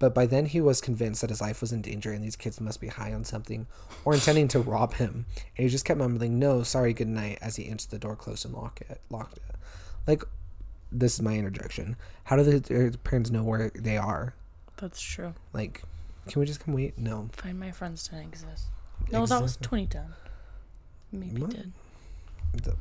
But 0.00 0.14
by 0.14 0.26
then 0.26 0.46
he 0.46 0.60
was 0.60 0.80
convinced 0.80 1.20
that 1.20 1.30
his 1.30 1.42
life 1.42 1.60
was 1.60 1.72
in 1.72 1.82
danger 1.82 2.10
and 2.10 2.24
these 2.24 2.34
kids 2.34 2.60
must 2.60 2.80
be 2.80 2.88
high 2.88 3.12
on 3.12 3.22
something 3.24 3.66
or 4.04 4.14
intending 4.14 4.48
to 4.48 4.58
rob 4.58 4.94
him. 4.94 5.26
And 5.56 5.64
he 5.64 5.68
just 5.68 5.84
kept 5.84 5.98
mumbling, 5.98 6.38
No, 6.38 6.62
sorry, 6.64 6.92
good 6.92 7.08
night, 7.08 7.38
as 7.40 7.56
he 7.56 7.68
answered 7.68 7.90
the 7.90 7.98
door 7.98 8.16
closed 8.16 8.44
and 8.44 8.54
locked 8.54 8.80
it. 8.82 9.00
Locked 9.08 9.36
it. 9.36 9.56
Like, 10.06 10.24
this 10.90 11.14
is 11.14 11.22
my 11.22 11.36
interjection. 11.36 11.96
How 12.24 12.36
do 12.36 12.42
the, 12.42 12.98
parents 13.04 13.30
know 13.30 13.44
where 13.44 13.70
they 13.74 13.96
are? 13.96 14.34
That's 14.78 15.00
true. 15.00 15.34
Like, 15.52 15.82
can 16.28 16.40
we 16.40 16.46
just 16.46 16.60
come 16.64 16.74
wait? 16.74 16.98
No. 16.98 17.28
Find 17.32 17.58
my 17.58 17.70
friends 17.70 18.06
didn't 18.08 18.26
exist. 18.28 18.66
No, 19.10 19.26
that 19.26 19.42
was 19.42 19.56
Exactly. 19.56 19.86
2010. 19.86 20.14
Maybe 21.12 21.40
What? 21.40 21.50
did. 21.50 21.72
The, 22.52 22.76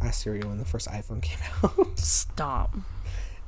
ask 0.00 0.22
Siri 0.22 0.40
when 0.40 0.58
the 0.58 0.64
first 0.64 0.88
iPhone 0.88 1.22
came 1.22 1.38
out. 1.62 1.98
Stop. 1.98 2.74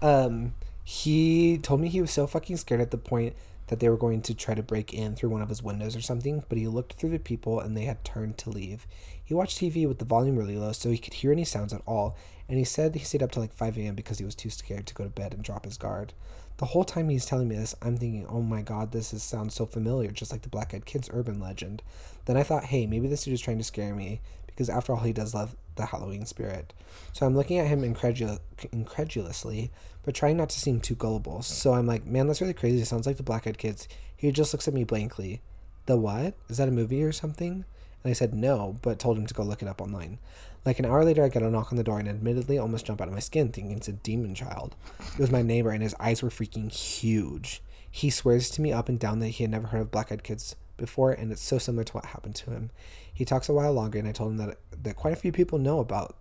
um, 0.02 0.54
he 0.82 1.56
told 1.58 1.80
me 1.80 1.88
he 1.88 2.00
was 2.00 2.10
so 2.10 2.26
fucking 2.26 2.56
scared 2.58 2.80
at 2.80 2.90
the 2.90 2.98
point 2.98 3.34
that 3.68 3.80
they 3.80 3.88
were 3.88 3.96
going 3.96 4.20
to 4.20 4.34
try 4.34 4.54
to 4.54 4.62
break 4.62 4.92
in 4.92 5.14
through 5.14 5.30
one 5.30 5.40
of 5.40 5.48
his 5.48 5.62
windows 5.62 5.96
or 5.96 6.02
something, 6.02 6.44
but 6.50 6.58
he 6.58 6.68
looked 6.68 6.94
through 6.94 7.08
the 7.08 7.18
people 7.18 7.58
and 7.58 7.74
they 7.74 7.84
had 7.86 8.04
turned 8.04 8.36
to 8.36 8.50
leave. 8.50 8.86
He 9.24 9.32
watched 9.32 9.58
TV 9.58 9.88
with 9.88 9.98
the 9.98 10.04
volume 10.04 10.36
really 10.36 10.58
low 10.58 10.72
so 10.72 10.90
he 10.90 10.98
could 10.98 11.14
hear 11.14 11.32
any 11.32 11.44
sounds 11.44 11.72
at 11.72 11.80
all, 11.86 12.14
and 12.46 12.58
he 12.58 12.64
said 12.64 12.94
he 12.94 13.02
stayed 13.02 13.22
up 13.22 13.32
till 13.32 13.40
like 13.42 13.54
5 13.54 13.78
a.m. 13.78 13.94
because 13.94 14.18
he 14.18 14.24
was 14.26 14.34
too 14.34 14.50
scared 14.50 14.86
to 14.86 14.94
go 14.94 15.04
to 15.04 15.10
bed 15.10 15.32
and 15.32 15.42
drop 15.42 15.64
his 15.64 15.78
guard. 15.78 16.12
The 16.58 16.66
whole 16.66 16.84
time 16.84 17.08
he's 17.08 17.26
telling 17.26 17.48
me 17.48 17.56
this, 17.56 17.74
I'm 17.82 17.96
thinking, 17.96 18.26
oh 18.28 18.40
my 18.40 18.62
god, 18.62 18.92
this 18.92 19.12
is, 19.12 19.22
sounds 19.22 19.54
so 19.54 19.66
familiar, 19.66 20.10
just 20.10 20.30
like 20.30 20.42
the 20.42 20.48
Black 20.48 20.72
Eyed 20.72 20.86
Kids 20.86 21.10
urban 21.12 21.40
legend. 21.40 21.82
Then 22.26 22.36
I 22.36 22.44
thought, 22.44 22.66
hey, 22.66 22.86
maybe 22.86 23.08
this 23.08 23.24
dude 23.24 23.34
is 23.34 23.40
trying 23.40 23.58
to 23.58 23.64
scare 23.64 23.94
me, 23.94 24.20
because 24.46 24.70
after 24.70 24.92
all, 24.92 25.00
he 25.00 25.12
does 25.12 25.34
love 25.34 25.56
the 25.74 25.86
Halloween 25.86 26.26
spirit. 26.26 26.72
So 27.12 27.26
I'm 27.26 27.34
looking 27.34 27.58
at 27.58 27.66
him 27.66 27.82
incredul- 27.82 28.38
incredulously, 28.70 29.72
but 30.04 30.14
trying 30.14 30.36
not 30.36 30.50
to 30.50 30.60
seem 30.60 30.80
too 30.80 30.94
gullible. 30.94 31.42
So 31.42 31.74
I'm 31.74 31.86
like, 31.86 32.06
man, 32.06 32.28
that's 32.28 32.40
really 32.40 32.54
crazy. 32.54 32.80
It 32.80 32.86
sounds 32.86 33.06
like 33.06 33.16
the 33.16 33.24
Black 33.24 33.48
Eyed 33.48 33.58
Kids. 33.58 33.88
He 34.16 34.30
just 34.30 34.54
looks 34.54 34.68
at 34.68 34.74
me 34.74 34.84
blankly. 34.84 35.42
The 35.86 35.96
what? 35.96 36.34
Is 36.48 36.58
that 36.58 36.68
a 36.68 36.72
movie 36.72 37.02
or 37.02 37.12
something? 37.12 37.64
And 38.04 38.10
I 38.10 38.14
said 38.14 38.34
no, 38.34 38.78
but 38.82 38.98
told 38.98 39.16
him 39.16 39.26
to 39.26 39.34
go 39.34 39.42
look 39.42 39.62
it 39.62 39.68
up 39.68 39.80
online. 39.80 40.18
Like 40.64 40.78
an 40.78 40.84
hour 40.84 41.04
later, 41.04 41.24
I 41.24 41.28
got 41.28 41.42
a 41.42 41.50
knock 41.50 41.72
on 41.72 41.76
the 41.76 41.82
door 41.82 41.98
and 41.98 42.08
admittedly 42.08 42.58
almost 42.58 42.86
jump 42.86 43.00
out 43.00 43.08
of 43.08 43.14
my 43.14 43.20
skin, 43.20 43.48
thinking 43.50 43.76
it's 43.76 43.88
a 43.88 43.92
demon 43.92 44.34
child. 44.34 44.76
It 45.14 45.18
was 45.18 45.30
my 45.30 45.42
neighbor, 45.42 45.70
and 45.70 45.82
his 45.82 45.94
eyes 45.98 46.22
were 46.22 46.28
freaking 46.28 46.70
huge. 46.70 47.62
He 47.90 48.10
swears 48.10 48.50
to 48.50 48.60
me 48.60 48.72
up 48.72 48.88
and 48.88 48.98
down 48.98 49.20
that 49.20 49.28
he 49.28 49.44
had 49.44 49.50
never 49.50 49.68
heard 49.68 49.80
of 49.80 49.90
Black 49.90 50.12
Eyed 50.12 50.22
Kids 50.22 50.56
before, 50.76 51.12
and 51.12 51.32
it's 51.32 51.42
so 51.42 51.58
similar 51.58 51.84
to 51.84 51.92
what 51.92 52.06
happened 52.06 52.34
to 52.36 52.50
him. 52.50 52.70
He 53.12 53.24
talks 53.24 53.48
a 53.48 53.54
while 53.54 53.72
longer, 53.72 53.98
and 53.98 54.08
I 54.08 54.12
told 54.12 54.32
him 54.32 54.36
that 54.38 54.58
that 54.82 54.96
quite 54.96 55.12
a 55.12 55.16
few 55.16 55.32
people 55.32 55.58
know 55.58 55.78
about 55.78 56.16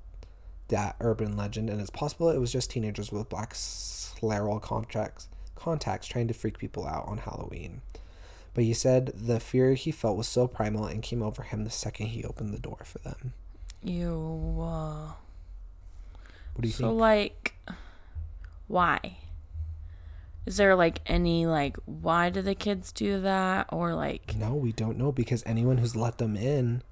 that 0.69 0.95
urban 1.01 1.35
legend, 1.35 1.69
and 1.69 1.81
it's 1.81 1.89
possible 1.89 2.29
it 2.29 2.39
was 2.39 2.51
just 2.51 2.71
teenagers 2.71 3.11
with 3.11 3.29
black 3.29 3.53
scleral 3.53 4.61
contacts, 4.61 5.27
contacts 5.55 6.07
trying 6.07 6.27
to 6.27 6.33
freak 6.33 6.57
people 6.57 6.87
out 6.87 7.07
on 7.07 7.17
Halloween. 7.17 7.81
But 8.53 8.63
he 8.65 8.73
said 8.73 9.11
the 9.15 9.39
fear 9.39 9.73
he 9.73 9.91
felt 9.91 10.17
was 10.17 10.27
so 10.27 10.47
primal 10.47 10.85
and 10.85 11.01
came 11.01 11.23
over 11.23 11.43
him 11.43 11.63
the 11.63 11.69
second 11.71 12.07
he 12.07 12.23
opened 12.23 12.53
the 12.53 12.59
door 12.59 12.81
for 12.85 12.99
them. 12.99 13.33
You. 13.81 14.57
Uh, 14.61 15.13
What 16.53 16.61
do 16.61 16.67
you 16.67 16.73
so 16.73 16.89
think? 16.89 16.99
like, 16.99 17.53
why? 18.67 19.17
Is 20.45 20.57
there 20.57 20.75
like 20.75 20.99
any 21.05 21.45
like 21.47 21.77
why 21.85 22.29
do 22.29 22.41
the 22.41 22.53
kids 22.53 22.91
do 22.91 23.19
that 23.21 23.67
or 23.71 23.95
like 23.95 24.35
No, 24.35 24.53
we 24.53 24.71
don't 24.73 24.97
know 24.97 25.11
because 25.11 25.41
anyone 25.45 25.77
who's 25.77 25.95
let 25.95 26.17
them 26.17 26.35
in 26.35 26.83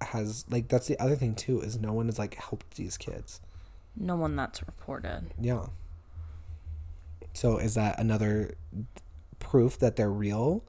has 0.00 0.46
like 0.48 0.68
that's 0.68 0.86
the 0.88 0.98
other 0.98 1.14
thing 1.14 1.34
too 1.34 1.60
is 1.60 1.78
no 1.78 1.92
one 1.92 2.06
has 2.06 2.18
like 2.18 2.34
helped 2.36 2.76
these 2.76 2.96
kids. 2.96 3.40
no 3.96 4.16
one 4.16 4.34
that's 4.34 4.66
reported? 4.66 5.26
Yeah. 5.38 5.66
So 7.34 7.58
is 7.58 7.74
that 7.74 7.98
another 8.00 8.54
proof 9.40 9.78
that 9.80 9.96
they're 9.96 10.10
real? 10.10 10.62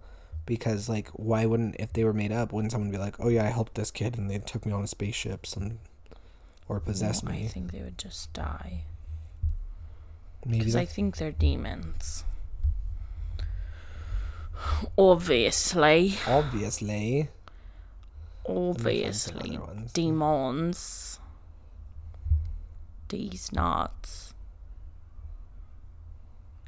Because 0.46 0.90
like 0.90 1.10
why 1.10 1.46
wouldn't 1.46 1.76
if 1.80 1.94
they 1.94 2.04
were 2.04 2.14
made 2.14 2.32
up, 2.32 2.52
wouldn't 2.52 2.72
someone 2.72 2.92
be 2.92 2.98
like, 2.98 3.16
Oh 3.20 3.30
yeah, 3.30 3.44
I 3.44 3.50
helped 3.50 3.76
this 3.76 3.92
kid 3.92 4.18
and 4.18 4.30
they 4.30 4.40
took 4.40 4.66
me 4.66 4.72
on 4.72 4.84
a 4.84 4.88
spaceship 4.88 5.46
some 5.46 5.80
or 6.68 6.80
possessed 6.80 7.24
No, 7.24 7.32
I 7.32 7.48
think 7.48 7.72
they 7.72 7.82
would 7.82 7.98
just 7.98 8.34
die 8.34 8.84
Maybe 10.46 10.60
because 10.60 10.76
I 10.76 10.86
think 10.86 11.18
they're 11.18 11.32
demons. 11.32 12.24
Obviously, 14.98 16.18
obviously. 16.28 17.30
Let 18.48 18.58
me 18.80 19.02
find 19.04 19.16
some 19.16 19.38
obviously, 19.38 19.94
demons. 19.94 21.20
These 23.10 23.52
knots 23.52 24.34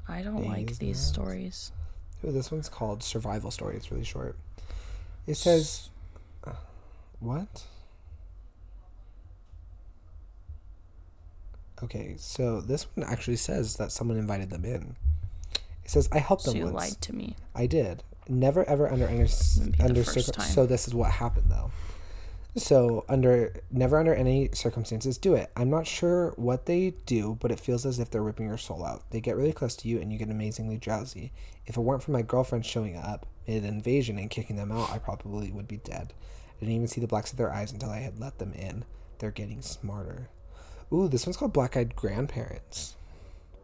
I 0.08 0.22
don't 0.22 0.45
like 0.45 0.68
These 0.68 0.80
these 0.80 0.97
nuts. 0.97 1.08
stories. 1.08 1.72
This 2.32 2.52
one's 2.52 2.70
called 2.70 3.04
Survival 3.04 3.52
Story. 3.52 3.76
It's 3.76 3.92
really 3.92 4.04
short. 4.06 4.38
It 5.28 5.36
says, 5.36 5.90
uh, 6.46 6.54
what? 7.20 7.66
Okay, 11.84 12.16
so 12.18 12.62
this 12.62 12.86
one 12.96 13.06
actually 13.06 13.36
says 13.36 13.76
that 13.76 13.92
someone 13.92 14.18
invited 14.18 14.50
them 14.50 14.64
in. 14.64 14.96
It 15.84 15.90
says, 15.90 16.08
I 16.14 16.20
helped 16.20 16.44
So 16.44 16.52
them 16.52 16.60
you 16.60 16.66
once. 16.66 16.76
lied 16.76 17.02
to 17.02 17.16
me. 17.16 17.36
I 17.54 17.66
did. 17.68 18.04
Never 18.30 18.64
ever 18.70 18.90
under 18.90 19.06
under, 19.08 19.26
Wouldn't 19.26 19.72
be 19.74 19.78
the 19.80 19.84
under 19.84 20.04
circum- 20.06 20.42
so 20.46 20.66
this 20.66 20.88
is 20.88 20.94
what 20.96 21.12
happened 21.12 21.48
though. 21.52 21.72
So 22.56 23.04
under 23.10 23.54
never 23.72 23.97
under 23.97 24.14
any 24.14 24.49
circumstances 24.54 25.18
do 25.18 25.34
it. 25.34 25.51
I'm 25.56 25.72
not 25.72 25.88
sure 25.88 26.34
what 26.36 26.68
they 26.68 26.93
do, 27.06 27.38
but 27.41 27.51
it 27.51 27.60
feels 27.60 27.86
as 27.86 27.99
if 27.99 28.12
they're 28.12 28.22
ripping 28.22 28.47
your 28.47 28.58
soul 28.58 28.86
out. 28.86 29.10
They 29.10 29.22
get 29.22 29.36
really 29.36 29.54
close 29.54 29.76
to 29.78 29.88
you 29.88 29.99
and 29.99 30.12
you 30.12 30.20
get 30.20 30.30
amazingly 30.30 30.78
drowsy. 30.78 31.32
If 31.66 31.78
it 31.78 31.82
weren't 31.82 32.04
for 32.04 32.12
my 32.12 32.22
girlfriend 32.22 32.66
showing 32.66 32.95
up, 32.95 33.26
mid 33.47 33.66
invasion 33.66 34.20
and 34.20 34.30
kicking 34.30 34.56
them 34.56 34.72
out, 34.72 34.91
I 34.91 34.99
probably 34.99 35.51
would 35.51 35.68
be 35.68 35.78
dead. 35.78 36.14
I 36.58 36.60
didn't 36.60 36.76
even 36.76 36.88
see 36.88 37.01
the 37.01 37.08
blacks 37.08 37.32
of 37.32 37.38
their 37.38 37.51
eyes 37.51 37.72
until 37.72 37.89
I 37.89 37.99
had 37.99 38.20
let 38.20 38.38
them 38.38 38.54
in. 38.54 38.86
They're 39.18 39.32
getting 39.32 39.62
smarter. 39.62 40.30
Ooh, 40.91 41.08
this 41.08 41.26
one's 41.26 41.38
called 41.38 41.54
Black 41.54 41.76
Eyed 41.76 41.95
Grandparents. 41.95 42.95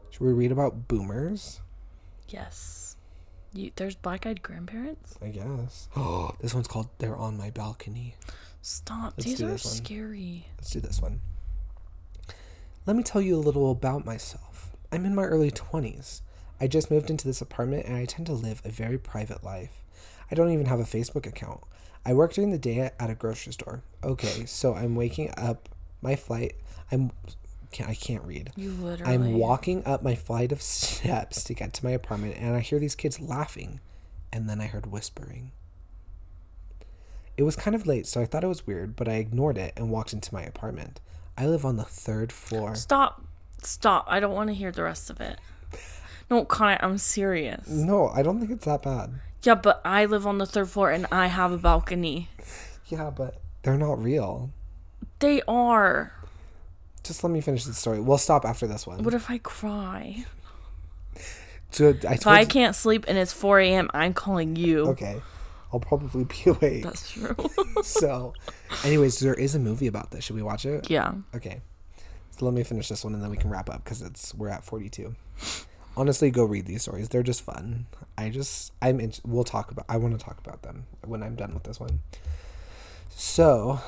Should 0.09 0.21
we 0.21 0.33
read 0.33 0.51
about 0.51 0.87
boomers? 0.87 1.61
Yes. 2.27 2.95
You, 3.53 3.71
there's 3.75 3.95
black-eyed 3.95 4.43
grandparents. 4.43 5.17
I 5.21 5.29
guess. 5.29 5.87
Oh, 5.95 6.35
this 6.39 6.53
one's 6.53 6.67
called 6.67 6.89
"They're 6.99 7.17
on 7.17 7.37
My 7.37 7.49
Balcony." 7.49 8.15
Stop. 8.62 9.14
Let's 9.18 9.26
These 9.26 9.41
are 9.41 9.57
scary. 9.57 10.47
Let's 10.57 10.72
do 10.72 10.80
this 10.80 11.01
one. 11.01 11.22
Let 12.86 12.95
me 12.95 13.03
tell 13.03 13.22
you 13.22 13.36
a 13.36 13.38
little 13.38 13.72
about 13.72 14.05
myself. 14.05 14.72
I'm 14.91 15.05
in 15.05 15.16
my 15.16 15.24
early 15.24 15.51
20s. 15.51 16.22
I 16.60 16.68
just 16.68 16.91
moved 16.91 17.10
into 17.10 17.28
this 17.28 17.41
apartment 17.41 17.86
and 17.86 17.95
I 17.95 18.05
tend 18.05 18.26
to 18.28 18.34
live 18.34 18.62
a 18.66 18.70
very 18.70 18.97
private 18.97 19.43
life. 19.43 19.84
I 20.32 20.36
don't 20.36 20.51
even 20.51 20.66
have 20.66 20.80
a 20.80 20.84
Facebook 20.84 21.26
account. 21.26 21.62
I 22.05 22.14
work 22.14 22.34
during 22.34 22.51
the 22.51 22.57
day 22.57 22.91
at 22.99 23.10
a 23.10 23.16
grocery 23.16 23.53
store. 23.53 23.84
Okay, 24.03 24.45
so 24.45 24.74
I'm 24.74 24.95
waking 24.95 25.32
up 25.38 25.70
my 26.01 26.16
flight. 26.16 26.55
I'm 26.91 27.12
can't, 27.72 27.89
I 27.89 27.93
can't 27.93 28.24
read. 28.24 28.51
You 28.55 28.72
literally. 28.72 29.14
I'm 29.14 29.34
walking 29.34 29.86
up 29.86 30.01
my 30.01 30.16
flight 30.16 30.51
of 30.51 30.62
steps 30.62 31.43
to 31.43 31.53
get 31.53 31.74
to 31.74 31.86
my 31.86 31.91
apartment 31.91 32.36
and 32.39 32.55
I 32.55 32.62
hear 32.62 32.80
these 32.80 32.95
kids 32.95 33.20
laughing 33.20 33.80
and 34.34 34.49
then 34.49 34.60
I 34.60 34.66
heard 34.68 34.88
whispering. 34.88 35.51
It 37.39 37.43
was 37.43 37.55
kind 37.55 37.73
of 37.73 37.87
late, 37.87 38.05
so 38.05 38.19
I 38.19 38.25
thought 38.25 38.43
it 38.43 38.47
was 38.47 38.67
weird, 38.67 38.97
but 38.97 39.07
I 39.07 39.13
ignored 39.13 39.57
it 39.57 39.71
and 39.77 39.89
walked 39.89 40.11
into 40.11 40.33
my 40.33 40.41
apartment. 40.43 40.99
I 41.37 41.47
live 41.47 41.63
on 41.63 41.77
the 41.77 41.85
third 41.85 42.33
floor. 42.33 42.75
Stop. 42.75 43.23
Stop. 43.63 44.03
I 44.09 44.19
don't 44.19 44.33
want 44.35 44.49
to 44.49 44.53
hear 44.53 44.73
the 44.73 44.83
rest 44.83 45.09
of 45.09 45.21
it. 45.21 45.39
No, 46.29 46.43
Connor, 46.43 46.77
I'm 46.81 46.97
serious. 46.97 47.65
No, 47.69 48.09
I 48.09 48.23
don't 48.23 48.39
think 48.39 48.51
it's 48.51 48.65
that 48.65 48.81
bad. 48.81 49.13
Yeah, 49.43 49.55
but 49.55 49.79
I 49.85 50.03
live 50.03 50.27
on 50.27 50.37
the 50.37 50.45
third 50.45 50.67
floor 50.69 50.91
and 50.91 51.05
I 51.13 51.27
have 51.27 51.53
a 51.53 51.57
balcony. 51.57 52.27
Yeah, 52.87 53.09
but 53.09 53.39
they're 53.63 53.77
not 53.77 54.03
real. 54.03 54.51
They 55.19 55.41
are. 55.47 56.11
Just 57.03 57.23
let 57.23 57.31
me 57.31 57.39
finish 57.39 57.63
the 57.63 57.73
story. 57.73 58.01
We'll 58.01 58.17
stop 58.17 58.43
after 58.43 58.67
this 58.67 58.85
one. 58.85 59.01
What 59.03 59.13
if 59.13 59.31
I 59.31 59.37
cry? 59.37 60.25
So 61.71 61.95
I 62.05 62.13
If 62.15 62.27
I 62.27 62.41
you- 62.41 62.47
can't 62.47 62.75
sleep 62.75 63.05
and 63.07 63.17
it's 63.17 63.31
4 63.31 63.61
a.m., 63.61 63.89
I'm 63.93 64.13
calling 64.13 64.57
you. 64.57 64.87
Okay. 64.89 65.21
I'll 65.74 65.80
probably 65.80 66.24
be 66.26 66.36
awake. 66.49 66.84
That's 66.84 67.11
true. 67.11 67.36
so, 67.84 68.34
anyways, 68.84 69.20
there 69.20 69.34
is 69.36 69.55
a 69.55 69.59
movie 69.59 69.88
about 69.88 70.11
this. 70.11 70.24
Should 70.26 70.36
we 70.36 70.41
watch 70.41 70.65
it? 70.65 70.89
yeah. 70.89 71.13
Okay. 71.36 71.61
So 72.32 72.45
let 72.45 72.53
me 72.53 72.63
finish 72.63 72.88
this 72.88 73.03
one 73.03 73.13
and 73.13 73.22
then 73.22 73.30
we 73.30 73.36
can 73.38 73.49
wrap 73.49 73.70
up 73.70 73.84
because 73.84 74.01
it's 74.01 74.34
we're 74.34 74.47
at 74.47 74.63
42. 74.63 75.13
Honestly, 75.97 76.32
go 76.32 76.45
read 76.45 76.65
these 76.67 76.84
stories. 76.84 77.09
They're 77.09 77.22
just 77.22 77.41
fun. 77.41 77.88
I 78.17 78.30
just 78.30 78.72
I'm 78.82 79.01
in, 79.01 79.11
we'll 79.26 79.43
talk 79.43 79.72
about 79.72 79.86
I 79.89 79.97
want 79.97 80.17
to 80.17 80.24
talk 80.26 80.39
about 80.39 80.61
them 80.61 80.86
when 81.05 81.22
I'm 81.22 81.36
done 81.36 81.53
with 81.53 81.63
this 81.63 81.82
one. 81.82 81.99
So, 83.09 83.82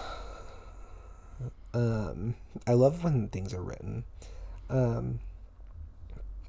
um 1.73 2.35
I 2.67 2.73
love 2.73 3.03
when 3.03 3.27
things 3.29 3.53
are 3.53 3.61
written. 3.61 4.03
Um 4.69 5.19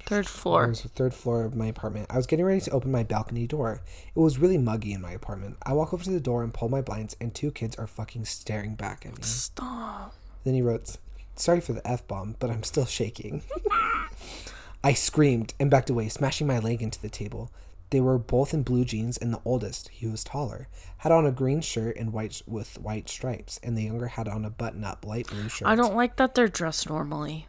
Third 0.05 0.25
It 0.25 0.29
floor. 0.29 0.67
was 0.67 0.81
the 0.81 0.89
third 0.89 1.13
floor 1.13 1.43
of 1.45 1.55
my 1.55 1.67
apartment. 1.67 2.07
I 2.09 2.17
was 2.17 2.27
getting 2.27 2.45
ready 2.45 2.61
to 2.61 2.71
open 2.71 2.91
my 2.91 3.03
balcony 3.03 3.47
door. 3.47 3.81
It 4.15 4.19
was 4.19 4.37
really 4.37 4.57
muggy 4.57 4.93
in 4.93 5.01
my 5.01 5.11
apartment. 5.11 5.57
I 5.63 5.73
walk 5.73 5.93
over 5.93 6.03
to 6.03 6.11
the 6.11 6.19
door 6.19 6.43
and 6.43 6.53
pull 6.53 6.69
my 6.69 6.81
blinds, 6.81 7.15
and 7.21 7.33
two 7.33 7.51
kids 7.51 7.75
are 7.77 7.87
fucking 7.87 8.25
staring 8.25 8.75
back 8.75 9.05
at 9.05 9.13
me. 9.15 9.23
Stop. 9.23 10.13
Then 10.43 10.53
he 10.55 10.61
wrote, 10.61 10.97
Sorry 11.35 11.61
for 11.61 11.73
the 11.73 11.87
F 11.87 12.05
bomb, 12.07 12.35
but 12.39 12.49
I'm 12.49 12.63
still 12.63 12.85
shaking. 12.85 13.41
I 14.83 14.93
screamed 14.93 15.53
and 15.59 15.71
backed 15.71 15.89
away, 15.89 16.09
smashing 16.09 16.45
my 16.47 16.59
leg 16.59 16.81
into 16.81 17.01
the 17.01 17.09
table. 17.09 17.49
They 17.89 18.01
were 18.01 18.17
both 18.17 18.53
in 18.53 18.63
blue 18.63 18.85
jeans, 18.85 19.17
and 19.17 19.33
the 19.33 19.41
oldest, 19.45 19.87
he 19.89 20.07
was 20.07 20.23
taller, 20.23 20.67
had 20.97 21.11
on 21.11 21.25
a 21.25 21.31
green 21.31 21.61
shirt 21.61 21.95
and 21.95 22.11
white 22.11 22.41
with 22.47 22.79
white 22.81 23.07
stripes, 23.07 23.59
and 23.63 23.77
the 23.77 23.83
younger 23.83 24.07
had 24.07 24.27
on 24.27 24.43
a 24.45 24.49
button-up 24.49 25.05
light 25.05 25.27
blue 25.27 25.47
shirt. 25.47 25.67
I 25.67 25.75
don't 25.75 25.95
like 25.95 26.15
that 26.17 26.33
they're 26.35 26.47
dressed 26.47 26.89
normally. 26.89 27.47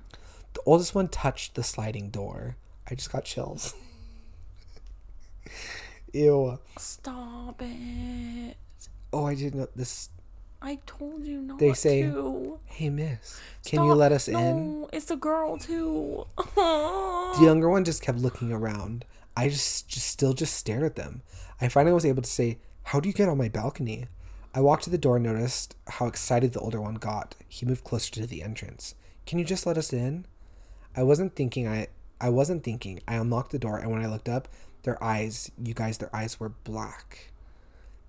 The 0.55 0.61
oldest 0.67 0.95
one 0.95 1.09
touched 1.09 1.55
the 1.55 1.63
sliding 1.63 2.11
door. 2.11 2.57
I 2.91 2.95
just 2.95 3.13
got 3.13 3.25
chills. 3.25 3.75
Ew. 6.13 6.59
Stop 6.79 7.61
it. 7.61 8.57
Oh, 9.13 9.27
I 9.27 9.35
didn't 9.35 9.61
know 9.61 9.69
this. 9.75 10.11
I 10.63 10.79
told 10.87 11.27
you 11.27 11.43
not 11.43 11.59
to. 11.59 11.65
They 11.65 11.75
say, 11.75 12.03
to. 12.03 12.59
Hey, 12.65 12.89
miss, 12.89 13.41
can 13.67 13.79
Stop. 13.79 13.87
you 13.87 13.95
let 13.95 14.13
us 14.13 14.29
in? 14.29 14.35
No, 14.35 14.89
it's 14.93 15.11
a 15.11 15.17
girl 15.17 15.59
too. 15.59 16.25
The 16.55 17.41
younger 17.43 17.69
one 17.69 17.85
just 17.85 18.01
kept 18.01 18.19
looking 18.19 18.53
around. 18.53 19.05
I 19.37 19.49
just, 19.49 19.89
just 19.89 20.07
still 20.07 20.33
just 20.33 20.55
stared 20.55 20.85
at 20.85 20.95
them. 20.95 21.23
I 21.61 21.69
finally 21.69 21.93
was 21.93 22.07
able 22.07 22.23
to 22.23 22.31
say, 22.31 22.59
How 22.85 23.01
do 23.01 23.09
you 23.09 23.13
get 23.13 23.29
on 23.29 23.37
my 23.37 23.49
balcony? 23.49 24.07
I 24.55 24.61
walked 24.61 24.85
to 24.85 24.91
the 24.91 24.99
door 24.99 25.17
and 25.17 25.25
noticed 25.25 25.75
how 25.89 26.07
excited 26.07 26.53
the 26.53 26.61
older 26.61 26.81
one 26.81 26.95
got. 26.95 27.35
He 27.49 27.67
moved 27.67 27.83
closer 27.83 28.13
to 28.13 28.27
the 28.27 28.43
entrance. 28.43 28.95
Can 29.27 29.41
you 29.41 29.45
just 29.45 29.67
let 29.67 29.77
us 29.77 29.93
in? 29.93 30.27
I 30.97 31.03
wasn't 31.03 31.35
thinking 31.35 31.67
I 31.67 31.89
I 32.21 32.29
wasn't 32.29 32.63
thinking. 32.63 33.01
I 33.07 33.17
unlocked 33.17 33.51
the 33.51 33.59
door 33.59 33.79
and 33.79 33.91
when 33.91 34.03
I 34.03 34.07
looked 34.07 34.29
up, 34.29 34.49
their 34.83 35.03
eyes, 35.03 35.51
you 35.63 35.75
guys, 35.75 35.99
their 35.99 36.15
eyes 36.15 36.39
were 36.39 36.51
black. 36.51 37.33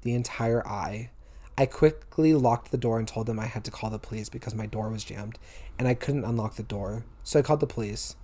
The 0.01 0.13
entire 0.13 0.65
eye. 0.67 1.09
I 1.57 1.65
quickly 1.65 2.33
locked 2.33 2.71
the 2.71 2.77
door 2.77 2.99
and 2.99 3.07
told 3.07 3.27
them 3.27 3.39
I 3.39 3.45
had 3.45 3.63
to 3.63 3.71
call 3.71 3.89
the 3.89 3.97
police 3.97 4.29
because 4.29 4.53
my 4.53 4.65
door 4.65 4.89
was 4.89 5.03
jammed 5.03 5.39
and 5.79 5.88
I 5.88 5.93
couldn't 5.93 6.25
unlock 6.25 6.55
the 6.55 6.63
door. 6.63 7.05
So 7.23 7.39
I 7.39 7.41
called 7.41 7.61
the 7.61 7.67
police. 7.67 8.15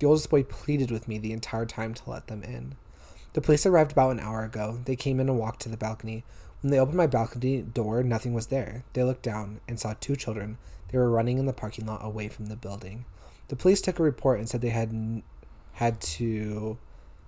The 0.00 0.06
oldest 0.06 0.30
boy 0.30 0.42
pleaded 0.42 0.90
with 0.90 1.08
me 1.08 1.18
the 1.18 1.32
entire 1.32 1.66
time 1.66 1.94
to 1.94 2.10
let 2.10 2.26
them 2.26 2.42
in. 2.42 2.74
The 3.32 3.40
police 3.40 3.64
arrived 3.64 3.92
about 3.92 4.10
an 4.10 4.20
hour 4.20 4.44
ago. 4.44 4.80
They 4.84 4.96
came 4.96 5.20
in 5.20 5.28
and 5.28 5.38
walked 5.38 5.60
to 5.62 5.68
the 5.68 5.76
balcony. 5.76 6.24
When 6.62 6.70
they 6.70 6.80
opened 6.80 6.96
my 6.96 7.06
balcony 7.06 7.62
door, 7.62 8.02
nothing 8.02 8.34
was 8.34 8.48
there. 8.48 8.84
They 8.92 9.04
looked 9.04 9.22
down 9.22 9.60
and 9.68 9.78
saw 9.78 9.94
two 9.94 10.16
children. 10.16 10.58
They 10.88 10.98
were 10.98 11.10
running 11.10 11.38
in 11.38 11.46
the 11.46 11.52
parking 11.52 11.86
lot 11.86 12.04
away 12.04 12.28
from 12.28 12.46
the 12.46 12.56
building. 12.56 13.04
The 13.50 13.56
police 13.56 13.80
took 13.80 13.98
a 13.98 14.04
report 14.04 14.38
and 14.38 14.48
said 14.48 14.60
they 14.60 14.68
had 14.68 15.22
had 15.72 16.00
to 16.00 16.78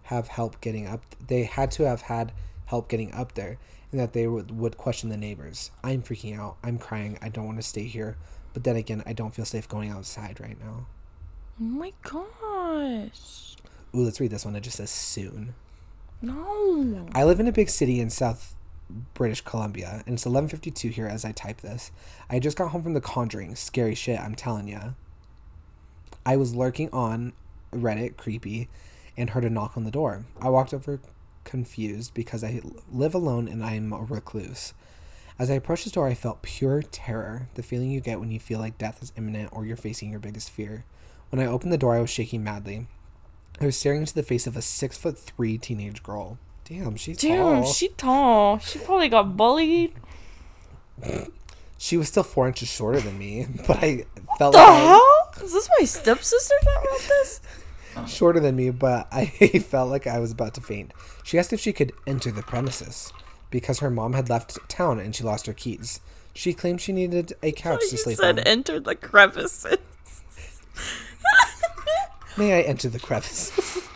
have 0.04 0.28
help 0.28 0.60
getting 0.60 0.86
up. 0.86 1.02
They 1.26 1.42
had 1.42 1.72
to 1.72 1.82
have 1.82 2.02
had 2.02 2.30
help 2.66 2.88
getting 2.88 3.12
up 3.12 3.34
there, 3.34 3.58
and 3.90 3.98
that 3.98 4.12
they 4.12 4.28
would, 4.28 4.56
would 4.56 4.76
question 4.76 5.08
the 5.08 5.16
neighbors. 5.16 5.72
I'm 5.82 6.00
freaking 6.00 6.38
out. 6.38 6.58
I'm 6.62 6.78
crying. 6.78 7.18
I 7.20 7.28
don't 7.28 7.46
want 7.46 7.58
to 7.58 7.66
stay 7.66 7.82
here. 7.82 8.18
But 8.54 8.62
then 8.62 8.76
again, 8.76 9.02
I 9.04 9.14
don't 9.14 9.34
feel 9.34 9.44
safe 9.44 9.68
going 9.68 9.90
outside 9.90 10.38
right 10.38 10.56
now. 10.60 10.86
oh 11.60 11.64
my 11.64 11.92
gosh. 12.02 13.56
Ooh, 13.92 14.04
let's 14.04 14.20
read 14.20 14.30
this 14.30 14.44
one. 14.44 14.54
It 14.54 14.60
just 14.60 14.76
says 14.76 14.90
soon. 14.90 15.56
No. 16.20 17.08
I 17.16 17.24
live 17.24 17.40
in 17.40 17.48
a 17.48 17.52
big 17.52 17.68
city 17.68 17.98
in 17.98 18.10
South 18.10 18.54
British 19.14 19.40
Columbia, 19.40 20.04
and 20.06 20.14
it's 20.14 20.24
11:52 20.24 20.90
here 20.90 21.08
as 21.08 21.24
I 21.24 21.32
type 21.32 21.62
this. 21.62 21.90
I 22.30 22.38
just 22.38 22.56
got 22.56 22.68
home 22.68 22.84
from 22.84 22.94
The 22.94 23.00
Conjuring. 23.00 23.56
Scary 23.56 23.96
shit, 23.96 24.20
I'm 24.20 24.36
telling 24.36 24.68
ya. 24.68 24.90
I 26.24 26.36
was 26.36 26.54
lurking 26.54 26.88
on 26.92 27.32
Reddit, 27.72 28.16
creepy, 28.16 28.68
and 29.16 29.30
heard 29.30 29.44
a 29.44 29.50
knock 29.50 29.76
on 29.76 29.84
the 29.84 29.90
door. 29.90 30.24
I 30.40 30.48
walked 30.48 30.72
over 30.74 31.00
confused 31.44 32.14
because 32.14 32.44
I 32.44 32.60
live 32.90 33.14
alone 33.14 33.48
and 33.48 33.64
I'm 33.64 33.92
a 33.92 33.98
recluse. 34.02 34.74
As 35.38 35.50
I 35.50 35.54
approached 35.54 35.84
the 35.84 35.90
door, 35.90 36.06
I 36.06 36.14
felt 36.14 36.42
pure 36.42 36.82
terror, 36.82 37.48
the 37.54 37.62
feeling 37.62 37.90
you 37.90 38.00
get 38.00 38.20
when 38.20 38.30
you 38.30 38.38
feel 38.38 38.60
like 38.60 38.78
death 38.78 39.02
is 39.02 39.12
imminent 39.16 39.48
or 39.52 39.64
you're 39.66 39.76
facing 39.76 40.10
your 40.10 40.20
biggest 40.20 40.50
fear. 40.50 40.84
When 41.30 41.40
I 41.40 41.46
opened 41.46 41.72
the 41.72 41.78
door, 41.78 41.96
I 41.96 42.00
was 42.00 42.10
shaking 42.10 42.44
madly. 42.44 42.86
I 43.60 43.66
was 43.66 43.76
staring 43.76 44.00
into 44.00 44.14
the 44.14 44.22
face 44.22 44.46
of 44.46 44.56
a 44.56 44.62
six 44.62 44.96
foot 44.96 45.18
three 45.18 45.58
teenage 45.58 46.02
girl. 46.02 46.38
Damn, 46.64 46.96
she's 46.96 47.16
Damn, 47.18 47.62
tall. 47.62 47.72
she 47.72 47.88
tall. 47.88 48.58
She 48.58 48.78
probably 48.78 49.08
got 49.08 49.36
bullied. 49.36 49.94
She 51.78 51.96
was 51.96 52.08
still 52.08 52.22
four 52.22 52.46
inches 52.46 52.68
shorter 52.68 53.00
than 53.00 53.18
me, 53.18 53.46
but 53.66 53.78
I 53.82 54.04
felt 54.38 54.52
The 54.52 54.58
like 54.58 54.82
hell? 54.82 55.21
Is 55.40 55.52
this 55.52 55.68
my 55.78 55.84
stepsister 55.84 56.54
that 56.62 56.84
wrote 56.88 57.08
this? 57.08 57.40
shorter 58.06 58.40
than 58.40 58.56
me, 58.56 58.70
but 58.70 59.06
I 59.12 59.26
felt 59.66 59.90
like 59.90 60.06
I 60.06 60.18
was 60.18 60.32
about 60.32 60.54
to 60.54 60.60
faint. 60.60 60.92
She 61.24 61.38
asked 61.38 61.52
if 61.52 61.60
she 61.60 61.72
could 61.72 61.92
enter 62.06 62.30
the 62.30 62.42
premises 62.42 63.12
because 63.50 63.80
her 63.80 63.90
mom 63.90 64.14
had 64.14 64.28
left 64.28 64.58
town 64.68 64.98
and 64.98 65.14
she 65.14 65.22
lost 65.22 65.46
her 65.46 65.52
keys. 65.52 66.00
She 66.34 66.54
claimed 66.54 66.80
she 66.80 66.92
needed 66.92 67.34
a 67.42 67.52
couch 67.52 67.82
to 67.90 67.98
sleep 67.98 68.16
said 68.16 68.38
on. 68.38 68.44
enter 68.46 68.80
the 68.80 68.94
crevices. 68.94 69.76
May 72.38 72.54
I 72.58 72.62
enter 72.62 72.88
the 72.88 72.98
crevice? 72.98 73.52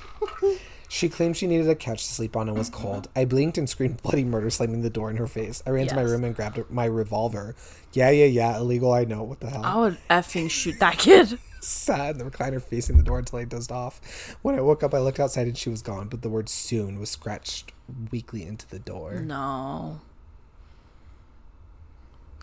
she 0.97 1.11
claimed 1.11 1.37
she 1.37 1.47
needed 1.47 1.69
a 1.69 1.75
couch 1.75 2.07
to 2.07 2.13
sleep 2.13 2.37
on 2.37 2.49
and 2.49 2.57
was 2.57 2.71
cold. 2.83 3.09
I 3.15 3.27
blinked 3.27 3.59
and 3.59 3.69
screamed 3.69 4.03
bloody 4.03 4.25
murder, 4.25 4.49
slamming 4.49 4.81
the 4.81 4.91
door 4.91 5.11
in 5.11 5.17
her 5.17 5.27
face. 5.27 5.63
I 5.67 5.71
ran 5.71 5.87
to 5.89 5.95
my 5.95 6.03
room 6.03 6.25
and 6.25 6.35
grabbed 6.35 6.71
my 6.71 6.87
revolver. 6.87 7.55
Yeah, 7.93 8.11
yeah, 8.11 8.25
yeah, 8.27 8.57
illegal, 8.57 8.93
I 8.93 9.05
know. 9.05 9.23
What 9.23 9.41
the 9.41 9.51
hell? 9.51 9.63
I 9.65 9.77
would 9.77 9.99
effing 10.09 10.51
shoot 10.51 10.79
that 10.81 10.99
kid. 10.99 11.39
sat 11.61 12.13
in 12.13 12.19
the 12.19 12.25
recliner 12.25 12.63
facing 12.63 12.97
the 12.97 13.03
door 13.03 13.19
until 13.19 13.39
I 13.39 13.45
dozed 13.45 13.73
off. 13.73 14.37
When 14.43 14.55
I 14.55 14.61
woke 14.61 14.83
up, 14.83 14.95
I 14.95 14.99
looked 14.99 15.21
outside 15.21 15.47
and 15.47 15.59
she 15.59 15.69
was 15.69 15.83
gone, 15.83 16.09
but 16.09 16.23
the 16.23 16.29
word 16.29 16.49
soon 16.49 16.99
was 16.99 17.11
scratched 17.11 17.73
weakly 18.11 18.45
into 18.45 18.69
the 18.69 18.79
door. 18.79 19.17
No. 19.17 20.01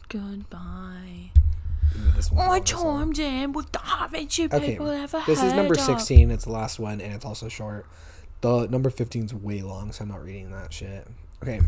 Goodbye. 0.09 1.31
One's 2.31 2.31
I 2.51 2.59
charmed 2.59 3.17
him 3.17 3.53
with 3.53 3.71
the 3.71 3.79
haven't 3.79 4.37
you 4.37 4.45
Okay, 4.51 4.71
people 4.71 4.89
ever 4.89 5.21
this 5.27 5.41
is 5.43 5.53
number 5.53 5.75
heard 5.75 5.89
of? 5.89 6.01
16. 6.01 6.31
It's 6.31 6.45
the 6.45 6.51
last 6.51 6.79
one, 6.79 6.99
and 7.01 7.13
it's 7.13 7.25
also 7.25 7.49
short. 7.49 7.85
The 8.43 8.67
number 8.67 8.89
15 8.89 9.23
is 9.23 9.33
way 9.33 9.61
long, 9.61 9.93
so 9.93 10.03
I'm 10.03 10.09
not 10.09 10.21
reading 10.21 10.51
that 10.51 10.73
shit. 10.73 11.07
Okay. 11.41 11.61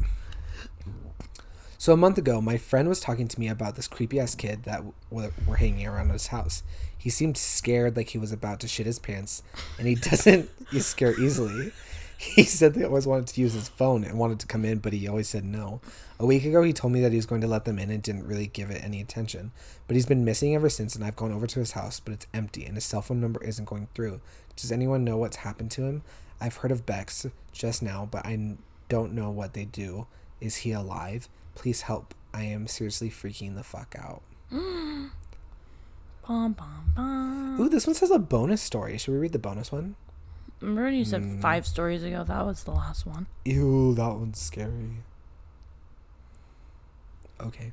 So 1.78 1.94
a 1.94 1.98
month 1.98 2.18
ago, 2.18 2.42
my 2.42 2.58
friend 2.58 2.90
was 2.90 3.00
talking 3.00 3.30
to 3.30 3.40
me 3.40 3.48
about 3.48 3.78
this 3.78 3.88
creepy 3.88 4.20
ass 4.20 4.36
kid 4.36 4.64
that 4.64 4.84
w- 5.10 5.32
were 5.48 5.56
hanging 5.56 5.88
around 5.88 6.10
his 6.10 6.28
house. 6.28 6.64
He 6.98 7.10
seemed 7.10 7.38
scared, 7.38 7.96
like 7.96 8.10
he 8.10 8.18
was 8.18 8.34
about 8.34 8.60
to 8.60 8.68
shit 8.68 8.88
his 8.88 9.00
pants, 9.00 9.42
and 9.80 9.88
he 9.88 9.96
doesn't 10.10 10.50
scare 10.82 11.18
easily. 11.18 11.72
He 12.18 12.44
said 12.44 12.74
they 12.74 12.84
always 12.84 13.08
wanted 13.08 13.28
to 13.28 13.40
use 13.40 13.54
his 13.54 13.70
phone 13.70 14.04
and 14.04 14.20
wanted 14.20 14.42
to 14.42 14.48
come 14.48 14.66
in, 14.66 14.80
but 14.80 14.92
he 14.92 15.08
always 15.08 15.30
said 15.30 15.46
no. 15.46 15.80
A 16.20 16.26
week 16.26 16.44
ago, 16.44 16.62
he 16.62 16.74
told 16.74 16.92
me 16.92 17.00
that 17.00 17.14
he 17.14 17.18
was 17.18 17.26
going 17.26 17.42
to 17.42 17.48
let 17.48 17.64
them 17.64 17.80
in 17.80 17.90
and 17.90 18.04
didn't 18.04 18.28
really 18.28 18.48
give 18.48 18.70
it 18.70 18.84
any 18.84 19.00
attention. 19.00 19.54
But 19.88 19.96
he's 19.96 20.06
been 20.06 20.26
missing 20.26 20.54
ever 20.54 20.68
since, 20.68 20.94
and 20.94 21.06
I've 21.06 21.16
gone 21.16 21.32
over 21.32 21.48
to 21.48 21.60
his 21.60 21.72
house, 21.72 22.02
but 22.02 22.14
it's 22.14 22.28
empty, 22.34 22.66
and 22.66 22.76
his 22.76 22.84
cell 22.84 23.02
phone 23.02 23.22
number 23.22 23.42
isn't 23.46 23.64
going 23.64 23.88
through. 23.96 24.20
Does 24.58 24.74
anyone 24.74 25.06
know 25.06 25.16
what's 25.16 25.38
happened 25.38 25.72
to 25.72 25.84
him? 25.84 26.02
I've 26.46 26.58
heard 26.58 26.72
of 26.72 26.86
BEKs 26.86 27.32
just 27.52 27.82
now, 27.82 28.08
but 28.12 28.24
I 28.24 28.56
don't 28.88 29.14
know 29.14 29.32
what 29.32 29.54
they 29.56 29.66
do. 29.66 30.06
Is 30.40 30.58
he 30.58 30.72
alive? 30.74 31.28
Please 31.56 31.82
help. 31.82 32.14
I 32.36 32.44
am 32.44 32.68
seriously 32.68 33.10
freaking 33.10 33.56
the 33.56 33.64
fuck 33.64 33.96
out. 33.98 34.22
Bum, 34.52 35.12
bum, 36.54 36.92
bum. 36.96 37.58
Ooh, 37.60 37.70
this 37.70 37.86
one 37.88 37.96
says 37.96 38.12
a 38.12 38.20
bonus 38.20 38.62
story. 38.62 38.98
Should 38.98 39.14
we 39.14 39.18
read 39.20 39.32
the 39.32 39.40
bonus 39.40 39.72
one? 39.72 39.96
Remember 40.62 40.84
when 40.86 40.94
you 40.96 41.06
said 41.06 41.22
Mm. 41.24 41.42
five 41.42 41.66
stories 41.68 42.04
ago? 42.04 42.24
That 42.24 42.46
was 42.46 42.64
the 42.64 42.72
last 42.72 43.06
one. 43.08 43.26
Ew, 43.46 43.94
that 43.96 44.16
one's 44.16 44.40
scary. 44.40 45.04
Okay. 47.42 47.72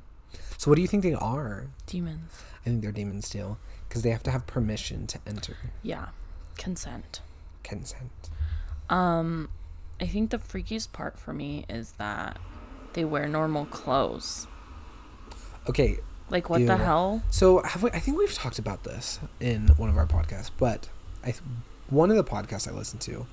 So 0.57 0.69
what 0.71 0.75
do 0.75 0.81
you 0.81 0.87
think 0.87 1.03
they 1.03 1.13
are? 1.13 1.67
Demons. 1.87 2.31
I 2.61 2.69
think 2.69 2.81
they're 2.81 2.91
demons 2.91 3.29
too. 3.29 3.57
Because 3.87 4.01
they 4.03 4.09
have 4.11 4.23
to 4.23 4.31
have 4.31 4.45
permission 4.47 5.07
to 5.07 5.19
enter. 5.27 5.57
Yeah. 5.81 6.07
Consent. 6.57 7.21
Consent. 7.63 8.29
Um, 8.93 9.49
I 9.99 10.05
think 10.05 10.29
the 10.29 10.37
freakiest 10.37 10.91
part 10.91 11.19
for 11.19 11.33
me 11.33 11.65
is 11.69 11.93
that 11.93 12.37
they 12.93 13.03
wear 13.05 13.27
normal 13.27 13.65
clothes. 13.65 14.47
Okay, 15.69 15.97
Like 16.29 16.49
what 16.49 16.65
the 16.65 16.77
hell? 16.77 17.23
So 17.29 17.61
have 17.63 17.83
we, 17.83 17.89
I 17.91 17.99
think 17.99 18.17
we've 18.17 18.33
talked 18.33 18.59
about 18.59 18.83
this 18.83 19.19
in 19.39 19.67
one 19.77 19.89
of 19.89 19.97
our 19.97 20.05
podcasts, 20.05 20.51
but 20.57 20.89
I 21.23 21.27
th- 21.27 21.41
one 21.89 22.11
of 22.11 22.17
the 22.17 22.23
podcasts 22.23 22.67
I 22.67 22.71
listened 22.71 23.01
to 23.01 23.25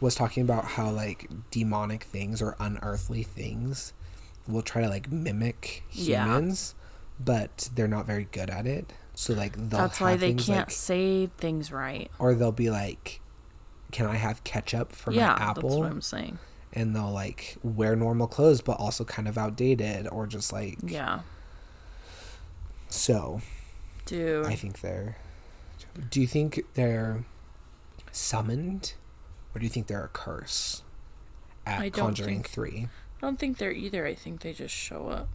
was 0.00 0.14
talking 0.14 0.42
about 0.42 0.64
how 0.64 0.90
like 0.90 1.28
demonic 1.50 2.04
things 2.04 2.40
or 2.40 2.56
unearthly 2.60 3.22
things 3.24 3.92
will 4.46 4.62
try 4.62 4.82
to 4.82 4.88
like 4.88 5.10
mimic 5.10 5.82
Yeah. 5.90 6.24
humans, 6.24 6.74
but 7.22 7.70
they're 7.74 7.88
not 7.88 8.06
very 8.06 8.28
good 8.30 8.50
at 8.50 8.66
it. 8.66 8.92
So 9.14 9.32
like 9.34 9.56
they'll 9.56 9.80
That's 9.80 10.00
why 10.00 10.16
they 10.16 10.34
can't 10.34 10.48
like- 10.68 10.70
say 10.70 11.26
things 11.38 11.72
right. 11.72 12.10
or 12.18 12.34
they'll 12.34 12.52
be 12.52 12.70
like, 12.70 13.20
"Can 13.94 14.06
I 14.06 14.16
have 14.16 14.42
ketchup 14.44 14.92
for 14.92 15.12
yeah, 15.12 15.28
my 15.32 15.38
that's 15.38 15.58
apple?" 15.58 15.78
what 15.80 15.90
I'm 15.90 16.00
saying. 16.02 16.38
and 16.72 16.94
they'll 16.96 17.12
like 17.12 17.56
wear 17.62 17.94
normal 17.96 18.26
clothes, 18.26 18.60
but 18.60 18.72
also 18.80 19.04
kind 19.04 19.28
of 19.28 19.38
outdated 19.38 20.08
or 20.10 20.26
just 20.26 20.52
like 20.52 20.78
Yeah, 20.82 21.20
so. 22.88 23.40
dude. 24.06 24.46
I 24.46 24.54
think 24.56 24.80
they're. 24.80 25.16
Do 26.10 26.20
you 26.20 26.26
think 26.26 26.64
they're 26.74 27.24
summoned, 28.10 28.94
or 29.54 29.58
do 29.60 29.64
you 29.64 29.70
think 29.70 29.86
they're 29.86 30.04
a 30.04 30.08
curse? 30.08 30.82
At 31.66 31.80
I 31.80 31.90
Conjuring 31.90 32.42
think- 32.42 32.48
Three. 32.50 32.88
I 33.18 33.20
don't 33.20 33.38
think 33.38 33.56
they're 33.58 33.72
either. 33.72 34.04
I 34.06 34.14
think 34.14 34.40
they 34.42 34.52
just 34.52 34.74
show 34.74 35.08
up. 35.08 35.28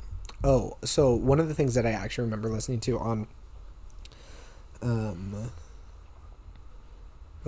Oh, 0.43 0.78
so 0.84 1.14
one 1.16 1.39
of 1.39 1.47
the 1.47 1.53
things 1.55 1.74
that 1.76 1.86
I 1.88 1.91
actually 1.91 2.26
remember 2.26 2.49
listening 2.49 2.80
to 2.82 2.99
on, 2.99 3.28
um, 4.82 5.51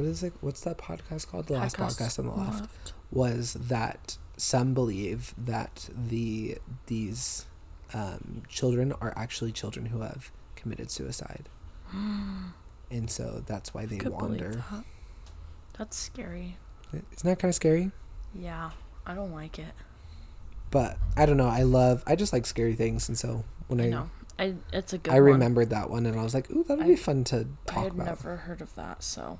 what 0.01 0.09
is 0.09 0.23
it? 0.23 0.33
What's 0.41 0.61
that 0.61 0.77
podcast 0.79 1.27
called? 1.27 1.45
The 1.47 1.53
last 1.53 1.77
podcast 1.77 2.17
on 2.17 2.25
the 2.25 2.31
left. 2.33 2.93
was 3.11 3.53
that 3.53 4.17
some 4.35 4.73
believe 4.73 5.35
that 5.37 5.89
the 5.95 6.57
these 6.87 7.45
um, 7.93 8.41
children 8.49 8.93
are 8.93 9.13
actually 9.15 9.51
children 9.51 9.87
who 9.87 10.01
have 10.01 10.31
committed 10.55 10.89
suicide, 10.89 11.49
and 11.93 13.09
so 13.09 13.43
that's 13.45 13.73
why 13.75 13.85
they 13.85 13.99
wander. 13.99 14.63
that. 14.71 14.83
That's 15.77 15.97
scary. 15.97 16.57
Isn't 16.91 17.05
that 17.23 17.37
kind 17.39 17.49
of 17.49 17.55
scary? 17.55 17.91
Yeah, 18.33 18.71
I 19.05 19.13
don't 19.13 19.31
like 19.31 19.59
it. 19.59 19.73
But 20.71 20.97
I 21.15 21.25
don't 21.27 21.37
know. 21.37 21.47
I 21.47 21.61
love. 21.61 22.03
I 22.07 22.15
just 22.15 22.33
like 22.33 22.47
scary 22.47 22.73
things, 22.73 23.07
and 23.07 23.17
so 23.17 23.43
when 23.67 23.79
I 23.79 23.85
I 23.85 23.89
know. 23.89 24.09
I 24.39 24.55
it's 24.73 24.93
a 24.93 24.97
good. 24.97 25.13
I 25.13 25.19
one. 25.19 25.33
remembered 25.33 25.69
that 25.69 25.91
one, 25.91 26.07
and 26.07 26.19
I 26.19 26.23
was 26.23 26.33
like, 26.33 26.49
"Ooh, 26.49 26.63
that'd 26.63 26.87
be 26.87 26.95
fun 26.95 27.23
to 27.25 27.47
I 27.67 27.71
talk 27.71 27.83
had 27.83 27.93
about." 27.93 28.05
never 28.07 28.37
heard 28.37 28.61
of 28.61 28.73
that, 28.73 29.03
so 29.03 29.37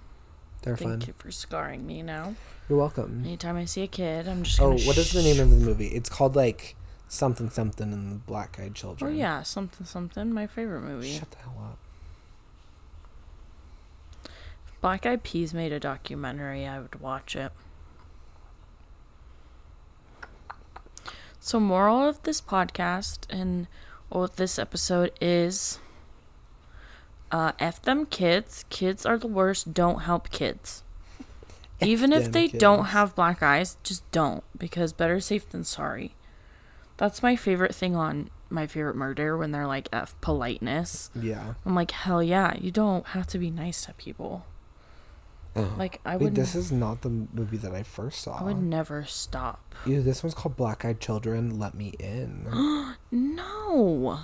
They're 0.62 0.78
thank 0.78 0.92
fun. 0.92 1.04
you 1.08 1.14
for 1.18 1.32
scarring 1.32 1.88
me 1.88 2.02
now. 2.02 2.36
You're 2.70 2.78
welcome. 2.78 3.24
Anytime 3.26 3.58
I 3.58 3.66
see 3.66 3.84
a 3.84 3.88
kid, 3.88 4.28
I'm 4.28 4.44
just 4.44 4.62
Oh, 4.62 4.72
what 4.72 4.98
is 4.98 5.12
the 5.12 5.24
name 5.24 5.40
of 5.40 5.50
the 5.50 5.56
movie? 5.56 5.88
It's 5.88 6.10
called 6.10 6.36
like 6.36 6.76
something 7.08 7.50
something 7.50 7.92
and 7.92 8.12
the 8.14 8.20
Black 8.20 8.60
Eyed 8.60 8.76
children. 8.76 9.12
Oh 9.12 9.14
yeah, 9.14 9.44
something 9.44 9.86
something. 9.86 10.32
My 10.32 10.48
favorite 10.48 10.82
movie. 10.82 11.18
Shut 11.18 11.32
the 11.32 11.38
hell 11.38 11.56
up. 11.62 11.78
Black 14.82 15.06
Eyed 15.06 15.24
Peas 15.24 15.54
made 15.54 15.72
a 15.72 15.80
documentary. 15.80 16.66
I 16.66 16.80
would 16.80 17.02
watch 17.02 17.36
it. 17.36 17.52
So, 21.40 21.60
moral 21.60 22.08
of 22.08 22.22
this 22.24 22.40
podcast 22.40 23.26
and 23.30 23.68
well, 24.10 24.30
this 24.36 24.60
episode 24.60 25.12
is 25.20 25.80
uh, 27.32 27.54
F 27.60 27.82
them 27.82 28.06
kids. 28.06 28.66
Kids 28.70 29.06
are 29.06 29.18
the 29.18 29.28
worst. 29.28 29.74
Don't 29.74 30.02
help 30.02 30.30
kids. 30.30 30.84
Even 31.82 32.14
if 32.14 32.32
they 32.32 32.48
don't 32.48 32.86
have 32.86 33.16
black 33.16 33.42
eyes, 33.42 33.78
just 33.82 34.10
don't 34.12 34.44
because 34.58 34.94
better 34.94 35.20
safe 35.20 35.50
than 35.50 35.64
sorry. 35.64 36.14
That's 36.98 37.24
my 37.24 37.36
favorite 37.36 37.74
thing 37.74 37.96
on 37.96 38.30
my 38.52 38.68
favorite 38.68 38.96
murder 38.96 39.36
when 39.36 39.52
they're 39.52 39.66
like 39.66 39.90
F 39.92 40.14
politeness. 40.22 41.10
Yeah. 41.20 41.56
I'm 41.66 41.74
like, 41.74 41.90
hell 41.92 42.22
yeah, 42.22 42.56
you 42.60 42.70
don't 42.70 43.08
have 43.08 43.26
to 43.28 43.40
be 43.40 43.50
nice 43.50 43.86
to 43.86 43.94
people. 43.94 44.46
Like 45.56 46.00
I 46.06 46.16
would 46.16 46.36
this 46.36 46.56
is 46.56 46.72
not 46.72 47.02
the 47.02 47.10
movie 47.10 47.58
that 47.58 47.74
I 47.74 47.84
first 47.84 48.22
saw. 48.22 48.40
I 48.40 48.44
would 48.44 48.62
never 48.62 49.04
stop. 49.04 49.76
Ew, 49.86 50.02
this 50.02 50.24
one's 50.24 50.34
called 50.34 50.56
Black 50.56 50.86
Eyed 50.86 51.02
Children. 51.02 51.60
Let 51.60 51.74
me 51.74 51.94
in. 52.00 52.48
No. 53.14 54.20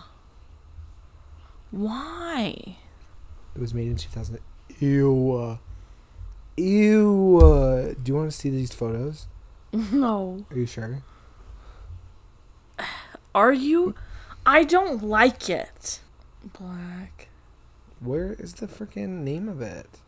Why? 1.72 2.78
It 3.58 3.62
was 3.62 3.74
made 3.74 3.88
in 3.88 3.95
2000. 3.95 4.39
Ew. 4.80 5.34
uh, 5.34 5.58
Ew. 6.58 7.95
Do 8.03 8.12
you 8.12 8.16
want 8.16 8.32
to 8.32 8.38
see 8.38 8.49
these 8.49 8.74
photos? 8.74 9.28
No. 9.91 10.45
Are 10.49 10.58
you 10.58 10.66
sure? 10.66 11.01
Are 13.36 13.51
you? 13.53 13.95
I 14.45 14.64
don't 14.64 15.03
like 15.03 15.49
it. 15.49 15.99
Black. 16.58 17.28
Where 17.99 18.34
is 18.34 18.53
the 18.55 18.68
freaking 18.68 19.24
name 19.24 19.49
of 19.49 19.62
it? 19.62 19.99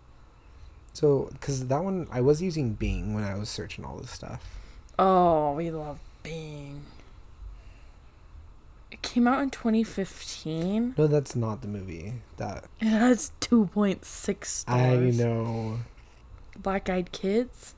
So, 0.94 1.30
because 1.34 1.68
that 1.68 1.84
one, 1.84 2.08
I 2.12 2.22
was 2.22 2.42
using 2.42 2.74
Bing 2.74 3.14
when 3.14 3.24
I 3.24 3.36
was 3.36 3.50
searching 3.50 3.84
all 3.84 3.98
this 3.98 4.12
stuff. 4.12 4.44
Oh, 4.98 5.54
we 5.54 5.72
love 5.72 6.00
Bing. 6.24 6.82
It 8.92 9.02
came 9.04 9.28
out 9.28 9.42
in 9.42 9.50
2015. 9.52 10.96
No, 10.98 11.08
that's 11.08 11.36
not 11.36 11.62
the 11.62 11.68
movie. 11.68 12.14
That 12.38 12.66
It 12.80 12.88
has 12.88 13.32
2.6 13.42 14.46
stars. 14.46 15.20
I 15.22 15.24
know. 15.24 15.80
Black 16.58 16.90
Eyed 16.90 17.12
Kids. 17.12 17.76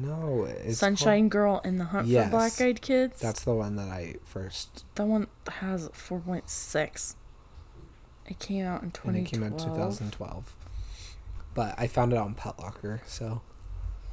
No, 0.00 0.44
it's 0.44 0.78
Sunshine 0.78 1.24
called- 1.24 1.30
Girl 1.30 1.60
and 1.64 1.80
the 1.80 1.84
Hunt 1.86 2.06
Yes. 2.08 2.26
for 2.26 2.30
Black 2.30 2.60
Eyed 2.60 2.80
Kids. 2.82 3.20
That's 3.20 3.44
the 3.44 3.54
one 3.54 3.76
that 3.76 3.88
I 3.88 4.16
first. 4.24 4.84
That 4.96 5.06
one 5.06 5.26
has 5.60 5.88
4.6. 5.92 7.16
It 8.26 8.38
came 8.38 8.64
out 8.66 8.82
in 8.82 8.92
And 9.04 9.16
it 9.16 9.26
2012. 9.30 9.30
came 9.30 9.42
out 9.42 9.52
in 9.52 9.58
2012. 10.10 10.54
But 11.54 11.74
I 11.78 11.86
found 11.86 12.12
it 12.12 12.18
on 12.18 12.34
Putlocker, 12.34 13.00
so 13.06 13.40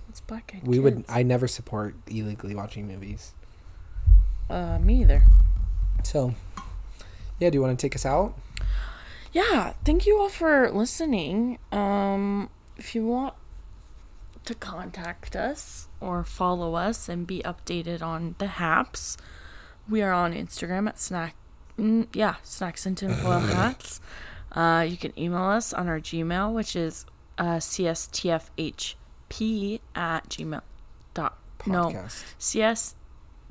It's 0.10 0.22
Black 0.22 0.52
Eyed 0.56 0.66
we 0.66 0.78
Kids. 0.78 0.84
would. 0.84 1.06
I 1.10 1.22
never 1.24 1.48
support 1.48 1.96
illegally 2.08 2.56
watching 2.56 2.88
movies. 2.88 3.34
Uh, 4.50 4.80
me 4.80 5.02
either. 5.02 5.26
So, 6.06 6.36
yeah. 7.40 7.50
Do 7.50 7.58
you 7.58 7.62
want 7.62 7.78
to 7.78 7.82
take 7.82 7.96
us 7.96 8.06
out? 8.06 8.38
Yeah, 9.34 9.74
thank 9.84 10.06
you 10.06 10.18
all 10.18 10.30
for 10.30 10.72
listening. 10.72 11.58
Um, 11.72 12.50
if 12.78 12.96
you 12.96 13.06
want 13.06 13.34
to 14.46 14.54
contact 14.56 15.36
us 15.36 15.88
or 16.00 16.24
follow 16.24 16.76
us 16.76 17.10
and 17.10 17.28
be 17.28 17.42
updated 17.42 18.02
on 18.02 18.36
the 18.38 18.48
haps, 18.48 19.18
we 19.90 20.02
are 20.02 20.14
on 20.14 20.34
Instagram 20.34 20.88
at 20.88 21.00
snack. 21.00 21.36
Mm, 21.78 22.08
yeah, 22.14 22.36
snacks 22.44 22.86
and 22.86 22.98
tinfoil 22.98 23.40
hats. 23.40 24.00
Uh, 24.52 24.86
you 24.88 24.96
can 24.96 25.12
email 25.20 25.44
us 25.44 25.74
on 25.74 25.90
our 25.90 26.00
Gmail, 26.00 26.54
which 26.54 26.76
is 26.76 27.06
uh, 27.38 27.58
cstfhp 27.58 28.96
at 29.94 30.30
gmail 30.30 30.62
dot 31.14 31.38
no 31.66 31.90
Podcast. 31.90 32.24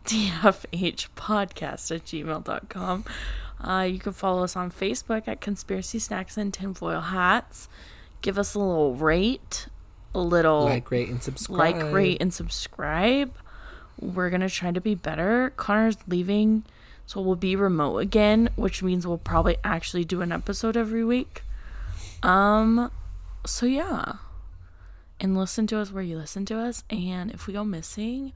CSTFH 0.05 1.09
podcast 1.17 1.95
at 1.95 2.05
gmail.com. 2.05 3.05
Uh, 3.61 3.83
you 3.83 3.99
can 3.99 4.13
follow 4.13 4.45
us 4.45 4.57
on 4.57 4.71
Facebook 4.71 5.27
at 5.27 5.41
Conspiracy 5.41 5.99
Snacks 5.99 6.37
and 6.37 6.53
Tinfoil 6.53 7.01
Hats. 7.01 7.69
Give 8.21 8.39
us 8.39 8.55
a 8.55 8.59
little 8.59 8.95
rate, 8.95 9.69
a 10.15 10.21
little 10.21 10.65
Like, 10.65 10.91
rate, 10.91 11.09
and 11.09 11.23
subscribe. 11.23 11.59
like, 11.59 11.93
rate, 11.93 12.19
and 12.21 12.33
subscribe. 12.33 13.33
We're 13.99 14.29
going 14.31 14.41
to 14.43 14.51
try 14.51 14.71
to 14.73 14.81
be 14.81 14.95
better. 14.95 15.53
Connor's 15.57 15.97
leaving, 16.07 16.65
so 17.07 17.21
we'll 17.21 17.37
be 17.37 17.57
remote 17.57 17.99
again, 17.99 18.51
which 18.57 18.83
means 18.83 19.07
we'll 19.07 19.19
probably 19.19 19.57
actually 19.65 20.05
do 20.05 20.21
an 20.21 20.33
episode 20.33 20.77
every 20.77 21.05
week. 21.05 21.43
Um, 22.23 22.91
so 23.47 23.67
yeah. 23.67 24.15
And 25.21 25.39
listen 25.39 25.67
to 25.69 25.79
us 25.79 25.93
where 25.93 26.03
you 26.03 26.19
listen 26.19 26.45
to 26.47 26.59
us. 26.59 26.83
And 26.91 27.31
if 27.31 27.47
we 27.47 27.55
go 27.55 27.65
missing, 27.65 28.33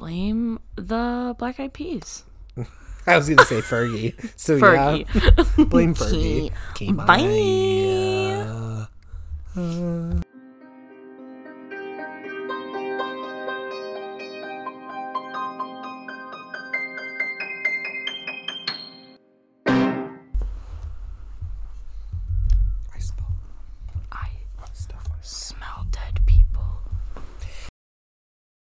blame 0.00 0.58
the 0.76 1.36
Black 1.38 1.60
Eyed 1.60 1.74
Peas. 1.74 2.24
I 3.06 3.18
was 3.18 3.28
gonna 3.28 3.44
say 3.44 3.60
Fergie. 3.60 4.14
So 4.34 4.58
Fergie. 4.58 5.04
yeah, 5.14 5.64
blame 5.64 5.94
Fergie. 6.00 6.50
Bye. 6.96 8.86
bye. 9.56 9.60
Uh, 9.60 10.20